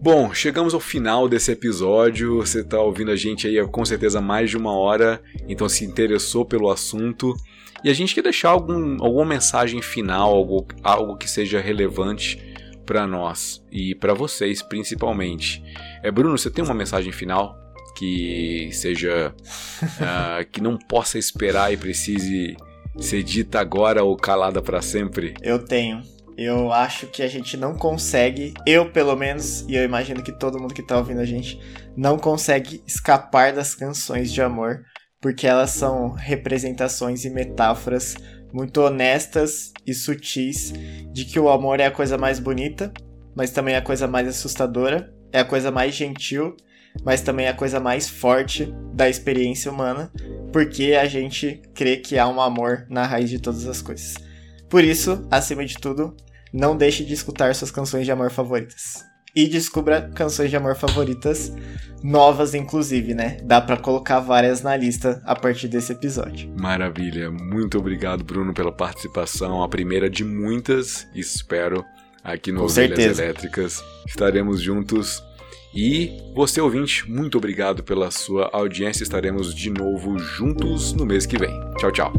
Bom, 0.00 0.32
chegamos 0.32 0.74
ao 0.74 0.80
final 0.80 1.28
desse 1.28 1.50
episódio. 1.50 2.36
Você 2.36 2.60
está 2.60 2.80
ouvindo 2.80 3.10
a 3.10 3.16
gente 3.16 3.48
aí 3.48 3.58
há 3.58 3.66
com 3.66 3.84
certeza 3.84 4.20
mais 4.20 4.48
de 4.48 4.56
uma 4.56 4.72
hora, 4.72 5.20
então 5.48 5.68
se 5.68 5.84
interessou 5.84 6.44
pelo 6.44 6.70
assunto. 6.70 7.34
E 7.82 7.90
a 7.90 7.92
gente 7.92 8.14
quer 8.14 8.22
deixar 8.22 8.50
algum, 8.50 9.02
alguma 9.02 9.24
mensagem 9.24 9.82
final, 9.82 10.34
algo, 10.34 10.66
algo 10.84 11.16
que 11.16 11.28
seja 11.28 11.60
relevante 11.60 12.38
para 12.86 13.06
nós 13.06 13.64
e 13.72 13.94
para 13.94 14.14
vocês 14.14 14.62
principalmente. 14.62 15.62
É, 16.02 16.10
Bruno, 16.10 16.38
você 16.38 16.50
tem 16.50 16.64
uma 16.64 16.74
mensagem 16.74 17.12
final 17.12 17.56
que 17.96 18.70
seja 18.72 19.34
uh, 19.82 20.46
que 20.52 20.60
não 20.60 20.78
possa 20.78 21.18
esperar 21.18 21.72
e 21.72 21.76
precise 21.76 22.56
ser 22.98 23.22
dita 23.22 23.60
agora 23.60 24.02
ou 24.02 24.16
calada 24.16 24.60
para 24.60 24.82
sempre? 24.82 25.34
Eu 25.42 25.64
tenho. 25.64 26.02
Eu 26.36 26.72
acho 26.72 27.08
que 27.08 27.22
a 27.22 27.26
gente 27.26 27.56
não 27.56 27.74
consegue, 27.74 28.54
eu 28.64 28.92
pelo 28.92 29.16
menos, 29.16 29.62
e 29.62 29.74
eu 29.74 29.82
imagino 29.82 30.22
que 30.22 30.30
todo 30.30 30.60
mundo 30.60 30.72
que 30.72 30.86
tá 30.86 30.96
ouvindo 30.96 31.20
a 31.20 31.24
gente, 31.24 31.60
não 31.96 32.16
consegue 32.16 32.80
escapar 32.86 33.52
das 33.52 33.74
canções 33.74 34.32
de 34.32 34.40
amor, 34.40 34.84
porque 35.20 35.48
elas 35.48 35.70
são 35.70 36.10
representações 36.10 37.24
e 37.24 37.30
metáforas 37.30 38.14
muito 38.52 38.80
honestas 38.80 39.72
e 39.86 39.92
sutis 39.92 40.72
de 41.12 41.24
que 41.24 41.40
o 41.40 41.48
amor 41.48 41.80
é 41.80 41.86
a 41.86 41.90
coisa 41.90 42.16
mais 42.16 42.38
bonita, 42.38 42.92
mas 43.36 43.50
também 43.50 43.74
é 43.74 43.78
a 43.78 43.82
coisa 43.82 44.06
mais 44.06 44.28
assustadora, 44.28 45.12
é 45.32 45.40
a 45.40 45.44
coisa 45.44 45.70
mais 45.70 45.94
gentil, 45.94 46.56
mas 47.04 47.20
também 47.20 47.46
é 47.46 47.50
a 47.50 47.54
coisa 47.54 47.80
mais 47.80 48.08
forte 48.08 48.72
da 48.92 49.08
experiência 49.08 49.70
humana, 49.70 50.10
porque 50.52 50.94
a 50.94 51.06
gente 51.06 51.62
crê 51.74 51.96
que 51.96 52.18
há 52.18 52.26
um 52.28 52.40
amor 52.40 52.86
na 52.88 53.06
raiz 53.06 53.30
de 53.30 53.38
todas 53.38 53.66
as 53.66 53.80
coisas. 53.82 54.14
Por 54.68 54.84
isso, 54.84 55.26
acima 55.30 55.64
de 55.64 55.76
tudo, 55.78 56.14
não 56.52 56.76
deixe 56.76 57.04
de 57.04 57.14
escutar 57.14 57.54
suas 57.54 57.70
canções 57.70 58.04
de 58.04 58.12
amor 58.12 58.30
favoritas. 58.30 59.04
E 59.34 59.46
descubra 59.46 60.10
canções 60.14 60.50
de 60.50 60.56
amor 60.56 60.74
favoritas 60.74 61.52
novas, 62.02 62.54
inclusive, 62.54 63.14
né? 63.14 63.36
Dá 63.44 63.60
para 63.60 63.76
colocar 63.76 64.20
várias 64.20 64.62
na 64.62 64.76
lista 64.76 65.22
a 65.24 65.36
partir 65.36 65.68
desse 65.68 65.92
episódio. 65.92 66.52
Maravilha. 66.58 67.30
Muito 67.30 67.78
obrigado, 67.78 68.24
Bruno, 68.24 68.52
pela 68.54 68.72
participação. 68.72 69.62
A 69.62 69.68
primeira 69.68 70.08
de 70.08 70.24
muitas, 70.24 71.06
espero, 71.14 71.84
aqui 72.24 72.50
no 72.50 72.60
Com 72.60 72.64
Ovelhas 72.64 72.96
certeza. 72.96 73.22
Elétricas. 73.22 73.84
Estaremos 74.06 74.60
juntos 74.60 75.22
e 75.74 76.12
você 76.34 76.60
ouvinte, 76.60 77.08
muito 77.10 77.38
obrigado 77.38 77.82
pela 77.82 78.10
sua 78.10 78.50
audiência. 78.52 79.02
Estaremos 79.02 79.54
de 79.54 79.70
novo 79.70 80.18
juntos 80.18 80.92
no 80.92 81.04
mês 81.04 81.26
que 81.26 81.36
vem. 81.36 81.52
Tchau, 81.78 81.92
tchau. 81.92 82.12